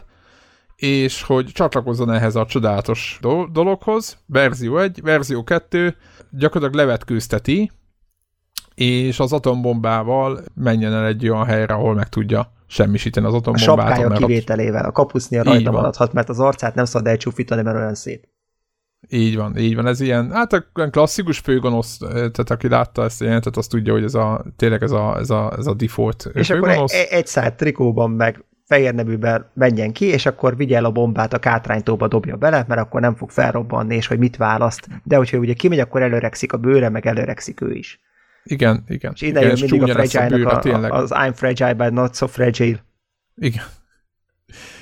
[0.76, 4.18] és hogy csatlakozzon ehhez a csodálatos do- dologhoz.
[4.26, 5.96] Verzió 1, verzió 2
[6.30, 7.70] gyakorlatilag levetkőzteti,
[8.74, 13.88] és az atombombával menjen el egy olyan helyre, ahol meg tudja semmisíteni az atombombát.
[13.88, 17.94] A sapkája kivételével, a kapusznia rajta maradhat, mert az arcát nem szabad elcsúfítani, mert olyan
[17.94, 18.24] szép.
[19.08, 23.24] Így van, így van, ez ilyen, hát olyan klasszikus főgonosz, tehát aki látta ezt a
[23.24, 26.46] jelentet, az tudja, hogy ez a, tényleg ez a, ez a, ez a default És
[26.46, 26.76] főgonosz.
[26.76, 30.90] akkor egy, egy száll trikóban meg fehér nevűben menjen ki, és akkor vigye el a
[30.90, 34.88] bombát a kátránytóba dobja bele, mert akkor nem fog felrobbanni, és hogy mit választ.
[35.04, 38.00] De hogyha ugye kimegy, akkor előrekszik a bőre, meg előrekszik ő is.
[38.50, 39.12] Igen, igen.
[39.14, 42.84] És ide jön mindig a fragile a, a, az I'm fragile, but not so fragile.
[43.34, 43.64] Igen.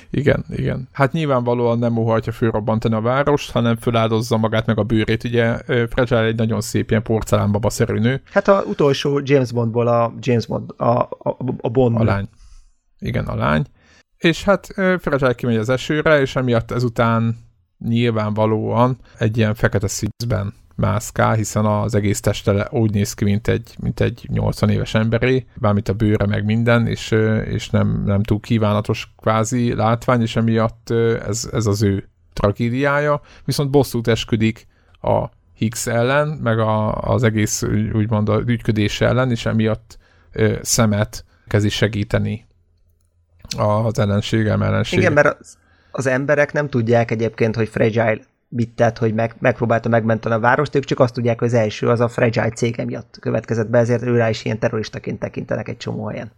[0.09, 0.87] Igen, igen.
[0.91, 5.23] Hát nyilvánvalóan nem óhajtja fölrobbantani a várost, hanem föláldozza magát meg a bőrét.
[5.23, 5.57] Ugye
[5.89, 8.21] Fragile egy nagyon szép ilyen porcelánbaba-szerű nő.
[8.31, 11.95] Hát a utolsó James Bondból a James Bond, a, a, a Bond.
[11.99, 12.29] A lány.
[12.99, 13.65] Igen, a lány.
[14.17, 14.67] És hát
[14.99, 17.37] Fragile kimegy az esőre, és emiatt ezután
[17.79, 23.75] nyilvánvalóan egy ilyen fekete szízben mászkál, hiszen az egész teste úgy néz ki, mint egy,
[23.79, 27.11] mint egy 80 éves emberé, bármit a bőre meg minden, és,
[27.45, 30.89] és nem, nem túl kívánatos kvázi látvány, és emiatt
[31.27, 34.67] ez, ez az ő tragédiája, viszont bosszút esküdik
[35.01, 37.63] a Higgs ellen, meg a, az egész
[37.93, 39.97] úgymond a ügyködés ellen, és emiatt
[40.31, 42.45] ö, szemet kezdi segíteni
[43.57, 44.99] az ellenségem ellenség.
[44.99, 45.57] Igen, mert az,
[45.91, 50.75] az emberek nem tudják egyébként, hogy Fragile mit tett, hogy meg, megpróbálta megmenteni a várost,
[50.75, 54.03] ők csak azt tudják, hogy az első az a Fragile cége miatt következett be, ezért
[54.03, 56.31] őrá is ilyen terroristaként tekintenek egy csomó helyen.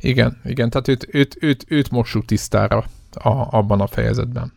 [0.00, 4.52] Igen, igen, tehát őt, őt, őt, őt mossuk tisztára a, abban a fejezetben.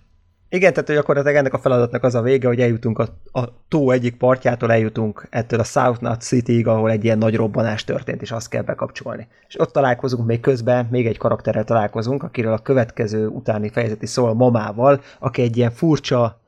[0.50, 3.92] Igen, tehát hogy akkor ennek a feladatnak az a vége, hogy eljutunk a, a tó
[3.92, 8.32] egyik partjától, eljutunk ettől a South Nut City-ig, ahol egy ilyen nagy robbanás történt, és
[8.32, 9.28] azt kell bekapcsolni.
[9.48, 14.34] És ott találkozunk még közben, még egy karakterrel találkozunk, akiről a következő utáni fejezeti szól
[14.34, 16.42] mamával, aki egy ilyen furcsa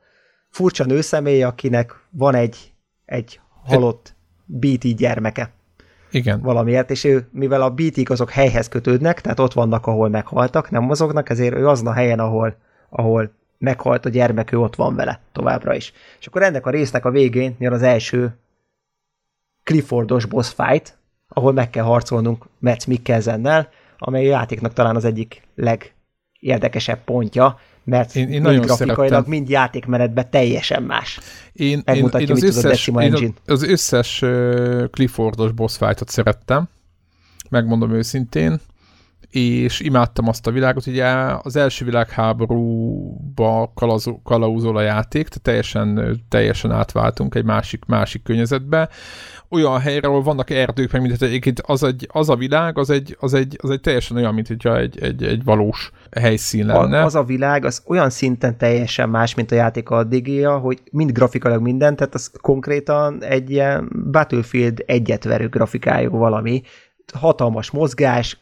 [0.50, 2.72] furcsa nőszemély, akinek van egy,
[3.04, 4.14] egy halott
[4.44, 5.52] BT gyermeke.
[6.10, 6.40] Igen.
[6.40, 10.82] Valamiért, és ő, mivel a bt azok helyhez kötődnek, tehát ott vannak, ahol meghaltak, nem
[10.82, 12.56] mozognak, ezért ő azon a helyen, ahol,
[12.88, 15.92] ahol meghalt a gyermek, ő ott van vele továbbra is.
[16.20, 18.36] És akkor ennek a résznek a végén jön az első
[19.64, 20.98] Cliffordos boss fight,
[21.28, 23.68] ahol meg kell harcolnunk Metz Mikkelsennel,
[23.98, 29.24] amely a játéknak talán az egyik legérdekesebb pontja, mert én, én mind grafikailag, szerettem.
[29.30, 31.20] mind játékmenetben teljesen más.
[31.52, 34.24] Én, én, én, az, összes, én az összes
[34.90, 36.68] Cliffordos boss fight-ot szerettem,
[37.48, 38.60] megmondom őszintén,
[39.30, 41.06] és imádtam azt a világot, ugye
[41.42, 43.72] az első világháborúba
[44.22, 48.88] kalauzol a játék, tehát teljesen, teljesen átváltunk egy másik, másik környezetbe,
[49.50, 53.16] olyan helyre, ahol vannak erdők, meg mindent, egyébként az, egy, az a világ, az egy,
[53.20, 57.00] az egy, az egy teljesen olyan, mint hogyha egy, egy, egy valós helyszín lenne.
[57.00, 61.12] A, az a világ, az olyan szinten teljesen más, mint a játék addigéja, hogy mind
[61.12, 66.62] grafikailag minden, tehát az konkrétan egy ilyen Battlefield egyetverő grafikájú valami,
[67.14, 68.38] hatalmas mozgás,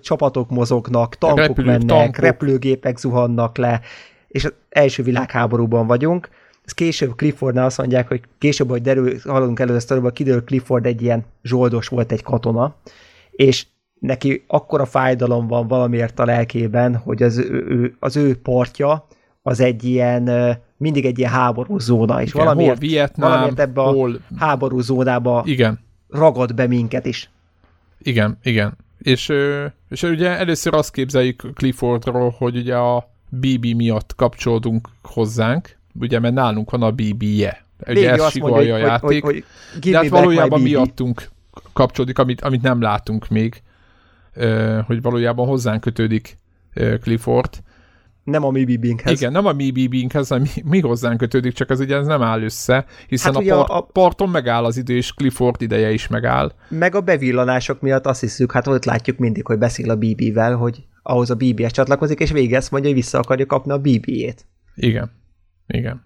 [0.00, 2.16] csapatok mozognak, tankok Repülő, mennek, tankok.
[2.16, 3.80] repülőgépek zuhannak le,
[4.28, 6.28] és az első világháborúban vagyunk,
[6.74, 11.02] később Cliffordnál azt mondják, hogy később, hogy derül, hallunk elő ezt a kiderül, Clifford egy
[11.02, 12.74] ilyen zsoldos volt egy katona,
[13.30, 13.66] és
[13.98, 19.06] neki akkora fájdalom van valamiért a lelkében, hogy az ő, az ő partja
[19.42, 23.80] az egy ilyen, mindig egy ilyen háború zóna, és Igen, valamiért, hol Vietnám, valamiért ebbe
[23.80, 24.14] hol...
[24.14, 25.80] a háború zónába Igen.
[26.08, 27.30] ragad be minket is.
[27.98, 28.76] Igen, igen.
[28.98, 29.32] És,
[29.88, 36.34] és ugye először azt képzeljük Cliffordról, hogy ugye a BB miatt kapcsolódunk hozzánk, ugye, mert
[36.34, 37.64] nálunk van a BB-je.
[37.88, 39.44] Ugye ez sigolja a játék, hogy, hogy,
[39.82, 41.30] hogy de hát valójában miattunk
[41.72, 43.62] kapcsolódik, amit, amit nem látunk még,
[44.86, 46.38] hogy valójában hozzánk kötődik
[47.00, 47.64] Clifford.
[48.24, 49.20] Nem a mi BB-nkhez.
[49.20, 52.22] Igen, nem a mi BB-nkhez, hanem mi, mi hozzánk kötődik, csak ez ugye ez nem
[52.22, 56.08] áll össze, hiszen hát a, part, a parton megáll az idő, és Clifford ideje is
[56.08, 56.52] megáll.
[56.68, 60.84] Meg a bevillanások miatt azt hiszük, hát ott látjuk mindig, hogy beszél a BB-vel, hogy
[61.02, 64.46] ahhoz a BB-hez csatlakozik, és végez mondja, hogy vissza akarja kapni a BB-jét.
[64.74, 65.10] Igen.
[65.66, 66.04] Igen.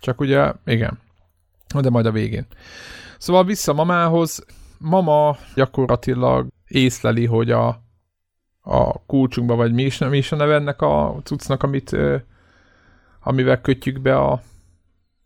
[0.00, 0.98] Csak ugye, igen.
[1.80, 2.46] De majd a végén.
[3.18, 4.44] Szóval vissza mamához.
[4.78, 7.68] Mama gyakorlatilag észleli, hogy a,
[8.60, 11.96] a kulcsunkba, vagy mi is, mi is a neve ennek a cuccnak, amit,
[13.20, 14.40] amivel kötjük be a,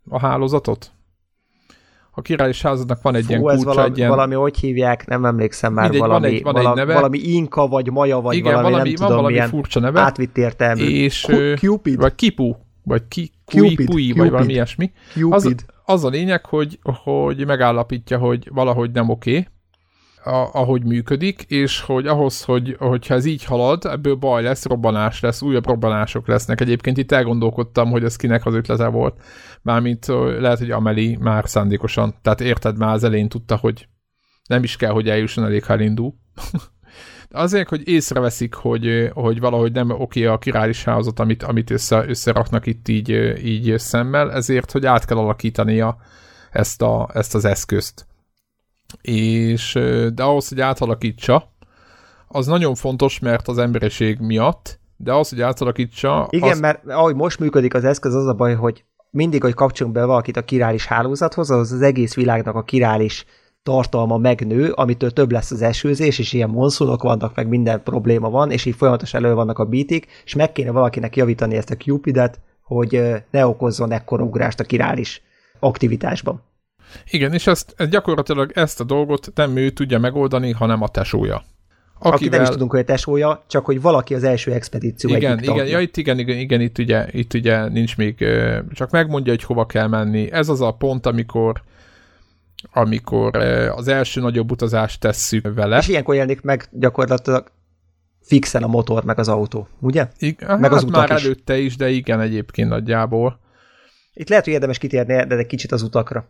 [0.09, 0.91] a hálózatot?
[2.17, 4.09] a királyi házadnak van egy Fú, ilyen kulcsa, valami, egy ilyen...
[4.09, 6.93] valami, hogy hívják, nem emlékszem már, Mindegy, valami, van egy, van vala, egy neve.
[6.93, 9.99] valami inka, vagy maja, vagy Igen, valami, valami, nem van tudom, valami furcsa neve.
[9.99, 10.83] Átvitt értelmű.
[10.83, 11.27] És,
[11.59, 11.97] Cupid?
[11.97, 12.55] Vagy Kipu,
[12.85, 14.17] vagy ki, Cupid, Pui, Cupid.
[14.17, 14.91] vagy valami ilyesmi.
[15.13, 15.33] Cupid.
[15.33, 15.55] Az,
[15.85, 19.47] az a lényeg, hogy, hogy megállapítja, hogy valahogy nem oké, okay,
[20.25, 25.19] a, ahogy működik, és hogy ahhoz, hogy hogyha ez így halad, ebből baj lesz, robbanás
[25.19, 26.61] lesz, újabb robbanások lesznek.
[26.61, 29.21] Egyébként itt elgondolkodtam, hogy ez kinek az ötlete volt.
[29.61, 30.05] Mármint
[30.39, 33.87] lehet, hogy Ameli már szándékosan, tehát érted, már az elején tudta, hogy
[34.47, 36.13] nem is kell, hogy eljusson elég, ha elindul.
[37.35, 42.65] Azért, hogy észreveszik, hogy, hogy valahogy nem oké a királyis házat, amit, amit össze, összeraknak
[42.65, 43.09] itt így,
[43.45, 45.97] így szemmel, ezért, hogy át kell alakítania
[46.51, 48.05] ezt, a, ezt az eszközt.
[49.01, 49.73] És
[50.13, 51.53] de ahhoz, hogy átalakítsa,
[52.27, 56.27] az nagyon fontos, mert az emberiség miatt, de ahhoz, hogy átalakítsa...
[56.29, 56.59] Igen, az...
[56.59, 60.37] mert ahogy most működik az eszköz, az a baj, hogy mindig, hogy kapcsolunk be valakit
[60.37, 63.25] a királis hálózathoz, az az egész világnak a királis
[63.65, 68.51] tartalma megnő, amitől több lesz az esőzés, és ilyen monszunok vannak, meg minden probléma van,
[68.51, 72.39] és így folyamatosan elő vannak a bítik, és meg kéne valakinek javítani ezt a Cupidet,
[72.61, 73.01] hogy
[73.31, 75.21] ne okozzon ekkora ugrást a királis
[75.59, 76.41] aktivitásban.
[77.09, 81.43] Igen, és ezt, ezt gyakorlatilag ezt a dolgot nem ő tudja megoldani, hanem a tesója.
[81.99, 82.13] Akivel...
[82.13, 85.67] Aki nem is tudunk, hogy a tesója, csak hogy valaki az első expedíció Igen, igen,
[85.67, 88.25] ja, itt, igen, igen, igen, itt ugye, itt ugye nincs még,
[88.71, 90.31] csak megmondja, hogy hova kell menni.
[90.31, 91.61] Ez az a pont, amikor
[92.71, 93.35] amikor
[93.75, 95.77] az első nagyobb utazást tesszük vele.
[95.77, 97.51] És ilyenkor jelenik meg gyakorlatilag
[98.21, 100.07] fixen a motor, meg az autó, ugye?
[100.17, 101.23] Igen, meg hát az utak már is.
[101.23, 103.39] előtte is, de igen, egyébként nagyjából.
[104.13, 106.27] Itt lehet, hogy érdemes kitérni, de egy kicsit az utakra.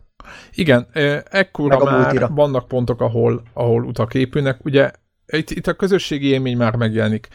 [0.54, 0.86] Igen,
[1.30, 2.28] ekkora már multira.
[2.28, 4.64] vannak pontok, ahol, ahol utak épülnek.
[4.64, 4.90] Ugye
[5.26, 7.28] itt, itt a közösségi élmény már megjelenik.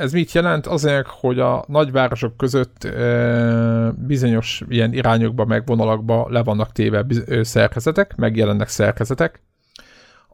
[0.00, 0.66] Ez mit jelent?
[0.66, 7.44] Azért, hogy a nagyvárosok között e, bizonyos ilyen irányokba, meg vonalakba le vannak téve biz-
[7.44, 9.42] szerkezetek, megjelennek szerkezetek,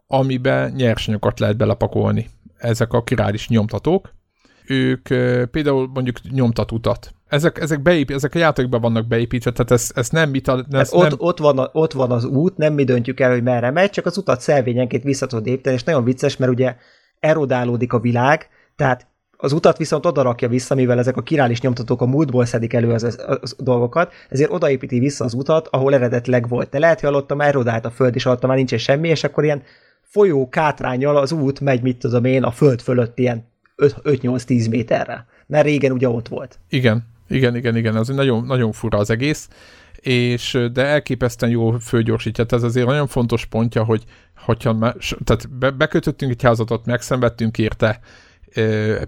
[0.07, 2.29] amiben nyersanyagokat lehet belepakolni.
[2.57, 4.13] Ezek a királis nyomtatók.
[4.67, 9.71] Ők e, például mondjuk nyomtat utat ezek, ezek, beépít, ezek a játékban vannak beépítve, tehát
[9.71, 11.17] ez, ez nem mit ez ott, nem...
[11.17, 14.05] ott, van a, ott van az út, nem mi döntjük el, hogy merre megy, csak
[14.05, 16.75] az utat szelvényenként vissza tudod építeni, és nagyon vicces, mert ugye
[17.19, 19.07] erodálódik a világ, tehát
[19.37, 22.91] az utat viszont oda rakja vissza, mivel ezek a királis nyomtatók a múltból szedik elő
[22.91, 26.69] az, az, az dolgokat, ezért odaépíti vissza az utat, ahol eredetileg volt.
[26.69, 29.43] De lehet, hogy alatta már erodált a föld, és alatta már nincsen semmi, és akkor
[29.43, 29.63] ilyen
[30.01, 33.45] folyó kátrányjal az út megy, mit tudom én, a föld fölött ilyen
[33.77, 35.25] 5-8-10 méterre.
[35.47, 36.59] Mert régen ugye ott volt.
[36.69, 39.49] Igen, igen, igen, igen, az nagyon, nagyon fura az egész,
[40.01, 42.45] és de elképesztően jó fölgyorsítja.
[42.49, 44.03] Ez azért nagyon fontos pontja, hogy
[44.35, 47.99] hogyha tehát be, bekötöttünk egy házatot, megszenvedtünk érte,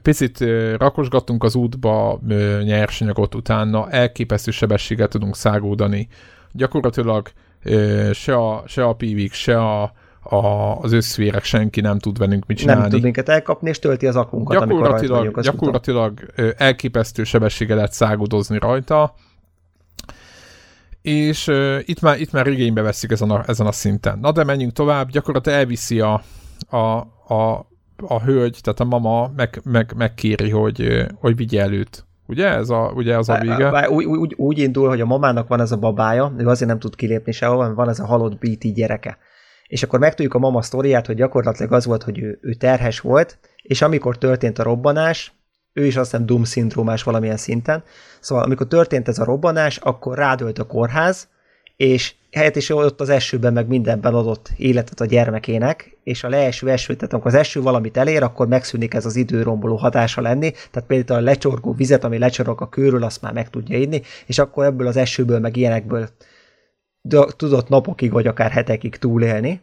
[0.01, 0.39] picit
[0.77, 2.19] rakosgattunk az útba
[2.63, 6.07] nyersanyagot utána, elképesztő sebességgel tudunk szágódani.
[6.51, 7.31] Gyakorlatilag
[8.11, 9.91] se a, se a pívik, se a,
[10.21, 12.81] a, az összvérek senki nem tud velünk mit csinálni.
[12.81, 16.55] Nem tud minket elkapni, és tölti az akunkat, gyakorlatilag, amikor Gyakorlatilag utat.
[16.57, 19.13] elképesztő sebességgel lehet szágudozni rajta,
[21.01, 24.19] és uh, itt, már, itt már igénybe veszik ezen a, ezen a szinten.
[24.19, 26.21] Na de menjünk tovább, gyakorlatilag elviszi a,
[26.69, 26.77] a,
[27.33, 27.67] a,
[28.07, 32.07] a hölgy, tehát a mama meg, meg, megkéri, hogy, hogy vigye előtt.
[32.27, 33.89] Ugye ez a, ugye ez a vége?
[33.89, 36.95] Úgy, úgy, úgy indul, hogy a mamának van ez a babája, ő azért nem tud
[36.95, 39.17] kilépni sehol, van ez a halott BT gyereke
[39.69, 43.37] és akkor megtudjuk a mama sztoriát, hogy gyakorlatilag az volt, hogy ő, ő terhes volt,
[43.61, 45.33] és amikor történt a robbanás,
[45.73, 47.83] ő is azt hiszem Doom szindrómás valamilyen szinten,
[48.19, 51.27] szóval amikor történt ez a robbanás, akkor rádölt a kórház,
[51.75, 56.69] és helyett is ott az esőben meg mindenben adott életet a gyermekének, és a leeső
[56.69, 60.87] eső, tehát amikor az eső valamit elér, akkor megszűnik ez az időromboló hatása lenni, tehát
[60.87, 64.65] például a lecsorgó vizet, ami lecsorog a körül, azt már meg tudja inni, és akkor
[64.65, 66.09] ebből az esőből, meg ilyenekből
[67.35, 69.61] tudott napokig vagy akár hetekig túlélni,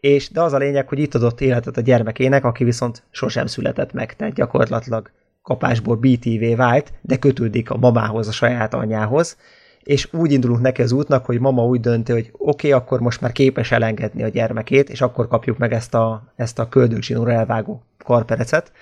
[0.00, 3.92] és de az a lényeg, hogy itt adott életet a gyermekének, aki viszont sosem született
[3.92, 5.10] meg, tehát gyakorlatilag
[5.42, 9.36] kapásból BTV vált, de kötődik a mamához, a saját anyjához,
[9.82, 13.20] és úgy indulunk neki az útnak, hogy mama úgy dönti, hogy oké, okay, akkor most
[13.20, 17.82] már képes elengedni a gyermekét, és akkor kapjuk meg ezt a, ezt a köldögzsinóra elvágó
[18.04, 18.72] karperecet.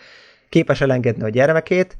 [0.48, 1.96] Képes elengedni a gyermekét,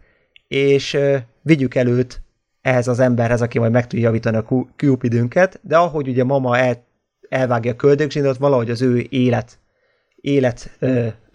[0.48, 0.98] és
[1.43, 2.20] vigyük előtt
[2.62, 6.85] ehhez az emberhez, aki majd meg tudja javítani a Cupidünket, de ahogy ugye mama el,
[7.28, 9.59] elvágja a köldögzsinót, valahogy az ő élet
[10.27, 10.78] élet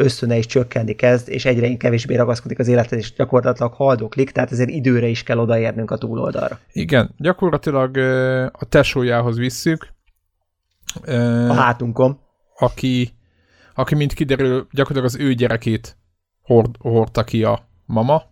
[0.01, 4.69] ösztöne is csökkenni kezd, és egyre kevésbé ragaszkodik az élethez, és gyakorlatilag haldoklik, tehát ezért
[4.69, 6.59] időre is kell odaérnünk a túloldalra.
[6.71, 7.97] Igen, gyakorlatilag
[8.51, 9.87] a tesójához visszük,
[11.47, 12.19] a hátunkon.
[12.57, 13.09] Aki,
[13.75, 15.97] aki mint kiderül, gyakorlatilag az ő gyerekét
[16.41, 18.23] hord, hordta ki a mama.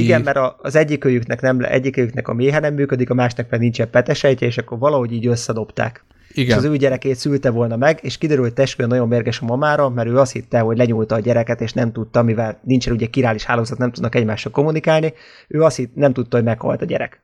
[0.00, 3.90] Igen, mert a, az egyikőjüknek, nem, egyikőjüknek a méhe nem működik, a másnak pedig nincsen
[3.90, 6.04] petesejtje, és akkor valahogy így összedobták.
[6.34, 6.46] Igen.
[6.46, 9.88] És az ő gyerekét szülte volna meg, és kiderült, hogy testvére nagyon mérges a mamára,
[9.88, 13.44] mert ő azt hitte, hogy lenyúlta a gyereket, és nem tudta, mivel nincsen ugye királis
[13.44, 15.12] hálózat, nem tudnak egymással kommunikálni,
[15.48, 17.22] ő azt hitt, nem tudta, hogy meghalt a gyerek.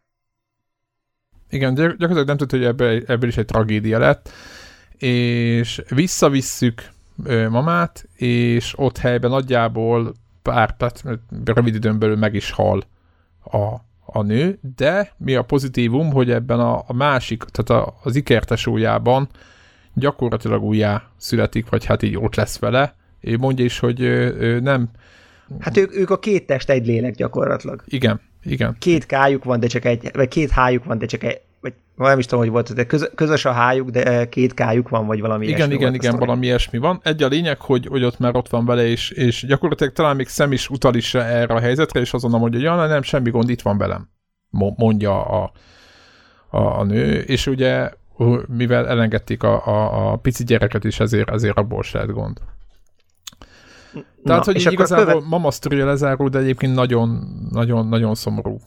[1.51, 4.31] Igen, gyakorlatilag nem tudta, hogy ebből, ebből is egy tragédia lett,
[4.97, 6.82] és visszavisszük
[7.49, 11.02] mamát, és ott helyben nagyjából pár perc,
[11.44, 12.82] rövid időn belül meg is hal
[13.44, 13.74] a,
[14.05, 19.28] a nő, de mi a pozitívum, hogy ebben a, a másik, tehát a, az ikertesójában
[19.94, 22.94] gyakorlatilag újjá születik, vagy hát így ott lesz vele.
[23.20, 24.89] Ő mondja is, hogy ő nem...
[25.59, 27.82] Hát ők, ők a két test, egy lélek gyakorlatilag.
[27.86, 28.77] Igen, igen.
[28.78, 31.40] Két kájuk van, de csak egy, vagy két hájuk van, de csak egy,
[32.07, 35.20] nem is tudom, hogy volt, de köz, közös a hájuk, de két kájuk van, vagy
[35.20, 37.01] valami Igen, igen, igen, valami ilyesmi van.
[37.03, 40.27] Egy a lényeg, hogy, hogy ott már ott van vele, és, és gyakorlatilag talán még
[40.27, 43.49] szem is utal is erre a helyzetre, és azonnal mondja, hogy ja, nem, semmi gond,
[43.49, 44.09] itt van velem,
[44.77, 45.53] mondja a,
[46.51, 47.91] a, a nő, és ugye
[48.47, 52.41] mivel elengedték a, a, a pici gyereket is, ezért, ezért abból se lett gond.
[53.93, 54.05] Tehát,
[54.40, 55.28] Na, hogy és igazából követ...
[55.28, 57.09] mama sztoria lezárul, de egyébként nagyon,
[57.51, 58.60] nagyon, nagyon szomorú.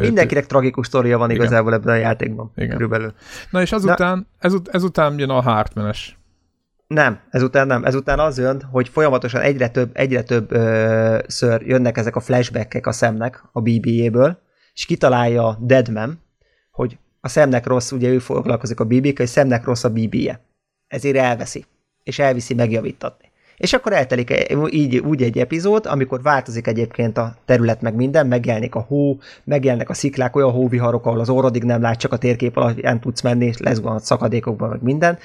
[0.00, 1.80] Mindenkinek tragikus sztoria van igazából Igen.
[1.80, 2.70] ebben a játékban, Igen.
[2.70, 3.12] körülbelül.
[3.50, 6.18] Na és azután, Na, ezut, ezután jön a Hartmanes.
[6.86, 7.84] Nem, ezután nem.
[7.84, 12.86] Ezután az jön, hogy folyamatosan egyre több, egyre több ö, ször jönnek ezek a flashbackek
[12.86, 14.38] a szemnek a BB-jéből,
[14.74, 16.22] és kitalálja Deadman,
[16.70, 20.40] hogy a szemnek rossz, ugye ő foglalkozik a BB-kkel, hogy szemnek rossz a BB-je.
[20.86, 21.64] Ezért elveszi,
[22.02, 23.27] és elviszi megjavítatni.
[23.58, 28.74] És akkor eltelik így, úgy egy epizód, amikor változik egyébként a terület meg minden, megjelenik
[28.74, 32.56] a hó, megjelennek a sziklák, olyan hóviharok, ahol az orrodig nem lát, csak a térkép
[32.56, 35.18] alapján tudsz menni, lesz a szakadékokban, meg minden.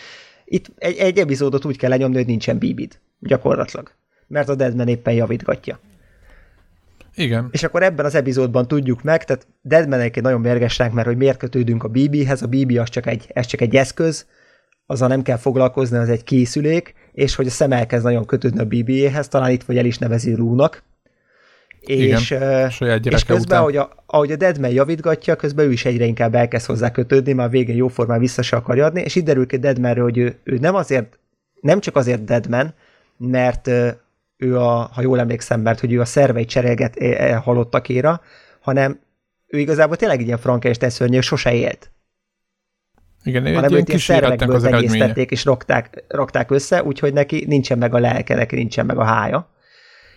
[0.45, 3.91] Itt egy, egy epizódot úgy kell lenyomni, hogy nincsen bíbid, gyakorlatilag.
[4.27, 5.79] Mert a Deadman éppen javítgatja.
[7.15, 7.47] Igen.
[7.51, 11.37] És akkor ebben az epizódban tudjuk meg, tehát Deadman egyébként nagyon mérgesnek, mert hogy miért
[11.37, 14.25] kötődünk a BB-hez, a BB az csak egy, ez csak egy eszköz,
[14.85, 18.65] azzal nem kell foglalkozni, az egy készülék, és hogy a szem elkezd nagyon kötődni a
[18.65, 20.83] BB-hez, talán itt vagy el is nevezi Lúnak.
[21.79, 22.19] És, Igen,
[23.13, 23.59] és közben, után.
[23.59, 27.49] ahogy a, ahogy a Deadman javítgatja, közben ő is egyre inkább elkezd hozzá kötődni, már
[27.49, 30.75] végén jóformán vissza se akarja adni, és itt derül ki Deadmanről, hogy ő, ő nem
[30.75, 31.19] azért,
[31.61, 32.73] nem csak azért Deadman,
[33.17, 33.67] mert
[34.37, 38.21] ő a, ha jól emlékszem, mert hogy ő a szervei cserélget e, e, halottakéra,
[38.59, 38.99] hanem
[39.47, 41.91] ő igazából tényleg egy ilyen Frankenstein szörnyű, sose élt.
[43.23, 47.99] Igen, hanem őt ilyen szervekből tenyésztették és rakták, rakták össze, úgyhogy neki nincsen meg a
[47.99, 49.49] lelke, neki nincsen meg a hája.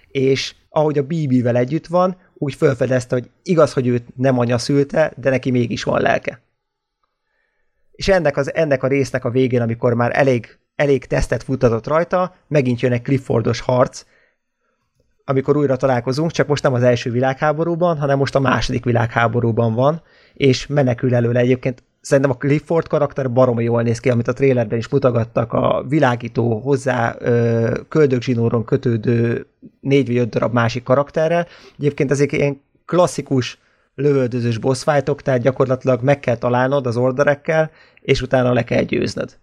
[0.08, 5.12] És ahogy a BB-vel együtt van, úgy felfedezte, hogy igaz, hogy őt nem anya szülte,
[5.16, 6.40] de neki mégis van lelke.
[7.92, 12.34] És ennek, az, ennek a résznek a végén, amikor már elég, elég tesztet futtatott rajta,
[12.48, 14.04] megint jön egy Cliffordos harc,
[15.24, 20.02] amikor újra találkozunk, csak most nem az első világháborúban, hanem most a második világháborúban van,
[20.34, 24.78] és menekül előle egyébként szerintem a Clifford karakter baromi jól néz ki, amit a trailerben
[24.78, 27.16] is mutogattak, a világító hozzá
[27.88, 29.46] köldögzsinóron kötődő
[29.80, 31.46] négy vagy öt darab másik karakterrel.
[31.78, 33.58] Egyébként ezek ilyen klasszikus
[33.94, 37.70] lövöldözős boss fightok, tehát gyakorlatilag meg kell találnod az orderekkel,
[38.00, 39.36] és utána le kell győznöd.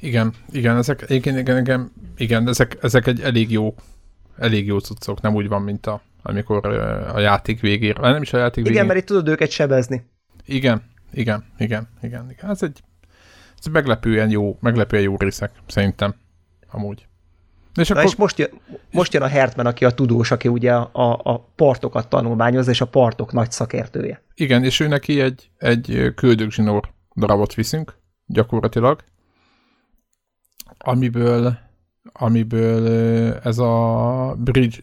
[0.00, 3.74] Igen, igen, ezek, igen, igen, igen, igen ezek, ezek egy elég jó,
[4.38, 6.66] elég jó cuccok, nem úgy van, mint a amikor
[7.14, 8.74] a játék végére, nem is a játék végére.
[8.74, 10.04] Igen, mert itt tudod őket sebezni.
[10.46, 10.82] Igen,
[11.12, 12.50] igen, igen, igen, igen.
[12.50, 12.82] Ez egy,
[13.58, 16.14] ez meglepően jó, meglepően jó részek, szerintem,
[16.70, 17.06] amúgy.
[17.74, 18.02] És, akkor...
[18.02, 18.50] Na és most, jön,
[18.90, 22.86] most jön a Hertman, aki a tudós, aki ugye a, a partokat tanulmányozza, és a
[22.86, 24.22] partok nagy szakértője.
[24.34, 27.96] Igen, és ő neki egy, egy köldögzsinór darabot viszünk,
[28.26, 29.04] gyakorlatilag,
[30.78, 31.58] amiből
[32.12, 32.86] amiből
[33.34, 34.76] ez a bridge,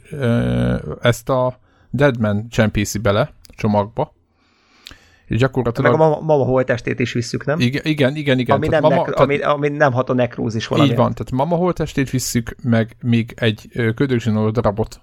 [1.02, 4.14] ezt a Deadman csempészi bele csomagba,
[5.26, 5.92] és gyakorlatilag...
[5.92, 7.60] Meg a mama, mama holtestét is visszük, nem?
[7.60, 8.40] Igen, igen, igen.
[8.40, 8.56] igen.
[8.56, 10.90] Ami, nem, mama, nek, tehát, ami, ami nem hat a nekrózis valami.
[10.90, 15.02] Így van, tehát mama holtestét visszük, meg még egy ködögzsinó darabot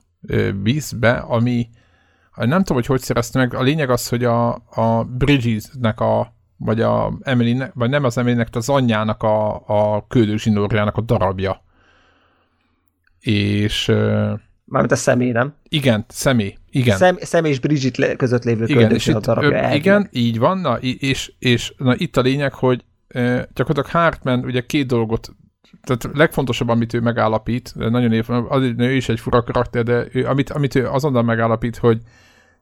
[0.62, 1.69] víz be, ami
[2.36, 3.55] nem tudom, hogy hogy szerezte meg.
[3.55, 8.49] A lényeg az, hogy a, a Bridges-nek a vagy a Emily, vagy nem az Emily-nek,
[8.53, 10.07] az anyjának a, a
[10.93, 11.61] a darabja
[13.23, 13.86] és...
[14.65, 15.55] Mármint a személy, nem?
[15.69, 16.55] Igen, személy.
[16.70, 16.97] Igen.
[16.97, 19.74] Szem, személy és Bridget között lévő igen, és itt, darabja.
[19.74, 22.85] Igen, így van, na, és, és na, itt a lényeg, hogy
[23.55, 25.35] gyakorlatilag Hartman ugye két dolgot
[25.82, 30.27] tehát legfontosabb, amit ő megállapít, nagyon év, az, ő is egy fura karakter, de ő,
[30.27, 32.01] amit, amit ő azonnal megállapít, hogy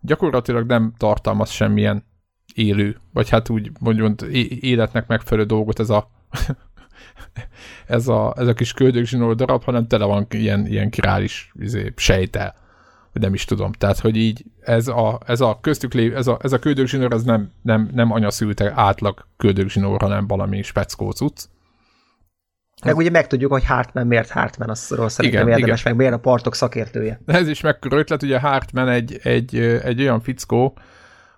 [0.01, 2.05] gyakorlatilag nem tartalmaz semmilyen
[2.55, 4.23] élő, vagy hát úgy mondjuk
[4.61, 6.11] életnek megfelelő dolgot ez a
[7.87, 12.55] ez a, ez a kis köldögzsinór darab, hanem tele van ilyen, ilyen királis izé, sejtel,
[13.13, 13.73] nem is tudom.
[13.73, 17.23] Tehát, hogy így ez a, ez a köztük lév, ez a, ez a köldögzsinór, ez
[17.23, 21.45] nem, nem, nem anyaszülte átlag köldögzsinór, hanem valami speckó cucc.
[22.85, 25.93] Meg ugye megtudjuk, hogy Hartman miért Hartman, azról szerintem igen, érdemes, igen.
[25.93, 27.21] meg miért a partok szakértője.
[27.27, 30.79] Ez is mekkora ötlet, ugye Hartman egy, egy, egy olyan fickó,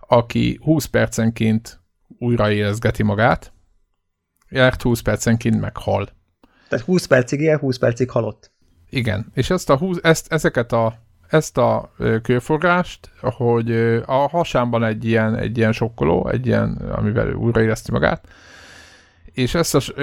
[0.08, 1.80] aki 20 percenként
[2.18, 3.51] újraérezgeti magát,
[4.52, 6.08] járt 20 percenként meghal.
[6.68, 8.50] Tehát 20 percig él, 20 percig halott.
[8.90, 10.94] Igen, és ezt a 20, ezt, ezeket a,
[11.28, 11.92] ezt a
[12.22, 13.70] kőforrást, hogy
[14.06, 18.28] a hasámban egy ilyen, egy ilyen sokkoló, egy ilyen, amivel újraérezti magát,
[19.32, 20.00] és ezt, a,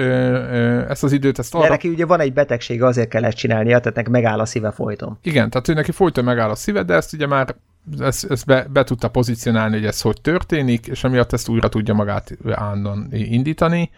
[0.88, 1.64] ezt az időt, ezt arra...
[1.64, 5.18] De neki ugye van egy betegsége, azért kellett csinálnia, tehát neki megáll a szíve folyton.
[5.22, 7.54] Igen, tehát ő neki folyton megáll a szíve, de ezt ugye már
[7.98, 11.94] ezt, ezt be, be tudta pozícionálni, hogy ez hogy történik, és emiatt ezt újra tudja
[11.94, 13.90] magát állandóan indítani.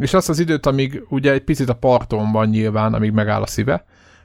[0.00, 3.46] És azt az időt, amíg ugye egy picit a parton van nyilván, amíg megáll a
[3.46, 3.84] szíve.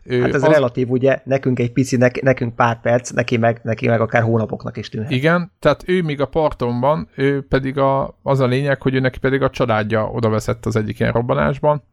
[0.09, 0.53] Hát ez az...
[0.53, 4.77] relatív, ugye, nekünk egy pici, nek, nekünk pár perc, neki meg, neki meg akár hónapoknak
[4.77, 5.11] is tűnhet.
[5.11, 8.99] Igen, tehát ő még a parton van, ő pedig a, az a lényeg, hogy ő
[8.99, 11.83] neki pedig a családja oda veszett az egyik ilyen robbanásban,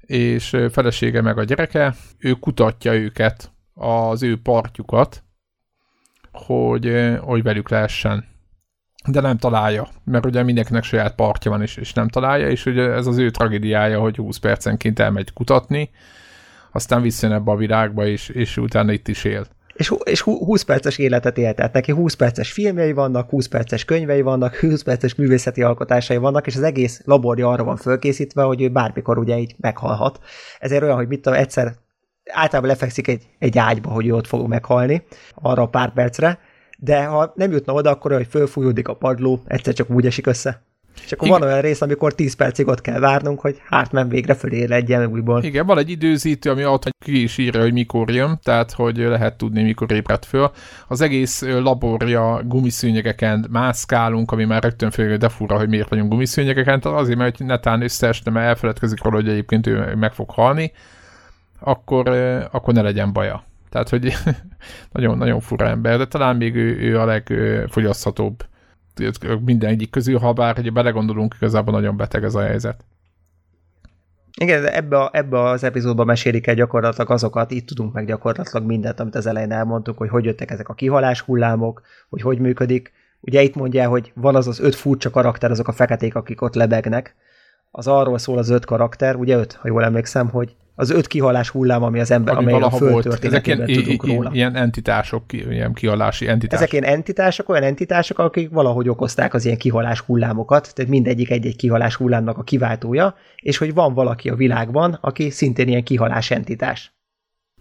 [0.00, 5.22] és felesége meg a gyereke, ő kutatja őket, az ő partjukat,
[6.32, 8.24] hogy, hogy velük lehessen.
[9.10, 12.82] De nem találja, mert ugye mindenkinek saját partja van, és, és nem találja, és ugye
[12.82, 15.90] ez az ő tragédiája, hogy 20 percenként elmegy kutatni,
[16.72, 19.46] aztán visszajön ebbe a világba, és, és utána itt is él.
[19.74, 24.22] És, és 20 perces életet élt, tehát neki 20 perces filmjei vannak, 20 perces könyvei
[24.22, 28.68] vannak, 20 perces művészeti alkotásai vannak, és az egész laborja arra van fölkészítve, hogy ő
[28.68, 30.20] bármikor ugye így meghalhat.
[30.58, 31.74] Ezért olyan, hogy mit tudom, egyszer
[32.32, 35.02] általában lefekszik egy, egy ágyba, hogy ő ott fog meghalni,
[35.34, 36.38] arra a pár percre,
[36.80, 40.62] de ha nem jutna oda, akkor hogy fölfújódik a padló, egyszer csak úgy esik össze.
[41.04, 41.40] És akkor Igen.
[41.40, 45.06] van olyan rész, amikor 10 percig ott kell várnunk, hogy hát nem végre fölé legyen
[45.06, 45.42] újból.
[45.42, 49.36] Igen, van egy időzítő, ami ott ki is írja, hogy mikor jön, tehát hogy lehet
[49.36, 50.50] tudni, mikor ébred föl.
[50.88, 56.80] Az egész laborja gumiszőnyegeken mászkálunk, ami már rögtön fél, de fura, hogy miért vagyunk gumiszőnyegeken,
[56.80, 60.72] tehát azért, mert netán összeesne, mert elfeledkezik róla, hogy egyébként ő meg fog halni,
[61.60, 62.08] akkor,
[62.50, 63.47] akkor ne legyen baja.
[63.68, 64.12] Tehát, hogy
[64.92, 68.44] nagyon-nagyon fura ember, de talán még ő, ő a legfogyaszthatóbb
[69.44, 72.84] minden egyik közül, ha bár, hogy belegondolunk, igazából nagyon beteg ez a helyzet.
[74.40, 79.00] Igen, ebbe, a, ebbe az epizódban mesélik el gyakorlatilag azokat, itt tudunk meg gyakorlatilag mindent,
[79.00, 82.92] amit az elején elmondtuk, hogy hogy jöttek ezek a kihalás hullámok, hogy hogy működik.
[83.20, 86.54] Ugye itt mondja, hogy van az az öt furcsa karakter, azok a feketék, akik ott
[86.54, 87.14] lebegnek.
[87.70, 91.48] Az arról szól az öt karakter, ugye öt, ha jól emlékszem, hogy az öt kihalás
[91.48, 94.30] hullám, ami az ember, ami amely a föld történetében tudunk ilyen, róla.
[94.32, 96.66] Ilyen entitások, ilyen kihalási entitások.
[96.66, 101.56] Ezek ilyen entitások, olyan entitások, akik valahogy okozták az ilyen kihalás hullámokat, tehát mindegyik egy-egy
[101.56, 106.92] kihalás hullámnak a kiváltója, és hogy van valaki a világban, aki szintén ilyen kihalás entitás.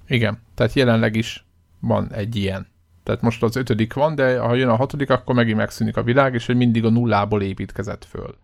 [0.07, 1.45] Igen, tehát jelenleg is
[1.79, 2.67] van egy ilyen.
[3.03, 6.33] Tehát most az ötödik van, de ha jön a hatodik, akkor megint megszűnik a világ,
[6.33, 8.35] és hogy mindig a nullából építkezett föl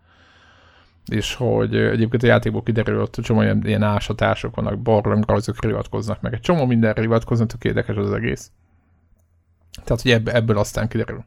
[1.06, 6.32] és hogy egyébként a játékból kiderült, hogy csomó ilyen, ilyen ásatások vannak, barlangrajzokra hivatkoznak meg,
[6.32, 8.50] egy csomó mindenre hivatkoznak, tök érdekes az egész.
[9.84, 11.24] Tehát, hogy ebből, ebből aztán kiderül.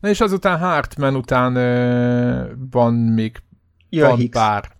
[0.00, 3.42] Na és azután Hartman után uh, van még
[3.88, 4.70] ja, van pár,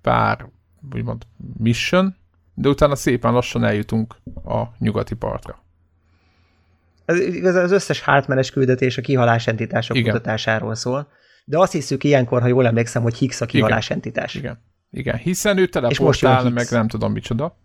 [0.00, 0.48] pár,
[0.94, 1.22] úgymond
[1.58, 2.16] mission,
[2.54, 4.14] de utána szépen lassan eljutunk
[4.44, 5.62] a nyugati partra.
[7.04, 10.12] Ez, az összes Hartmanes küldetés a kihalás entitások Igen.
[10.12, 11.08] kutatásáról szól
[11.50, 13.96] de azt hiszük ilyenkor, ha jól emlékszem, hogy Higgs a kihalás Igen.
[13.96, 14.34] entitás.
[14.34, 14.58] Igen.
[14.90, 17.56] Igen, hiszen ő teleportál, meg nem tudom micsoda.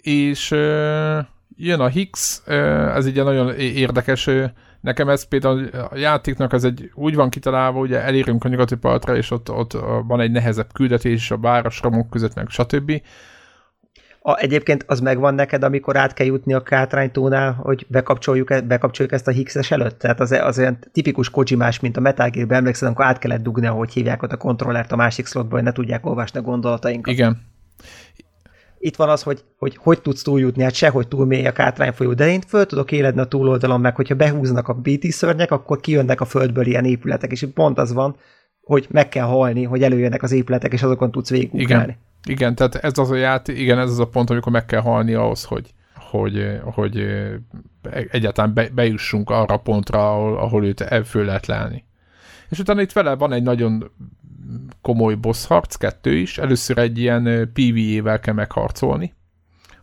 [0.00, 1.18] És uh,
[1.56, 2.54] jön a Higgs, uh,
[2.96, 4.44] ez egy nagyon érdekes, uh,
[4.80, 9.16] nekem ez például a játéknak ez egy úgy van kitalálva, ugye elérünk a nyugati partra,
[9.16, 9.72] és ott, ott
[10.06, 13.02] van egy nehezebb küldetés a város romok között, meg stb.
[14.26, 19.14] A, egyébként az megvan neked, amikor át kell jutni a kátránytónál, hogy bekapcsoljuk, e, bekapcsoljuk
[19.14, 19.98] ezt a Higgs-es előtt?
[19.98, 23.66] Tehát az, az olyan tipikus kocsimás, mint a Metal Gear-ben emlékszem, amikor át kellett dugni,
[23.66, 27.12] ahogy hívják ott a kontrollert a másik slotba, hogy ne tudják olvasni a gondolatainkat.
[27.12, 27.42] Igen.
[28.78, 32.28] Itt van az, hogy hogy, hogy tudsz túljutni, hát sehogy túl mély a kátrányfolyó, de
[32.28, 36.24] én föl tudok éledni a túloldalon, meg hogyha behúznak a BT szörnyek, akkor kijönnek a
[36.24, 38.16] földből ilyen épületek, és itt pont az van,
[38.60, 41.84] hogy meg kell halni, hogy előjönnek az épületek, és azokon tudsz végigugrálni.
[41.84, 42.12] Igen.
[42.28, 45.14] Igen, tehát ez az a játék, igen, ez az a pont, amikor meg kell halni
[45.14, 47.06] ahhoz, hogy, hogy, hogy
[48.10, 51.84] egyáltalán be, bejussunk arra pontra, ahol, ahol őt föl lehet lelni.
[52.48, 53.90] És utána itt vele van egy nagyon
[54.80, 56.38] komoly boss harc, kettő is.
[56.38, 59.14] Először egy ilyen PvE-vel kell megharcolni,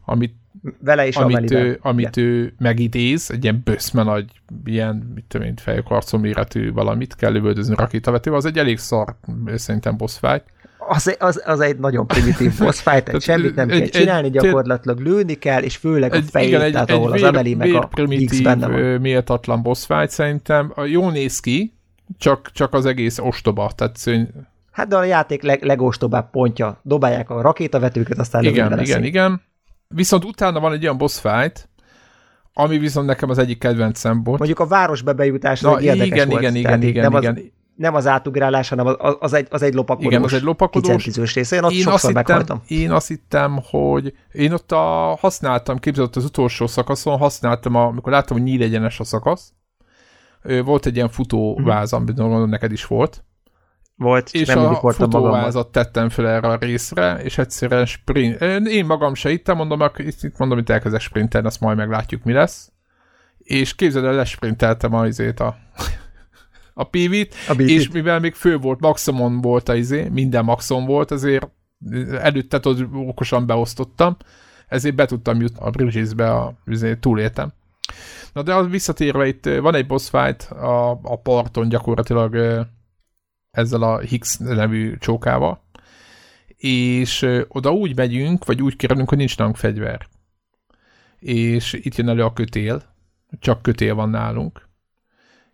[0.06, 0.36] amit
[0.80, 4.32] vele is amit, ő, amit ő megidéz, egy ilyen böszme nagy,
[4.66, 9.16] ilyen, mit tudom én, fejkarcom méretű valamit kell lövöldözni rakétavetővel, az egy elég szar,
[9.46, 10.46] szerintem boss fight.
[10.88, 14.34] Az, az, az egy nagyon primitív boss fight, tehát semmit nem egy, kell csinálni, egy,
[14.34, 17.56] gyakorlatilag lőni kell, és főleg a fejét, igen, egy, tehát egy ahol vér, az emeli
[17.56, 17.90] meg a
[18.26, 18.82] X benne van.
[18.82, 20.74] méltatlan boss fight szerintem.
[20.86, 21.74] Jó néz ki,
[22.18, 23.98] csak, csak az egész ostoba, tehát
[24.72, 26.80] Hát de a játék leg, legostobább pontja.
[26.84, 29.42] Dobálják a rakétavetőket, aztán Igen, igen, igen.
[29.88, 31.70] Viszont utána van egy olyan boss fight,
[32.54, 34.38] ami viszont nekem az egyik kedvencem volt.
[34.38, 36.42] Mondjuk a városba bejutás Na, egy érdekes igen, volt.
[36.42, 37.36] Igen, igen, igen, nem igen.
[37.36, 37.42] Az,
[37.82, 41.56] nem az átugrálás, hanem az, az, egy, az egy lopakodós, igen, az egy lopakodós része.
[41.56, 46.26] Én, ott én, azt hittem, én azt hittem, hogy én ott a, használtam, képzeld, az
[46.26, 49.54] utolsó szakaszon használtam, a, amikor láttam, hogy nyíl egyenes a szakasz,
[50.64, 52.20] volt egy ilyen futóváz, mm-hmm.
[52.20, 53.24] amit neked is volt,
[53.96, 59.14] volt, és nem a futóvázat tettem fel erre a részre, és egyszerűen sprint, én magam
[59.14, 62.72] se ittem, mondom, itt mondom, hogy elkezdek sprintelni, azt majd meglátjuk, mi lesz.
[63.38, 65.58] És képzeld el, lesprinteltem a, izét a,
[66.74, 71.12] a pívit, a és mivel még fő volt, maximum volt a izé, minden maximum volt,
[71.12, 71.50] ezért
[72.12, 74.18] előtte tudod, okosan beosztottam,
[74.68, 77.52] ezért be tudtam jutni a Bridges-be, a, izé, túléltem.
[78.34, 82.36] Na de az visszatérve itt van egy boss fight a, a parton gyakorlatilag
[83.52, 85.64] ezzel a Higgs nevű csókával,
[86.58, 90.08] és oda úgy megyünk, vagy úgy kerülünk, hogy nincs nálunk fegyver.
[91.20, 92.84] És itt jön elő a kötél,
[93.40, 94.70] csak kötél van nálunk,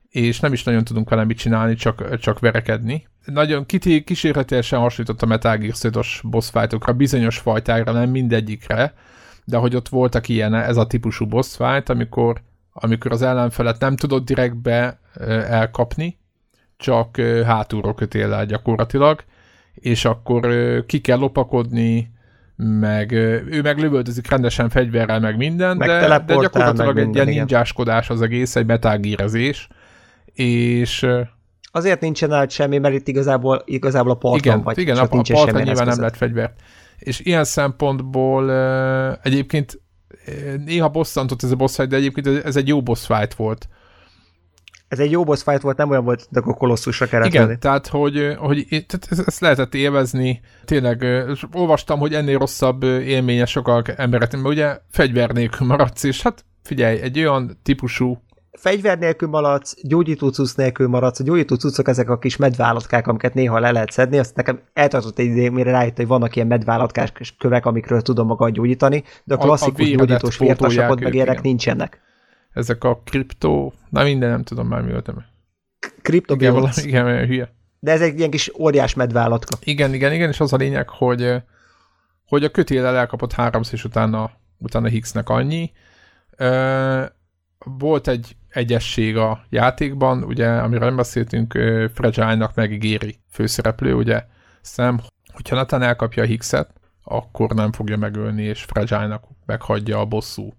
[0.10, 3.08] és nem is nagyon tudunk vele mit csinálni, csak, csak verekedni.
[3.26, 3.66] Nagyon
[4.06, 8.94] kísérletesen hasonlított a Metal Gear boss fightokra, bizonyos fajtákra, nem mindegyikre,
[9.46, 12.42] de hogy ott voltak ilyen, ez a típusú boss fight, amikor,
[12.74, 15.00] amikor az ellenfelet nem tudod direktbe
[15.50, 16.18] elkapni,
[16.78, 19.24] csak hátulról kötéllel gyakorlatilag,
[19.74, 20.50] és akkor
[20.86, 22.12] ki kell lopakodni,
[22.56, 27.28] meg ő meg lövöldözik rendesen fegyverrel, meg minden, meg de, de gyakorlatilag meg egy ilyen
[27.28, 29.68] ninjáskodás az egész, egy betágírezés,
[30.44, 31.08] és
[31.72, 34.78] Azért nincsen át semmi, mert itt igazából, igazából a parton igen, vagy.
[34.78, 36.60] Igen, a, a parton nyilván nem lett fegyvert.
[36.98, 38.52] És ilyen szempontból
[39.22, 39.82] egyébként
[40.66, 43.68] néha bosszantott ez a boss fight, de egyébként ez egy jó boss fight volt
[44.88, 47.58] ez egy jó boss fight volt, nem olyan volt, de akkor kolosszusra kellett Igen, venni.
[47.58, 50.42] tehát hogy, hogy tehát ezt lehetett élvezni.
[50.66, 51.06] Tényleg
[51.52, 57.00] olvastam, hogy ennél rosszabb élménye sokak emberek, mert ugye fegyver nélkül maradsz, és hát figyelj,
[57.00, 58.22] egy olyan típusú
[58.58, 61.20] fegyver nélkül maradsz, gyógyító cucc nélkül maradsz.
[61.20, 64.18] A gyógyító cuccok ezek a kis medvállatkák, amiket néha le lehet szedni.
[64.18, 68.52] Azt nekem eltartott egy idő, mire rájött, hogy vannak ilyen medvállatkás kövek, amikről tudom magad
[68.52, 72.06] gyógyítani, de a klasszikus a, a gyógyítós vértasakot meg ilyenek nincsenek
[72.58, 75.14] ezek a kriptó, na minden nem tudom már mi volt.
[76.02, 76.78] Kriptobionc.
[76.78, 77.56] Igen, valami, igen, hülye.
[77.80, 79.58] De ez egy ilyen kis óriás medvállatka.
[79.64, 81.34] Igen, igen, igen, és az a lényeg, hogy,
[82.26, 85.72] hogy a kötéllel elkapott háromszor, és utána, utána Hicksnek annyi.
[87.58, 91.52] Volt egy egyesség a játékban, ugye, amiről nem beszéltünk,
[91.94, 94.26] Fragile-nak megígéri főszereplő, ugye,
[94.62, 95.00] szem,
[95.34, 96.74] hogyha Nathan elkapja a Hickset,
[97.04, 100.54] akkor nem fogja megölni, és Fragile-nak meghagyja a bosszú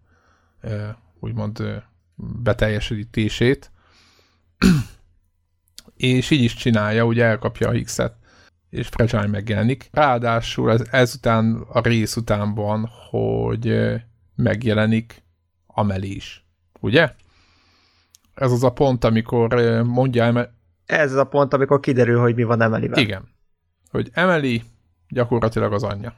[1.21, 1.83] úgymond
[2.43, 3.71] beteljesítését,
[5.97, 8.15] és így is csinálja, ugye elkapja a X-et,
[8.71, 9.89] és Fragile megjelenik.
[9.93, 13.95] Ráadásul ez, ezután, a rész után van, hogy
[14.35, 15.23] megjelenik
[15.67, 16.47] Ameli is.
[16.81, 17.15] Ugye?
[18.39, 19.55] Ez az a pont, amikor
[19.85, 20.47] mondja Emeli...
[20.87, 22.99] Ez az a pont, amikor kiderül, hogy mi van Emelivel.
[22.99, 23.29] Igen.
[23.91, 24.63] Hogy Emeli
[25.09, 26.15] gyakorlatilag az anyja.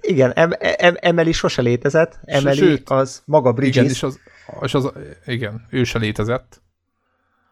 [0.00, 3.76] Igen, em, em, Emeli sose létezett, Emeli Sőt, az maga Bridges.
[3.76, 4.20] Igen, és az,
[4.62, 4.92] és az,
[5.26, 6.62] igen, ő se létezett,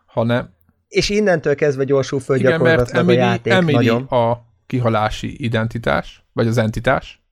[0.07, 0.55] hanem...
[0.89, 4.03] És innentől kezdve gyorsul föl igen, mert Emily, a játék Emily nagyon.
[4.03, 7.23] a kihalási identitás, vagy az entitás,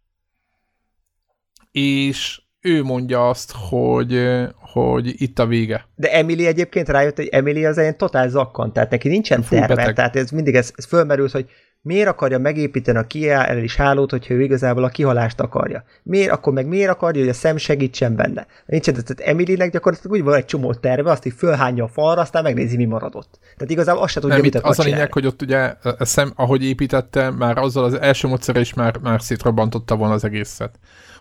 [1.70, 4.28] és ő mondja azt, hogy,
[4.72, 5.86] hogy itt a vége.
[5.94, 10.16] De Emily egyébként rájött, hogy Emily az egy totál zakkan, tehát neki nincsen terve, tehát
[10.16, 11.50] ez mindig ez, ez fölmerült, hogy
[11.82, 15.84] Miért akarja megépíteni a kiállás hálót, hogyha ő igazából a kihalást akarja?
[16.02, 18.46] Miért, akkor meg miért akarja, hogy a szem segítsen benne?
[18.66, 22.42] Nincs, tehát Emilynek gyakorlatilag úgy van egy csomó terve, azt így fölhányja a falra, aztán
[22.42, 23.38] megnézi, mi maradott.
[23.40, 26.04] Tehát igazából azt se tudja, Nem, mit akar Az a lényeg, hogy ott ugye a
[26.04, 30.78] szem, ahogy építette, már azzal az első módszer is már, már szétrobbantotta volna az egészet.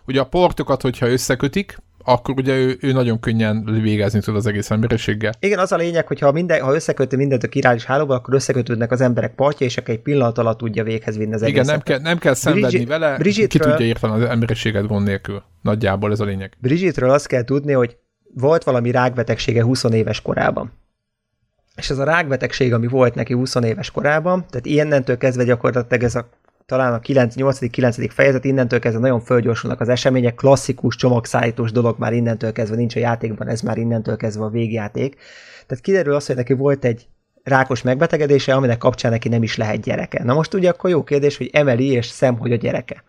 [0.08, 4.70] Ugye a portokat, hogyha összekötik, akkor ugye ő, ő nagyon könnyen végezni tud az egész
[4.70, 5.32] emberiséggel.
[5.40, 8.90] Igen, az a lényeg, hogy ha, minden, ha összeköti mindent a királyos hálóba, akkor összekötődnek
[8.90, 11.64] az emberek partja, és egy pillanat alatt tudja véghez vinni az egészet.
[11.64, 15.06] Igen, nem kell, nem kell szenvedni Bridget, vele, Bridgetről, ki tudja érteni az emberiséget gond
[15.06, 15.42] nélkül.
[15.62, 16.56] Nagyjából ez a lényeg.
[16.60, 17.96] Bridgetről azt kell tudni, hogy
[18.34, 20.72] volt valami rákbetegsége 20 éves korában.
[21.76, 26.14] És ez a rákbetegség, ami volt neki 20 éves korában, tehát ilyennentől kezdve gyakorlatilag ez
[26.14, 26.28] a
[26.68, 28.08] talán a 8.-9.
[28.12, 32.98] fejezet, innentől kezdve nagyon fölgyorsulnak az események, klasszikus csomagszállítós dolog már innentől kezdve nincs a
[32.98, 35.16] játékban, ez már innentől kezdve a végjáték.
[35.66, 37.06] Tehát kiderül az, hogy neki volt egy
[37.42, 40.24] rákos megbetegedése, aminek kapcsán neki nem is lehet gyereke.
[40.24, 43.04] Na most ugye akkor jó kérdés, hogy Emeli és Szem, hogy a gyereke.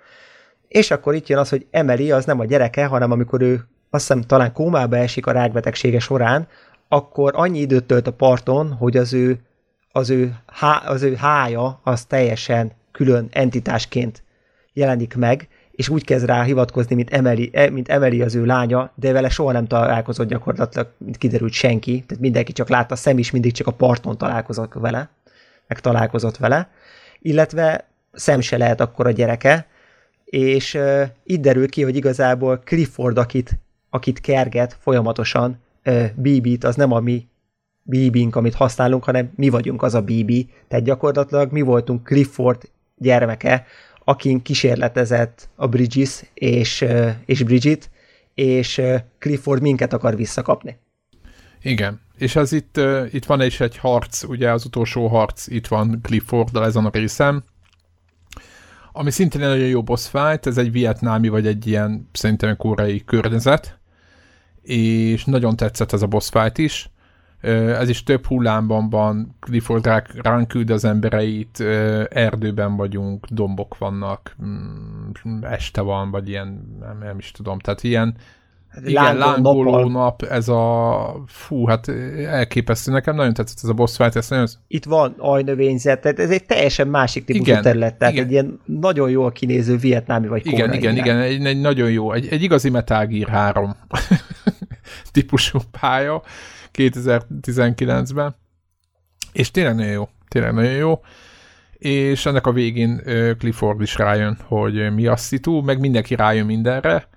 [0.67, 4.07] És akkor itt jön az, hogy Emeli az nem a gyereke, hanem amikor ő azt
[4.07, 6.47] hiszem talán kómába esik a rákbetegsége során,
[6.87, 9.39] akkor annyi időt tölt a parton, hogy az ő,
[9.91, 14.23] az ő, há, az ő hája az teljesen külön entitásként
[14.73, 18.91] jelenik meg, és úgy kezd rá hivatkozni, mint Emeli, e, mint Emeli az ő lánya,
[18.95, 23.17] de vele soha nem találkozott gyakorlatilag, mint kiderült senki, tehát mindenki csak látta, a szem
[23.17, 25.09] is mindig csak a parton találkozott vele,
[25.67, 26.69] meg találkozott vele,
[27.19, 29.67] illetve szem se lehet akkor a gyereke,
[30.25, 33.59] és uh, itt derül ki, hogy igazából Clifford, akit,
[33.89, 37.27] akit kerget folyamatosan, uh, BB-t, az nem a mi
[37.83, 40.31] BB-nk, amit használunk, hanem mi vagyunk az a BB,
[40.67, 42.69] tehát gyakorlatilag mi voltunk Clifford
[42.99, 43.65] gyermeke,
[44.03, 46.85] akin kísérletezett a Bridges és,
[47.25, 47.89] és Bridget,
[48.33, 48.81] és
[49.19, 50.77] Clifford minket akar visszakapni.
[51.61, 52.79] Igen, és ez itt,
[53.11, 57.43] itt van is egy harc, ugye az utolsó harc, itt van Clifforddal ezen a részem,
[58.91, 63.79] ami szintén nagyon jó boss fight, ez egy vietnámi, vagy egy ilyen szerintem koreai környezet,
[64.61, 66.89] és nagyon tetszett ez a boss fight is,
[67.41, 71.59] ez is több hullámban van, Clifford ránk küld az embereit,
[72.09, 78.15] erdőben vagyunk, dombok vannak, mm, este van, vagy ilyen, nem, nem is tudom, tehát ilyen,
[78.85, 81.87] igen, lángoló nap, ez a, fú, hát
[82.25, 84.47] elképesztő, nekem nagyon tetszett ez a boss fight, ez nagyon...
[84.67, 88.25] Itt van ajnövényzet, tehát ez egy teljesen másik típusú igen, terület, tehát igen.
[88.25, 92.27] egy ilyen nagyon jól kinéző vietnámi vagy igen, igen, igen, egy, egy nagyon jó, egy,
[92.27, 93.75] egy igazi Metal Gear 3
[95.11, 96.21] típusú pálya,
[96.79, 98.35] 2019-ben,
[99.31, 101.01] és tényleg nagyon jó, tényleg nagyon jó,
[101.73, 103.01] és ennek a végén
[103.37, 107.07] Clifford is rájön, hogy mi a szitu, meg mindenki rájön mindenre,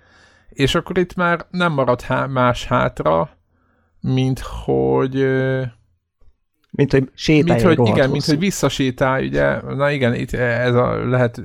[0.48, 3.30] és akkor itt már nem marad há- más hátra,
[4.00, 5.26] mint hogy
[6.70, 8.12] mint hogy sétálj mint, hogy, Igen, hosszú.
[8.12, 11.42] mint hogy visszasétálj, ugye, na igen, itt ez a lehet...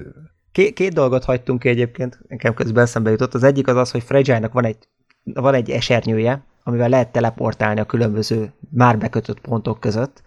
[0.51, 3.33] Két, két dolgot hagytunk ki egyébként, nekem közben eszembe jutott.
[3.33, 4.77] Az egyik az az, hogy Fragile-nak van egy,
[5.23, 10.21] van egy esernyője, amivel lehet teleportálni a különböző már bekötött pontok között.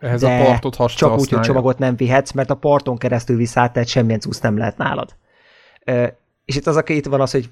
[0.00, 3.72] Ehhez de a partot csak úgy, hogy csomagot nem vihetsz, mert a parton keresztül viszát,
[3.72, 5.16] tehát semmilyen cusz nem lehet nálad.
[6.44, 7.50] És itt az, aki itt van az, hogy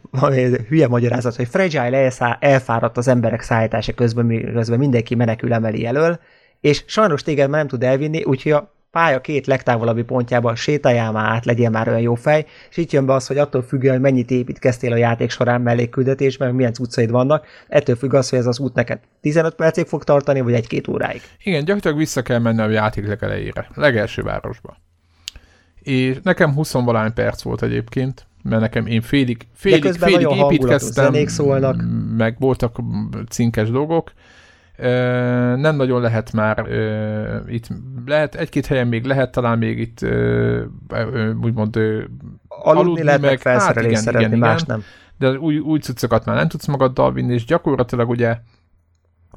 [0.69, 6.21] hülye magyarázat, hogy Fragile elfáradt az emberek szállítása közben, közben mindenki menekül emeli elől,
[6.61, 11.31] és sajnos téged már nem tud elvinni, úgyhogy a pálya két legtávolabbi pontjába sétáljál már
[11.31, 14.03] át, legyél már olyan jó fej, és itt jön be az, hogy attól függően, hogy
[14.03, 18.59] mennyit építkeztél a játék során mellékküldetésben, milyen cuccaid vannak, ettől függ az, hogy ez az
[18.59, 21.21] út neked 15 percig fog tartani, vagy egy-két óráig.
[21.43, 24.77] Igen, gyakorlatilag vissza kell menni a játék legelejére, legelső városba.
[25.81, 31.15] És nekem 20 valány perc volt egyébként, mert nekem én félig, félig, félig építkeztem,
[32.17, 32.79] meg voltak
[33.29, 34.13] cinkes dolgok,
[35.57, 36.67] nem nagyon lehet már
[37.49, 37.67] itt,
[38.07, 40.03] lehet egy-két helyen még lehet talán még itt
[41.43, 44.83] úgymond aludni, aludni lehet meg, hát igen, igen, igen, más nem.
[45.19, 48.37] De új, új cuccokat már nem tudsz magaddal vinni, és gyakorlatilag ugye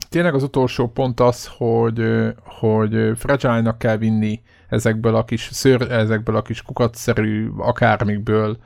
[0.09, 2.03] tényleg az utolsó pont az, hogy,
[2.43, 8.57] hogy fragile kell vinni ezekből a kis szőr, ezekből a kis kukatszerű akármikből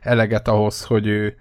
[0.00, 1.36] eleget ahhoz, hogy ő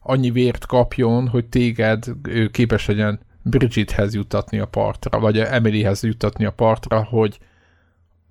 [0.00, 6.44] annyi vért kapjon, hogy téged ő képes legyen Bridgethez juttatni a partra, vagy Emilyhez juttatni
[6.44, 7.38] a partra, hogy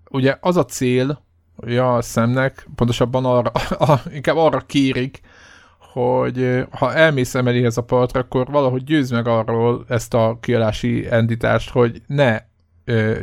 [0.10, 1.24] ugye az a cél,
[1.66, 3.50] ja, a szemnek, pontosabban arra,
[3.94, 5.22] a, inkább arra kérik,
[5.80, 11.70] hogy ha elmész Emilyhez a partra, akkor valahogy győz meg arról ezt a kiadási entitást,
[11.70, 12.40] hogy ne
[12.86, 13.22] ö,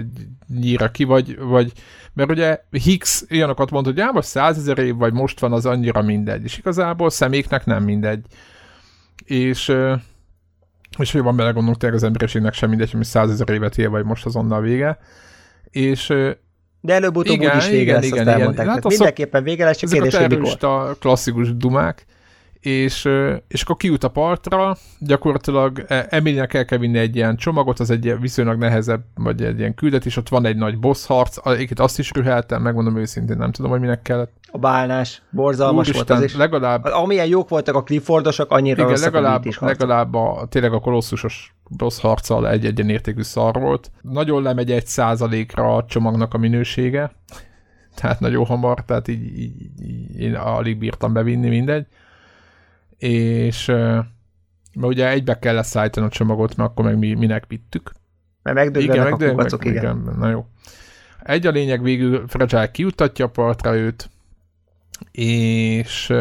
[0.48, 1.72] nyíra ki, vagy, vagy
[2.12, 6.44] mert ugye Higgs olyanokat mondta, hogy ába százezer év, vagy most van, az annyira mindegy,
[6.44, 8.26] és igazából szeméknek nem mindegy.
[9.24, 9.94] És ö,
[10.98, 14.26] és hogy van belegondolunk, tényleg az emberiségnek sem mindegy, hogy százezer évet él, vagy most
[14.26, 14.98] azonnal vége.
[15.70, 16.06] És
[16.80, 18.28] de előbb-utóbb is vége igen, lesz, igen, igen.
[18.28, 18.66] elmondták.
[18.66, 22.06] Hát mindenképpen vége lesz, csak kérdés, a klasszikus dumák,
[22.64, 23.08] és,
[23.48, 27.90] és akkor kiút a partra, gyakorlatilag e, Emilnek el kell vinni egy ilyen csomagot, az
[27.90, 31.98] egy viszonylag nehezebb, vagy egy ilyen küldetés, ott van egy nagy boss harc, egyébként azt
[31.98, 34.32] is rüheltem, megmondom őszintén, nem tudom, hogy minek kellett.
[34.52, 36.36] A bálnás, borzalmas Úristen, volt az is.
[36.36, 41.54] Legalább, amilyen jók voltak a Cliffordosok, annyira igen, legalább, is legalább a, tényleg a kolosszusos
[41.68, 43.90] boss harccal egy egyen értékű szar volt.
[44.02, 47.12] Nagyon lemegy egy százalékra a csomagnak a minősége,
[48.00, 51.86] tehát nagyon hamar, tehát így, így, így én alig bírtam bevinni, mindegy
[53.04, 53.66] és
[54.74, 57.92] mert ugye egybe kell leszállítani a csomagot, mert akkor meg mi, minek vittük.
[58.42, 59.76] Mert megdöglenek igen, a kukacok, igen.
[59.76, 60.16] igen.
[60.18, 60.46] Na jó.
[61.22, 64.10] Egy a lényeg végül Fragile kiutatja a partra őt,
[65.10, 66.12] és,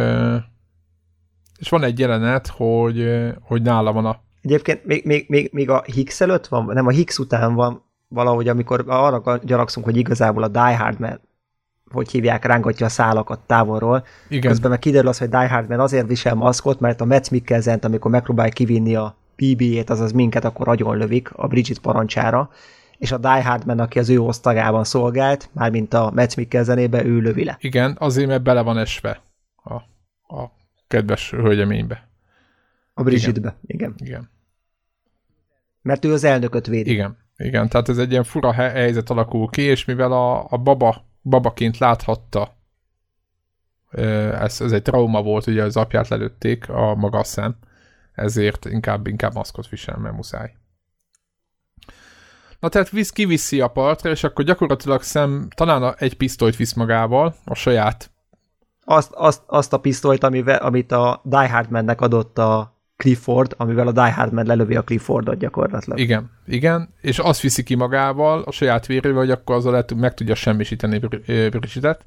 [1.58, 3.10] és van egy jelenet, hogy,
[3.42, 4.22] hogy nála van a...
[4.42, 8.48] Egyébként még, még, még, még a Higgs előtt van, nem a Higgs után van valahogy,
[8.48, 11.00] amikor arra gyanakszunk, hogy igazából a Die Hard
[11.94, 14.06] hogy hívják, rángatja a szálakat távolról.
[14.28, 14.52] Igen.
[14.52, 17.80] Közben meg kiderül az, hogy Die Hard Man azért visel maszkot, mert a Metz mikkelsen
[17.80, 22.50] amikor megpróbálja kivinni a BB-ét, azaz minket, akkor agyon lövik a Bridget parancsára,
[22.98, 27.20] és a Die Hard Man, aki az ő osztagában szolgált, mármint a Metz Mikkelzenébe, ő
[27.20, 27.58] lövi le.
[27.60, 29.22] Igen, azért, mert bele van esve
[29.56, 29.74] a,
[30.36, 30.52] a
[30.88, 32.08] kedves hölgyeménybe.
[32.94, 33.94] A Bridgetbe, igen.
[33.98, 34.08] igen.
[34.08, 34.30] Igen.
[35.82, 36.92] Mert ő az elnököt védi.
[36.92, 41.06] Igen, igen, tehát ez egy ilyen fura helyzet alakul ki, és mivel a, a baba,
[41.24, 42.56] babaként láthatta,
[43.92, 47.56] ez, ez egy trauma volt, ugye az apját lelőtték a maga szem,
[48.14, 50.54] ezért inkább, inkább maszkot visel, mert muszáj.
[52.60, 57.36] Na tehát visz, kiviszi a partra, és akkor gyakorlatilag szem talán egy pisztolyt visz magával,
[57.46, 58.12] a saját.
[58.86, 63.88] Azt, azt, azt a pisztolyt, amivel, amit a Die Hard mennek adott a Clifford, amivel
[63.88, 66.00] a Die Hard Man lelövi a Cliffordot gyakorlatilag.
[66.00, 70.14] Igen, igen, és azt viszi ki magával a saját vérével, hogy akkor azzal lehet, meg
[70.14, 72.06] tudja semmisíteni Bridgetet.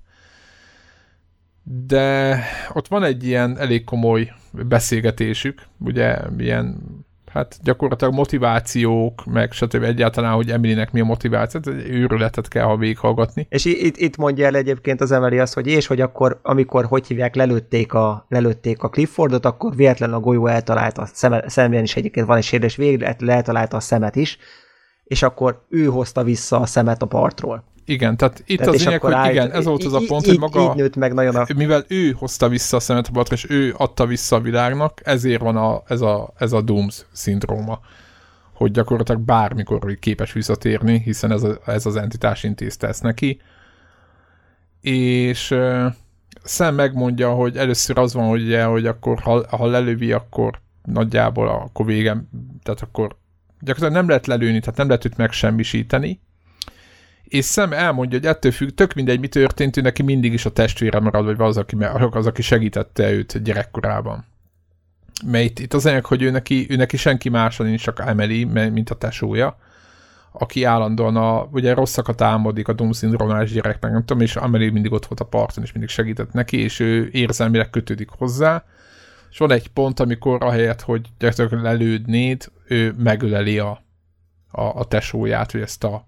[1.62, 2.40] De
[2.72, 6.78] ott van egy ilyen elég komoly beszélgetésük, ugye ilyen
[7.36, 9.82] hát gyakorlatilag motivációk, meg stb.
[9.82, 13.46] egyáltalán, hogy Emilynek mi a motiváció, egy őrületet kell, ha végighallgatni.
[13.50, 17.06] És itt, itt mondja el egyébként az Emily azt, hogy és hogy akkor, amikor, hogy
[17.06, 21.96] hívják, lelőtték a, lelőtték a Cliffordot, akkor véletlenül a golyó eltalálta a szeme, szemben is
[21.96, 24.38] egyébként van egy sérülés, végre eltalálta a szemet is,
[25.04, 27.64] és akkor ő hozta vissza a szemet a partról.
[27.88, 30.28] Igen, tehát itt tehát az lényeg, hogy állt, igen, ez volt az a pont, így,
[30.28, 31.46] hogy maga, így nőtt meg nagyon a...
[31.56, 35.40] mivel ő hozta vissza a szemet a batra, és ő adta vissza a világnak, ezért
[35.40, 37.80] van a, ez, a, ez a Dooms szindróma,
[38.52, 43.40] hogy gyakorlatilag bármikor képes visszatérni, hiszen ez, a, ez az entitás intézte ezt neki.
[44.80, 45.86] És uh,
[46.44, 51.48] Sam megmondja, hogy először az van, hogy, ugye, hogy akkor ha, ha lelövi, akkor nagyjából
[51.48, 52.28] akkor végem,
[52.62, 53.16] tehát akkor
[53.60, 56.20] gyakorlatilag nem lehet lelőni, tehát nem lehet őt megsemmisíteni,
[57.28, 60.52] és Sam elmondja, hogy ettől függ, tök mindegy, mi történt, ő neki mindig is a
[60.52, 61.76] testvére marad, vagy az, aki,
[62.10, 64.24] az, aki segítette őt gyerekkorában.
[65.24, 68.44] Mert itt, itt az anyag, hogy ő neki, ő neki senki más nincs, csak Emily,
[68.44, 69.58] mint a tesója,
[70.32, 74.92] aki állandóan a, ugye rosszakat álmodik a Doom szindrómás gyereknek, nem tudom, és Emily mindig
[74.92, 78.64] ott volt a parton, és mindig segített neki, és ő érzelmileg kötődik hozzá,
[79.30, 83.82] és van egy pont, amikor ahelyett, hogy gyakorlatilag lelődnéd, ő megöleli a,
[84.50, 86.06] a, a tesóját, vagy ezt a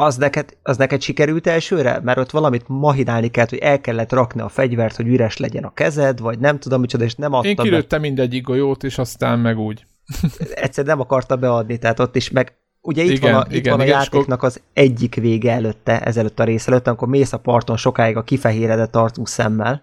[0.00, 2.00] az neked, az neked sikerült elsőre?
[2.02, 5.74] Mert ott valamit mahinálni kellett, hogy el kellett rakni a fegyvert, hogy üres legyen a
[5.74, 8.06] kezed, vagy nem tudom micsoda, és nem adta Én kilőttem be.
[8.06, 9.86] mindegyik golyót, és aztán meg úgy.
[10.54, 13.72] Egyszer nem akarta beadni, tehát ott is meg Ugye itt igen, van a, itt igen,
[13.72, 17.38] van a igen, játéknak az egyik vége előtte, ezelőtt a rész előtt, amikor mész a
[17.38, 19.82] parton sokáig a kifehéredett tartó szemmel,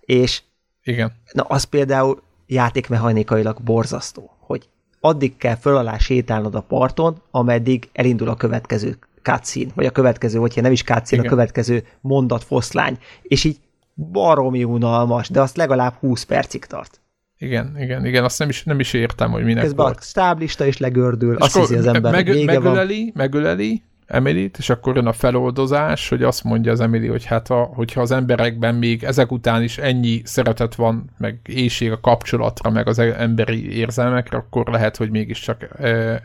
[0.00, 0.42] és
[0.82, 1.12] igen.
[1.32, 4.68] na az például játékmechanikailag borzasztó, hogy
[5.00, 8.98] addig kell föl alá sétálnod a parton, ameddig elindul a következő
[9.30, 13.56] cutscene, vagy a következő, hogyha nem is cutscene, a következő mondat foszlány, és így
[13.94, 17.00] baromi unalmas, de azt legalább 20 percig tart.
[17.38, 19.98] Igen, igen, igen, azt nem is, nem is értem, hogy minek Közben volt.
[19.98, 23.12] a stáblista is legördül, és azt hiszi az ember, meg, vége megöleli, van.
[23.14, 27.70] megöleli emily és akkor jön a feloldozás, hogy azt mondja az Emily, hogy hát a,
[27.74, 32.88] hogyha az emberekben még ezek után is ennyi szeretet van, meg éjség a kapcsolatra, meg
[32.88, 35.68] az emberi érzelmekre, akkor lehet, hogy mégiscsak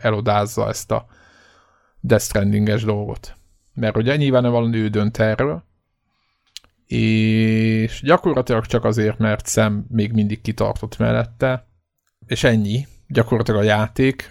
[0.00, 1.06] elodázza ezt a
[2.06, 3.34] Death Stranding-es dolgot.
[3.74, 5.64] Mert ugye nyilván valami ő dönt erről,
[6.86, 11.66] és gyakorlatilag csak azért, mert szem még mindig kitartott mellette,
[12.26, 14.30] és ennyi, gyakorlatilag a játék.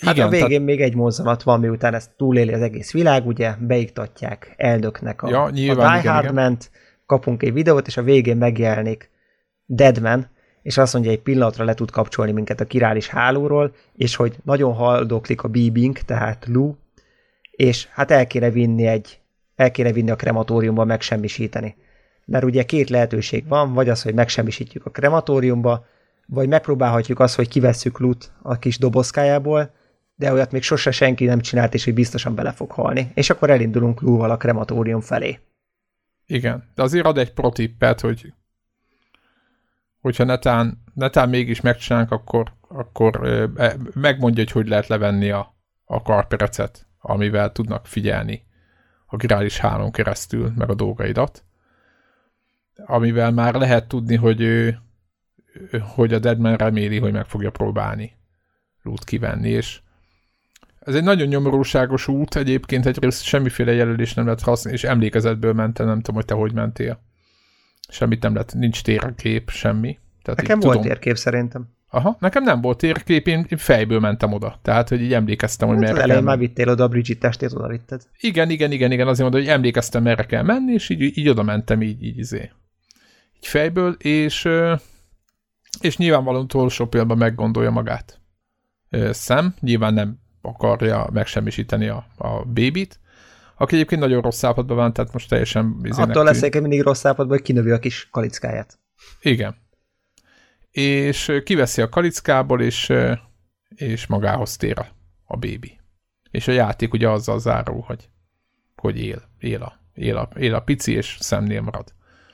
[0.00, 0.64] Hát Igen, a végén tehát...
[0.64, 5.50] még egy mozzanat van, miután ezt túléli az egész világ, ugye beiktatják elnöknek a, ja,
[5.50, 6.70] nyilván, a Die Hard ment,
[7.06, 9.10] kapunk egy videót, és a végén megjelenik
[9.66, 10.30] Deadman,
[10.62, 14.74] és azt mondja, egy pillanatra le tud kapcsolni minket a királis hálóról, és hogy nagyon
[14.74, 16.74] haldoklik a bíbink, tehát Lu,
[17.50, 19.20] és hát el kéne vinni egy,
[19.56, 21.76] el kéne vinni a krematóriumba megsemmisíteni.
[22.24, 25.86] Mert ugye két lehetőség van, vagy az, hogy megsemmisítjük a krematóriumba,
[26.26, 29.70] vagy megpróbálhatjuk azt, hogy kivesszük Lut a kis dobozkájából,
[30.14, 33.10] de olyat még sose senki nem csinált, és hogy biztosan bele fog halni.
[33.14, 35.38] És akkor elindulunk Lúval a krematórium felé.
[36.26, 38.32] Igen, de azért ad egy protippet, hogy
[40.00, 45.54] hogyha netán, netán mégis megcsinálunk, akkor, akkor e, megmondja, hogy hogy lehet levenni a,
[45.84, 48.42] a karperecet, amivel tudnak figyelni
[49.06, 51.44] a girális hálón keresztül, meg a dolgaidat,
[52.86, 54.78] amivel már lehet tudni, hogy ő,
[55.80, 58.12] hogy a Deadman reméli, hogy meg fogja próbálni
[58.82, 59.80] loot kivenni, és
[60.78, 65.86] ez egy nagyon nyomorúságos út, egyébként egyrészt semmiféle jelölés nem lehet használni, és emlékezetből mentem,
[65.86, 67.00] nem tudom, hogy te hogy mentél.
[67.90, 69.98] Semmit nem lett, nincs térkép, semmi.
[70.22, 71.68] Tehát Nekem volt tudom, térkép szerintem.
[71.92, 74.58] Aha, nekem nem volt térkép, én fejből mentem oda.
[74.62, 77.68] Tehát, hogy így emlékeztem, hogy hát merre kell már vittél oda a Bridget testét, oda
[77.68, 78.02] vitted.
[78.20, 81.42] Igen, igen, igen, igen, azért mondom, hogy emlékeztem, merre kell menni, és így, így oda
[81.42, 82.50] mentem, így, így, izé.
[83.36, 84.48] így fejből, és,
[85.80, 88.20] és nyilvánvalóan utolsó pillanatban meggondolja magát.
[89.10, 93.00] Szem, nyilván nem akarja megsemmisíteni a, a bébit,
[93.60, 95.76] aki egyébként nagyon rossz állapotban van, tehát most teljesen...
[95.90, 98.78] Attól lesz mindig rossz állapotban, hogy kinövi a kis kalickáját.
[99.20, 99.56] Igen,
[100.70, 102.92] és kiveszi a kalickából, és,
[103.68, 104.86] és magához tér a,
[105.24, 105.78] a bébi.
[106.30, 108.08] És a játék ugye azzal zárul, hogy,
[108.76, 111.92] hogy él, él a, él, a, él a pici, és szemnél marad.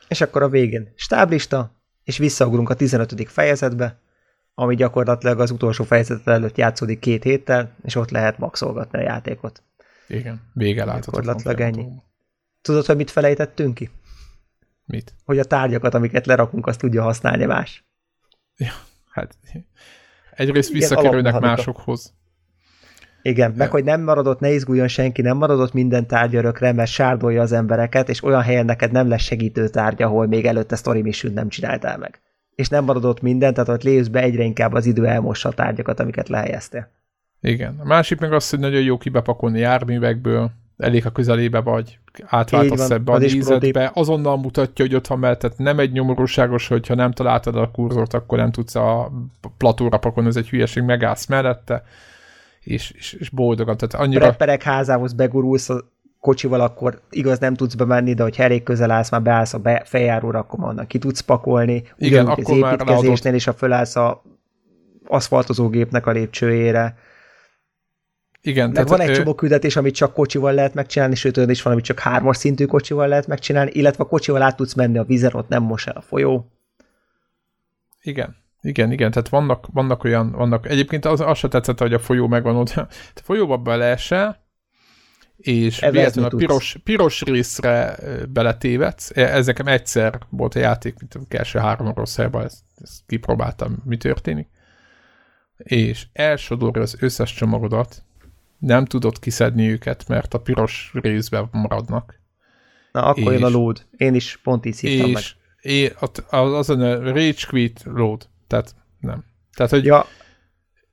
[0.09, 1.70] És akkor a végén stáblista,
[2.05, 3.28] és visszaugrunk a 15.
[3.28, 3.98] fejezetbe,
[4.55, 9.62] ami gyakorlatilag az utolsó fejezet előtt játszódik két héttel, és ott lehet maxolgatni a játékot.
[10.09, 11.37] Igen, vége láthatatlan.
[11.37, 11.89] Gyakorlatilag ennyi.
[12.62, 13.91] Tudod, hogy mit felejtettünk ki?
[14.85, 15.15] Mit?
[15.24, 17.85] Hogy a tárgyakat, amiket lerakunk, azt tudja használni más.
[18.57, 18.73] Ja,
[19.11, 19.37] hát
[20.31, 22.15] egyrészt Igen, visszakerülnek másokhoz.
[23.23, 27.53] Igen, meg hogy nem maradott, ne izguljon senki, nem maradott minden tárgyarökre, mert sárdolja az
[27.53, 31.49] embereket, és olyan helyen neked nem lesz segítő tárgy, ahol még előtte story mission nem
[31.49, 32.20] csináltál meg.
[32.55, 36.01] És nem maradott minden, tehát ott lévsz be egyre inkább az idő elmossa a tárgyakat,
[36.01, 36.91] amiket lehelyeztél.
[37.41, 37.77] Igen.
[37.79, 43.13] A másik meg az, hogy nagyon jó kibepakolni járművekből, elég a közelébe vagy, átváltasz ebbe
[43.13, 47.71] a nézetbe, azonnal mutatja, hogy ott van tehát nem egy nyomorúságos, hogyha nem találtad a
[47.71, 49.13] kurzort, akkor nem tudsz a
[49.57, 51.85] platóra pakolni, ez egy hülyeség, megállsz mellette,
[52.61, 53.77] és, és, és boldogan.
[53.77, 54.21] Tehát annyira...
[54.21, 55.81] Prepperek házához begurulsz a
[56.21, 59.83] kocsival, akkor igaz nem tudsz bemenni, de hogy elég közel állsz, már beállsz a be,
[59.85, 61.85] feljáróra, akkor onnan ki tudsz pakolni.
[61.99, 64.23] Igen, Ugyanúgy akkor az építkezésnél is, ha fölállsz a
[65.07, 66.97] aszfaltozógépnek a lépcsőjére,
[68.47, 69.12] igen, Meg tehát van egy ő...
[69.12, 72.64] csomó küldetés, amit csak kocsival lehet megcsinálni, sőt olyan is van, amit csak hármas szintű
[72.64, 75.97] kocsival lehet megcsinálni, illetve a kocsival át tudsz menni a vízen, ott nem mos el
[75.97, 76.51] a folyó.
[78.02, 78.36] Igen.
[78.60, 82.27] Igen, igen, tehát vannak, vannak olyan, vannak, egyébként az, az se tetszett, hogy a folyó
[82.27, 84.44] megvan ott, a folyóba beleesel,
[85.36, 87.98] és véletlenül a piros, piros részre
[88.28, 89.10] beletévedsz.
[89.14, 93.02] E, ez nekem egyszer volt a játék, mint a első három rossz helyben, ezt, ezt
[93.06, 94.48] kipróbáltam, mi történik.
[95.56, 98.06] És elsodorja az összes csomagodat,
[98.59, 102.20] nem tudod kiszedni őket, mert a piros részben maradnak.
[102.93, 103.87] Na, akkor és, jön a load.
[103.97, 105.23] Én is pont így és, meg.
[105.61, 105.93] És
[106.31, 108.28] az, az a rage quit load.
[108.47, 109.24] Tehát nem.
[109.55, 110.07] Tehát, hogy ja,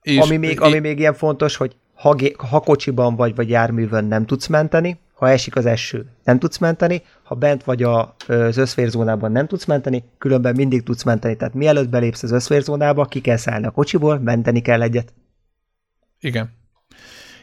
[0.01, 4.25] és, ami, még, ami még ilyen fontos, hogy ha, ha kocsiban vagy, vagy járművön nem
[4.25, 9.31] tudsz menteni, ha esik az eső, nem tudsz menteni, ha bent vagy a, az összférzónában
[9.31, 11.35] nem tudsz menteni, különben mindig tudsz menteni.
[11.35, 15.13] Tehát mielőtt belépsz az összférzónába, ki kell szállni a kocsiból, menteni kell egyet.
[16.19, 16.61] Igen.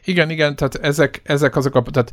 [0.05, 1.83] Igen, igen, tehát ezek, ezek azok a...
[1.83, 2.13] Tehát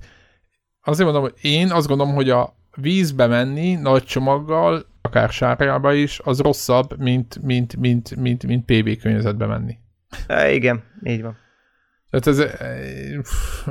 [0.82, 6.20] azért mondom, hogy én azt gondolom, hogy a vízbe menni nagy csomaggal, akár sárgába is,
[6.24, 9.78] az rosszabb, mint, mint, mint, mint, mint PB környezetbe menni.
[10.28, 11.38] E, igen, így van.
[12.10, 12.52] Tehát ez,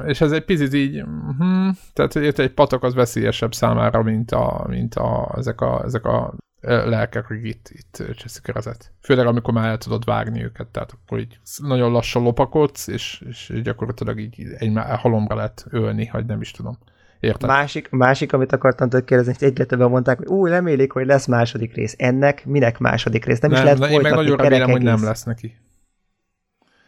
[0.06, 1.04] és ez egy picit így,
[1.38, 6.34] hm, tehát egy patok az veszélyesebb számára, mint, a, mint a, ezek, a, ezek a
[6.60, 8.92] lelkek, hogy itt, itt cseszik kezet.
[9.00, 13.60] Főleg, amikor már el tudod vágni őket, tehát akkor így nagyon lassan lopakodsz, és, és
[13.62, 16.78] gyakorlatilag így egy halomra lehet ölni, hogy nem is tudom.
[17.20, 17.48] Érted?
[17.48, 21.26] Másik, másik, amit akartam tőle kérdezni, hogy egyre többen mondták, hogy úgy remélik, hogy lesz
[21.26, 21.94] második rész.
[21.98, 23.38] Ennek minek második rész?
[23.38, 25.56] Nem, nem is lehet na, Én meg nagyon remélem, hogy nem lesz neki.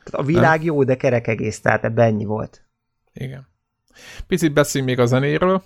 [0.04, 0.66] Tehát a világ nem?
[0.66, 2.62] jó, de kerek egész, tehát ebben ennyi volt.
[3.12, 3.48] Igen.
[4.26, 5.62] Picit beszéljünk még a zenéről.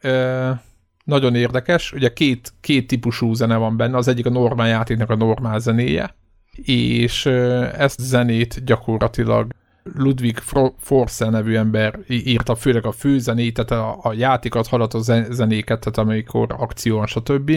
[0.00, 0.68] Ö-
[1.04, 5.16] nagyon érdekes, ugye két, két típusú zene van benne, az egyik a normál játéknak a
[5.16, 6.14] normál zenéje,
[6.62, 9.52] és ezt zenét gyakorlatilag
[9.82, 10.38] Ludwig
[10.78, 15.00] Force nevű ember írta főleg a főzenét, tehát a, a játékat haladt a
[15.30, 17.50] zenéket, tehát amikor akció van, stb.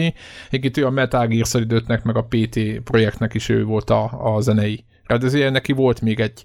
[0.46, 4.40] Egyébként ő a Metal Gear solid meg a PT projektnek is ő volt a, a
[4.40, 4.84] zenei.
[5.04, 6.44] Rendezője neki volt még egy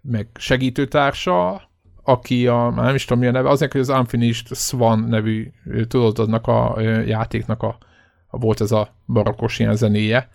[0.00, 1.67] meg segítőtársa,
[2.08, 5.50] aki a, már nem is tudom milyen neve, azért, hogy az Unfinished Swan nevű
[5.88, 7.78] tudatodnak a játéknak a,
[8.26, 10.28] a, volt ez a barokkos ilyen zenéje,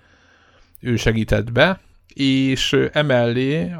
[0.80, 1.80] ő segített be,
[2.14, 3.76] és emellé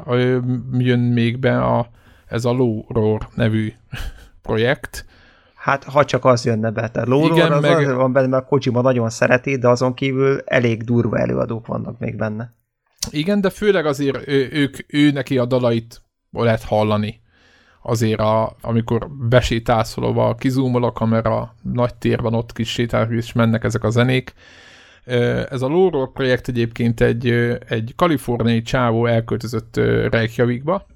[0.78, 1.88] jön még be a,
[2.26, 3.72] ez a Low Roar nevű
[4.42, 5.06] projekt,
[5.54, 6.88] Hát, ha csak az jönne be.
[6.88, 7.94] Tehát Low Igen, az meg...
[7.94, 12.54] van benne, mert Kojima nagyon szereti, de azon kívül elég durva előadók vannak még benne.
[13.10, 17.22] Igen, de főleg azért ő, ők, ő neki a dalait lehet hallani
[17.86, 23.32] azért a, amikor besétálsz valahova, kizúmol a kamera, nagy tér van, ott kis sétál, és
[23.32, 24.34] mennek ezek a zenék.
[25.50, 27.26] Ez a Lóró projekt egyébként egy,
[27.68, 29.76] egy kaliforniai csávó elköltözött
[30.10, 30.86] Reykjavikba,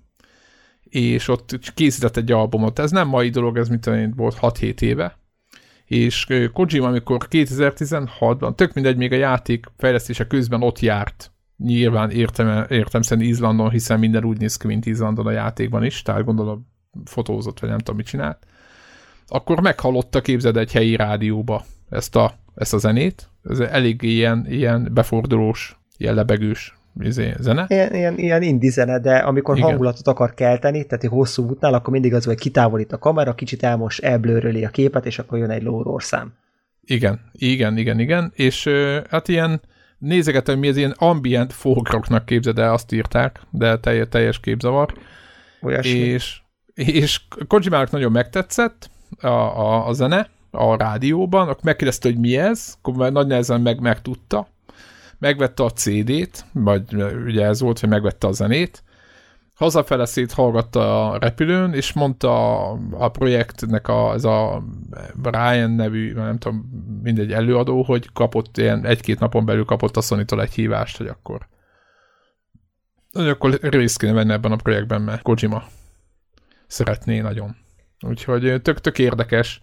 [0.83, 2.79] és ott készített egy albumot.
[2.79, 5.19] Ez nem mai dolog, ez mit tudom volt 6-7 éve,
[5.85, 12.67] és Kojima, amikor 2016-ban, tök mindegy, még a játék fejlesztése közben ott járt, nyilván értem,
[12.69, 16.77] értem szerint Izlandon, hiszen minden úgy néz ki, mint Izlandon a játékban is, tehát gondolom
[17.05, 18.39] fotózott, vagy nem tudom, mit csinált,
[19.27, 24.89] akkor meghallotta, képzeld egy helyi rádióba ezt a, ezt a zenét, ez elég ilyen, ilyen
[24.93, 27.65] befordulós, ilyen lebegős izé, zene.
[27.69, 29.69] Ilyen, ilyen, ilyen indi zene, de amikor Igen.
[29.69, 33.63] hangulatot akar kelteni, tehát egy hosszú útnál, akkor mindig az, hogy kitávolít a kamera, kicsit
[33.63, 36.33] elmos, elblőröli a képet, és akkor jön egy lóró szám.
[36.85, 38.69] Igen, igen, igen, igen, és
[39.11, 39.61] hát ilyen
[39.99, 44.95] nézegetem, mi az ilyen ambient folkroknak képzeld el, azt írták, de teljes, teljes képzavar.
[45.63, 45.99] Olyasmi.
[45.99, 46.41] És,
[46.79, 48.91] és Kojimának nagyon megtetszett
[49.21, 53.81] a, a, a zene a rádióban, akkor megkérdezte, hogy mi ez, akkor nagy nehezen meg,
[53.81, 54.49] megtudta,
[55.19, 56.95] megvette a CD-t, vagy
[57.27, 58.83] ugye ez volt, hogy megvette a zenét,
[59.55, 64.65] hazafele hallgatta a repülőn, és mondta a, a projektnek a, ez a
[65.15, 66.69] Brian nevű, nem tudom,
[67.03, 71.49] mindegy előadó, hogy kapott ilyen egy-két napon belül kapott a sony egy hívást, hogy akkor
[73.13, 75.63] hogy akkor részt kéne venni ebben a projektben, mert Kojima
[76.69, 77.57] szeretné nagyon.
[78.01, 79.63] Úgyhogy tök-tök érdekes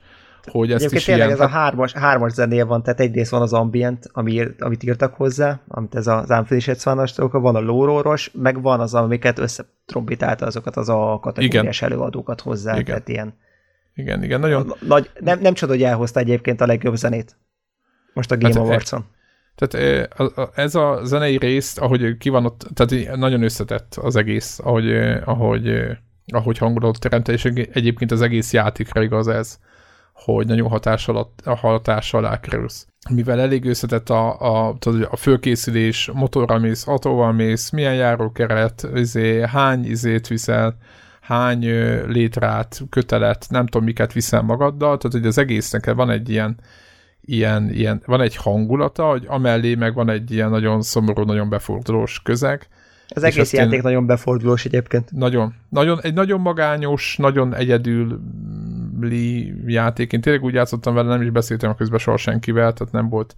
[0.52, 1.40] hogy ezt Egyébként is tényleg ilyen...
[1.40, 5.60] ez a hármas, hármas zenéje van, tehát egyrészt van az ambient, ami, amit írtak hozzá,
[5.68, 10.90] amit ez az Unfinished Swan van a lóróros, meg van az, amiket összetrombitálta azokat az
[10.90, 11.92] a kategóriás igen.
[11.92, 12.86] előadókat hozzá, igen.
[12.86, 13.34] tehát ilyen
[13.96, 14.74] igen, igen, nagyon...
[14.88, 17.38] Nagy, nem, nem csoda, hogy elhozta egyébként a legjobb zenét.
[18.14, 19.06] Most a Game hát, Awards-on.
[19.56, 20.10] Tehát
[20.56, 24.96] ez a zenei rész, ahogy ki van ott, tehát nagyon összetett az egész, ahogy,
[25.26, 25.72] ahogy,
[26.34, 29.60] ahogy hangulatot teremt, és egyébként az egész játékra igaz ez
[30.16, 32.88] hogy nagyon hatással, a hatással alá kerülsz.
[33.10, 34.76] Mivel elég összetett a, a,
[35.10, 40.78] a fölkészülés, motorral mész, autóval mész, milyen járókeret, izé, hány izét viszel,
[41.22, 41.60] hány
[42.08, 46.58] létrát, kötelet, nem tudom miket viszel magaddal, tehát hogy az egésznek van egy ilyen,
[47.22, 52.22] ilyen, ilyen, van egy hangulata, hogy amellé meg van egy ilyen nagyon szomorú, nagyon befordulós
[52.22, 52.68] közeg.
[53.08, 55.12] Az egész játék én, nagyon befordulós egyébként.
[55.12, 58.20] Nagyon, nagyon, egy nagyon magányos, nagyon egyedül
[59.66, 60.14] játék.
[60.14, 63.36] Én tényleg úgy játszottam vele, nem is beszéltem a közben soha senkivel, tehát nem volt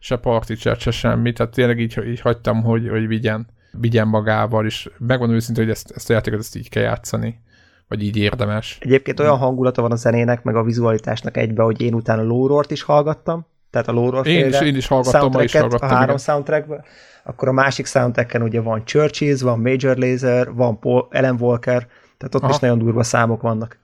[0.00, 4.66] se party chat, se semmi, tehát tényleg így, így hagytam, hogy, hogy vigyen, vigyen magával,
[4.66, 7.44] és megmondom őszintén, hogy ezt, ezt a játékot ezt így kell játszani
[7.88, 8.78] vagy így érdemes.
[8.80, 12.82] Egyébként olyan hangulata van a zenének, meg a vizualitásnak egybe, hogy én utána Lórort is
[12.82, 15.88] hallgattam, tehát a Lóror én is, én is hallgattam, ma is hallgattam.
[15.88, 16.84] A három soundtrackből.
[17.26, 21.86] Akkor a másik soundtracken ugye van Churches, van Major Laser, van Paul, Ellen Walker,
[22.16, 22.52] tehát ott Aha.
[22.52, 23.78] is nagyon durva számok vannak.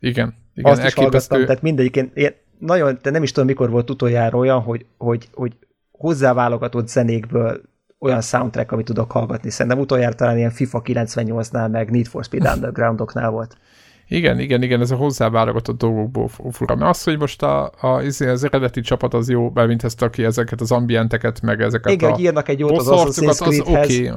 [0.00, 0.34] Igen.
[0.54, 3.90] Igen, Azt is hallgattam, tehát mindegyik, én, én nagyon, de nem is tudom, mikor volt
[3.90, 5.52] utoljára olyan, hogy, hogy, hogy
[5.90, 7.60] hozzáválogatott zenékből
[7.98, 9.50] olyan soundtrack, amit tudok hallgatni.
[9.50, 13.56] Szerintem utoljára talán ilyen FIFA 98-nál, meg Need for Speed Undergroundoknál volt.
[14.08, 16.74] Igen, igen, igen, ez a hozzáválogatott dolgokból fura.
[16.74, 20.24] Mert az, hogy most a, a, izé, az eredeti csapat az jó, mint ezt aki
[20.24, 22.12] ezeket az ambienteket, meg ezeket igen, a...
[22.12, 24.08] Igen, írnak egy jót az Assassin's Az oké.
[24.08, 24.10] Okay.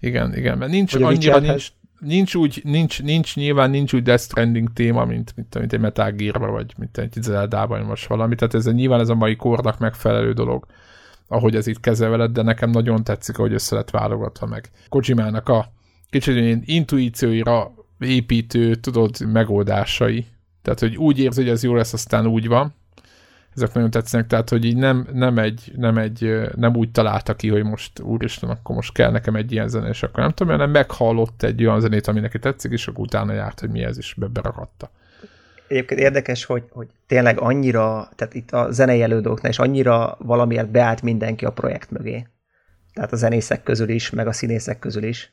[0.00, 4.22] Igen, igen, mert nincs Vagy annyira, nincs, nincs úgy, nincs, nincs, nyilván nincs úgy Death
[4.22, 8.54] Stranding téma, mint, mint, mint egy Metal gear vagy mint egy Zelda-ban most valami, tehát
[8.54, 10.66] ez nyilván ez a mai kornak megfelelő dolog,
[11.28, 14.70] ahogy ez itt kezelveled, de nekem nagyon tetszik, ahogy össze lett válogatva meg.
[14.88, 15.72] Kojimának a
[16.10, 17.72] kicsit ilyen intuícióira
[18.02, 20.26] építő, tudod, megoldásai.
[20.62, 22.74] Tehát, hogy úgy érzi, hogy ez jó lesz, aztán úgy van
[23.56, 27.48] ezek nagyon tetszenek, tehát hogy így nem, nem, egy, nem, egy, nem úgy találta ki,
[27.48, 30.70] hogy most úristen, akkor most kell nekem egy ilyen zene, és akkor nem tudom, hanem
[30.70, 34.14] meghallott egy olyan zenét, ami neki tetszik, és akkor utána járt, hogy mi ez, is
[34.18, 34.90] beberagatta.
[35.68, 41.02] Egyébként érdekes, hogy, hogy tényleg annyira, tehát itt a zenei elődóknál is annyira valamiért beállt
[41.02, 42.26] mindenki a projekt mögé.
[42.92, 45.32] Tehát a zenészek közül is, meg a színészek közül is.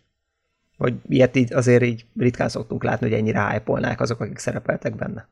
[0.80, 5.28] Hogy ilyet így azért így ritkán szoktunk látni, hogy ennyire hype azok, akik szerepeltek benne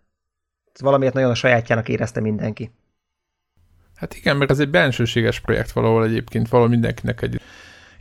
[0.82, 2.72] valamiért nagyon a sajátjának érezte mindenki.
[3.96, 7.42] Hát igen, mert ez egy bensőséges projekt valahol egyébként, valahol mindenkinek egy.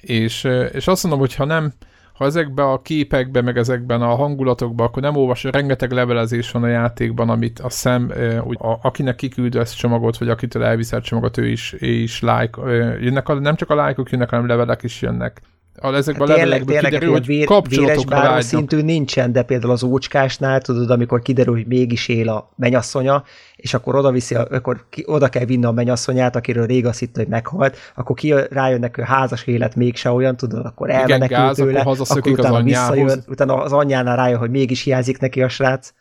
[0.00, 1.72] És, és azt mondom, hogy ha nem,
[2.12, 6.68] ha ezekben a képekben, meg ezekben a hangulatokban, akkor nem olvas, rengeteg levelezés van a
[6.68, 8.12] játékban, amit a szem,
[8.44, 12.60] úgy, a, akinek kiküldő ezt csomagot, vagy akitől elviszelt csomagot, ő is, ő is like,
[13.00, 15.40] jönnek, a, nem csak a lájkok jönnek, hanem levelek is jönnek
[15.78, 18.40] a, ezekben hát a levelekből kiderül, hogy vér, kapcsolatokra vágynak.
[18.40, 23.24] szintű nincsen, de például az ócskásnál, tudod, amikor kiderül, hogy mégis él a menyasszonya,
[23.56, 27.16] és akkor oda viszi, akkor ki, oda kell vinni a menyasszonyát, akiről rég azt hitt,
[27.16, 31.80] hogy meghalt, akkor ki rájönnek, hogy házas élet mégse olyan, tudod, akkor elmenekül gáz, tőle,
[31.80, 35.92] akkor, akkor utána az visszajön, utána az anyjánál rájön, hogy mégis hiányzik neki a srác.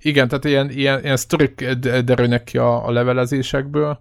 [0.00, 1.68] Igen, tehát ilyen, ilyen, ilyen sztorik
[2.04, 3.98] derülnek ki a, a levelezésekből,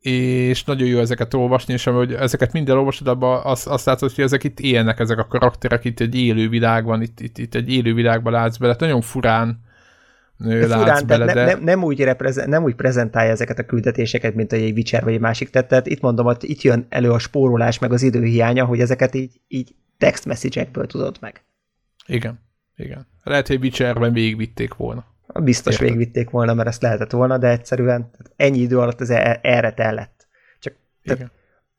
[0.00, 4.24] és nagyon jó ezeket olvasni, és hogy ezeket minden olvasod, abban azt, azt látod, hogy
[4.24, 7.94] ezek itt élnek, ezek a karakterek, itt egy élő világban, itt, itt, itt egy élő
[7.94, 9.60] világban látsz bele, nagyon furán,
[10.36, 11.44] de furán, bele, de...
[11.44, 15.20] nem, nem, úgy reprezent, nem úgy prezentálja ezeket a küldetéseket, mint egy Witcher vagy egy
[15.20, 15.68] másik tett.
[15.68, 19.40] Tehát itt mondom, hogy itt jön elő a spórolás, meg az időhiánya, hogy ezeket így,
[19.48, 21.44] így text message tudod meg.
[22.06, 22.40] Igen,
[22.76, 23.06] igen.
[23.22, 25.04] Lehet, hogy Witcherben végigvitték volna.
[25.34, 25.88] Biztos Érted.
[25.88, 30.26] végigvitték volna, mert ezt lehetett volna, de egyszerűen ennyi idő alatt ez e- erre tellett.
[30.58, 31.30] Csak tehát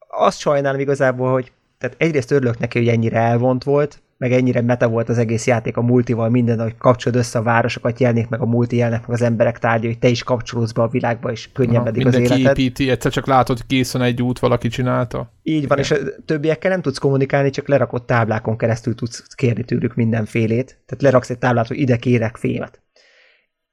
[0.07, 4.87] azt sajnálom igazából, hogy tehát egyrészt örülök neki, hogy ennyire elvont volt, meg ennyire meta
[4.87, 8.45] volt az egész játék a multival, minden, hogy kapcsolod össze a városokat, jelenik meg a
[8.45, 12.07] multi, jelenik meg az emberek tárgya, hogy te is kapcsolódsz be a világba, és könnyebbedig
[12.07, 12.57] az életed.
[12.57, 15.33] építi, egyszer csak látod, hogy készen egy út valaki csinálta.
[15.43, 15.67] Így Igen.
[15.67, 15.95] van, és a
[16.25, 20.67] többiekkel nem tudsz kommunikálni, csak lerakott táblákon keresztül tudsz kérni tőlük mindenfélét.
[20.85, 22.81] Tehát leraksz egy táblát, hogy ide kérek fémet.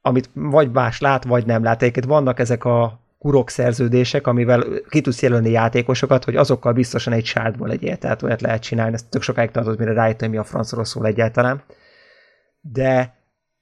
[0.09, 1.83] Amit vagy más lát, vagy nem lát.
[1.83, 7.25] Egyébként vannak ezek a kurok szerződések, amivel ki tudsz jelölni játékosokat, hogy azokkal biztosan egy
[7.25, 10.85] sártból legyél, tehát olyat lehet csinálni, ezt tök sokáig tartott, mire rájöttem, mi a francról
[10.85, 11.63] szól egyáltalán.
[12.61, 13.17] De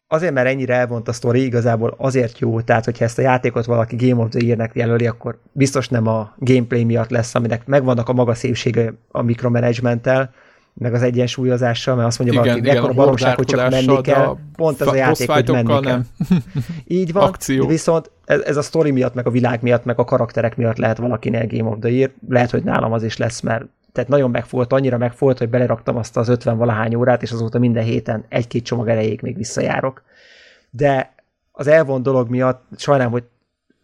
[0.06, 4.08] azért, mert ennyire elvont a sztori, igazából azért jó, tehát hogyha ezt a játékot valaki
[4.08, 8.12] Game of the Year-nek jelöli, akkor biztos nem a gameplay miatt lesz, aminek megvannak a
[8.12, 10.34] maga szépsége a mikromanagementtel,
[10.78, 14.36] meg az egyensúlyozással, mert azt mondja igen, valaki, igen, ekkora baromság, hogy csak menni kell,
[14.56, 15.82] pont az a játék, hogy menni nem.
[15.82, 16.02] kell.
[16.84, 17.66] Így van, Akció.
[17.66, 20.96] viszont ez, ez a sztori miatt, meg a világ miatt, meg a karakterek miatt lehet
[20.96, 24.72] valakinek Game of the Year, lehet, hogy nálam az is lesz, mert tehát nagyon megfolt,
[24.72, 28.88] annyira megfolt, hogy beleraktam azt az 50 valahány órát, és azóta minden héten egy-két csomag
[28.88, 30.02] erejéig még visszajárok.
[30.70, 31.14] De
[31.52, 33.24] az elvont dolog miatt sajnálom, hogy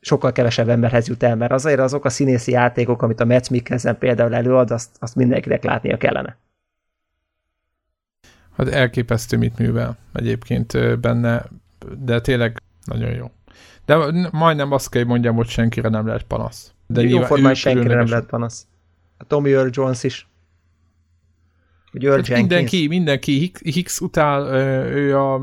[0.01, 3.99] sokkal kevesebb emberhez jut el, mert azért azok a színészi játékok, amit a Metz Mikkelsen
[3.99, 6.37] például előad, azt, azt mindenkinek látnia kellene.
[8.57, 11.45] Hát elképesztő, mit művel egyébként benne,
[11.99, 13.31] de tényleg nagyon jó.
[13.85, 13.97] De
[14.31, 16.73] majdnem azt kell, mondjam, hogy senkire nem lehet panasz.
[16.87, 18.67] De jó formán senkire nem lehet panasz.
[19.19, 20.29] A Tommy Earl Jones is.
[21.91, 24.55] Hogy Earl mindenki, mindenki, Hicks utál,
[24.93, 25.41] ő a,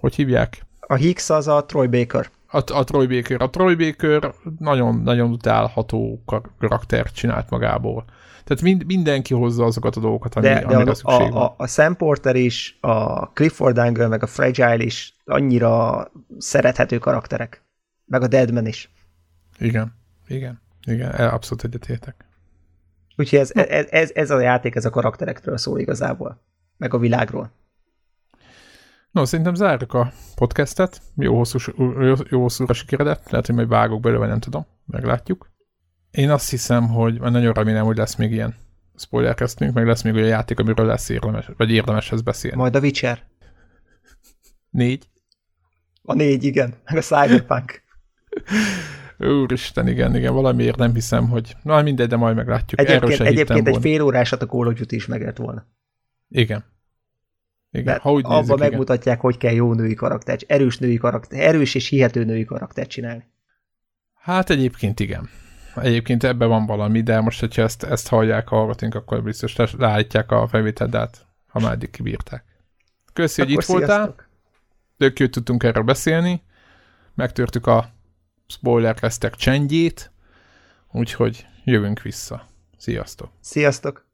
[0.00, 0.66] hogy hívják?
[0.80, 2.30] A Hicks az a Troy Baker.
[2.46, 3.42] A, a Troy Baker.
[3.42, 6.22] A Troy Baker nagyon, nagyon utálható
[6.58, 8.04] karaktert csinált magából.
[8.44, 11.42] Tehát mind, mindenki hozza azokat a dolgokat, ami, de, de amire a, szükség van.
[11.42, 17.62] A, a Sam Porter is, a Clifford Angle, meg a Fragile is annyira szerethető karakterek.
[18.04, 18.92] Meg a Deadman is.
[19.58, 19.94] Igen,
[20.26, 22.24] igen, igen, abszolút egyetértek.
[23.16, 26.40] Úgyhogy ez, ez, ez, ez a játék, ez a karakterektől szól igazából.
[26.76, 27.50] Meg a világról.
[29.10, 31.00] No, szerintem zárjuk a podcastet.
[31.16, 33.30] Jó, hosszú, jó, jó hosszúra sikeredett.
[33.30, 34.66] Lehet, hogy majd vágok belőle, nem tudom.
[34.86, 35.50] Meglátjuk.
[36.14, 38.54] Én azt hiszem, hogy nagyon remélem, hogy lesz még ilyen
[38.96, 42.56] spoilerkeztünk, meg lesz még olyan játék, amiről lesz érdemes, vagy érdemeshez beszélni.
[42.56, 43.22] Majd a Witcher.
[44.70, 45.08] Négy.
[46.02, 46.74] A négy, igen.
[46.84, 47.82] Meg a Cyberpunk.
[49.42, 51.56] Úristen, igen, igen, valamiért nem hiszem, hogy...
[51.62, 52.80] Na, mindegy, de majd meglátjuk.
[52.80, 55.66] Egyébként, egyébként egy fél órásat a Call of Duty is megért volna.
[56.28, 56.64] Igen.
[57.70, 58.68] Igen, ha úgy nézzük, abban igen.
[58.68, 63.24] megmutatják, hogy kell jó női karakter, erős női karakter, erős és hihető női karaktert csinálni.
[64.14, 65.28] Hát egyébként igen.
[65.76, 70.30] Egyébként ebben van valami, de most, hogyha ezt, ezt hallják a hallgatóink, akkor biztos leállítják
[70.30, 72.44] a felvételt, ha már eddig kibírták.
[73.12, 74.14] Köszi, hogy itt voltál.
[74.96, 76.42] Tök jót tudtunk erről beszélni.
[77.14, 77.90] Megtörtük a
[78.46, 78.96] spoiler
[79.36, 80.12] csendjét,
[80.92, 82.46] úgyhogy jövünk vissza.
[82.76, 83.30] Sziasztok!
[83.40, 84.06] Sziasztok!